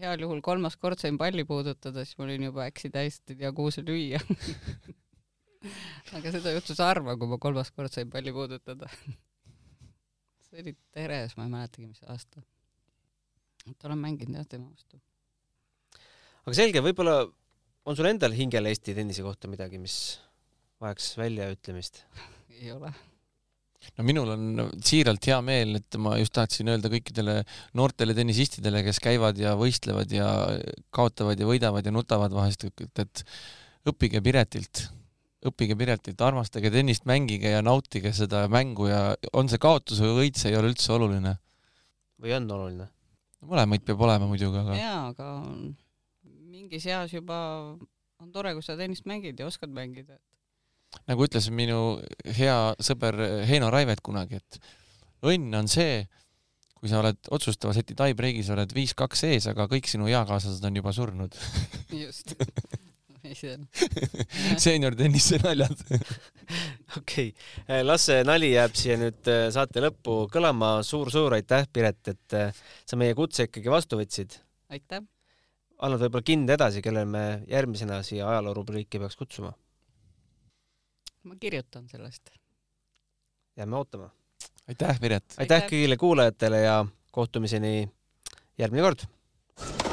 heal 0.00 0.22
juhul 0.24 0.40
kolmas 0.44 0.76
kord 0.80 1.00
sain 1.00 1.18
palli 1.20 1.44
puudutada, 1.44 2.04
siis 2.04 2.16
ma 2.18 2.24
olin 2.28 2.48
juba 2.48 2.64
äksi 2.68 2.92
täis, 2.92 3.20
et 3.20 3.34
ei 3.34 3.42
tea, 3.42 3.52
kuhu 3.56 3.72
see 3.74 3.84
lüüa 3.84 4.20
aga 6.16 6.36
seda 6.36 6.54
juhtus 6.56 6.80
harva, 6.80 7.16
kui 7.20 7.28
ma 7.30 7.40
kolmas 7.42 7.72
kord 7.74 7.92
sain 7.92 8.10
palli 8.12 8.32
puudutada 8.32 8.88
see 10.50 10.64
oli 10.64 10.74
Teres, 10.94 11.36
ma 11.38 11.46
ei 11.46 11.52
mäletagi, 11.52 11.86
mis 11.86 12.02
aasta. 12.10 12.42
et 13.70 13.86
olen 13.86 14.00
mänginud 14.00 14.40
jah 14.40 14.48
tema 14.50 14.70
vastu. 14.70 14.98
aga 16.46 16.56
selge, 16.56 16.82
võib-olla 16.84 17.22
on 17.86 17.98
sul 17.98 18.10
endal 18.10 18.34
hingel 18.36 18.66
Eesti 18.70 18.96
tennise 18.96 19.24
kohta 19.26 19.50
midagi, 19.50 19.78
mis 19.82 19.94
vajaks 20.82 21.12
väljaütlemist? 21.20 22.02
ei 22.60 22.72
ole. 22.74 22.90
no 23.96 24.06
minul 24.06 24.34
on 24.34 24.66
siiralt 24.84 25.30
hea 25.30 25.38
meel, 25.44 25.78
et 25.78 26.00
ma 26.02 26.16
just 26.20 26.34
tahtsin 26.36 26.72
öelda 26.72 26.90
kõikidele 26.92 27.40
noortele 27.78 28.16
tennisistidele, 28.16 28.82
kes 28.86 29.00
käivad 29.02 29.38
ja 29.40 29.54
võistlevad 29.60 30.12
ja 30.12 30.30
kaotavad 30.94 31.40
ja 31.40 31.48
võidavad 31.48 31.86
ja 31.86 31.94
nutavad 31.94 32.34
vahest, 32.34 32.66
et, 32.66 33.04
et 33.06 33.24
õppige 33.88 34.20
Piretilt, 34.24 34.88
õppige 35.46 35.76
Piretilt, 35.78 36.20
armastage 36.20 36.70
tennist, 36.72 37.06
mängige 37.08 37.54
ja 37.54 37.62
nautige 37.64 38.12
seda 38.16 38.44
mängu 38.52 38.90
ja 38.90 39.14
on 39.32 39.48
see 39.48 39.60
kaotus 39.62 40.02
või 40.04 40.16
võit, 40.18 40.40
see 40.40 40.52
ei 40.52 40.58
ole 40.58 40.72
üldse 40.72 40.92
oluline. 40.92 41.36
või 42.20 42.34
on 42.36 42.50
oluline? 42.56 42.88
mõlemaid 43.48 43.84
peab 43.88 44.02
olema 44.04 44.28
muidugi, 44.28 44.60
aga 44.60 44.76
jaa, 44.76 44.98
aga 45.14 45.28
mingis 46.50 46.84
eas 46.90 47.14
juba 47.14 47.38
on 48.20 48.32
tore, 48.34 48.52
kui 48.56 48.64
sa 48.64 48.76
tennist 48.76 49.06
mängid 49.08 49.40
ja 49.40 49.48
oskad 49.48 49.72
mängida. 49.72 50.18
nagu 51.08 51.24
ütles 51.24 51.48
minu 51.54 52.00
hea 52.36 52.74
sõber 52.82 53.16
Heino 53.48 53.70
Raivet 53.72 54.02
kunagi, 54.04 54.42
et 54.42 54.60
õnn 55.24 55.56
on 55.56 55.70
see, 55.72 56.04
kui 56.76 56.92
sa 56.92 57.00
oled 57.00 57.32
otsustava 57.32 57.72
seti 57.76 57.96
tie-break'is 57.96 58.52
oled 58.52 58.76
viis-kaks 58.76 59.24
ees, 59.30 59.48
aga 59.48 59.68
kõik 59.72 59.88
sinu 59.88 60.08
eakaaslased 60.12 60.64
on 60.68 60.80
juba 60.82 60.92
surnud 60.96 61.40
just. 62.02 62.36
see 63.38 63.54
on 63.54 63.66
seenior-tennise 64.60 65.40
naljad 65.46 65.84
okei 66.98 67.30
okay., 67.30 67.82
las 67.84 68.06
see 68.08 68.24
nali 68.26 68.52
jääb 68.54 68.76
siia 68.78 68.98
nüüd 69.00 69.30
äh, 69.30 69.46
saate 69.54 69.82
lõppu 69.84 70.24
kõlama 70.32 70.78
suur,. 70.82 71.10
suur-suur 71.10 71.38
aitäh, 71.38 71.66
Piret, 71.72 72.00
et 72.12 72.36
äh, 72.36 72.62
sa 72.86 72.98
meie 73.00 73.14
kutse 73.18 73.48
ikkagi 73.48 73.72
vastu 73.72 74.00
võtsid. 74.00 74.38
aitäh. 74.72 75.04
annad 75.80 76.04
võib-olla 76.04 76.26
kinde 76.32 76.56
edasi, 76.58 76.82
kellel 76.84 77.08
me 77.08 77.24
järgmisena 77.50 78.02
siia 78.06 78.28
ajaloorubriiki 78.30 79.02
peaks 79.02 79.18
kutsuma? 79.20 79.52
ma 81.24 81.36
kirjutan 81.40 81.88
sellest. 81.88 82.32
jääme 83.56 83.76
ootama. 83.76 84.10
aitäh, 84.68 85.00
Piret! 85.00 85.24
aitäh 85.36 85.62
Aitäh. 85.62 85.70
kõigile 85.70 86.00
kuulajatele 86.00 86.64
ja 86.66 86.82
kohtumiseni 87.10 87.88
järgmine 88.58 88.90
kord 88.90 89.89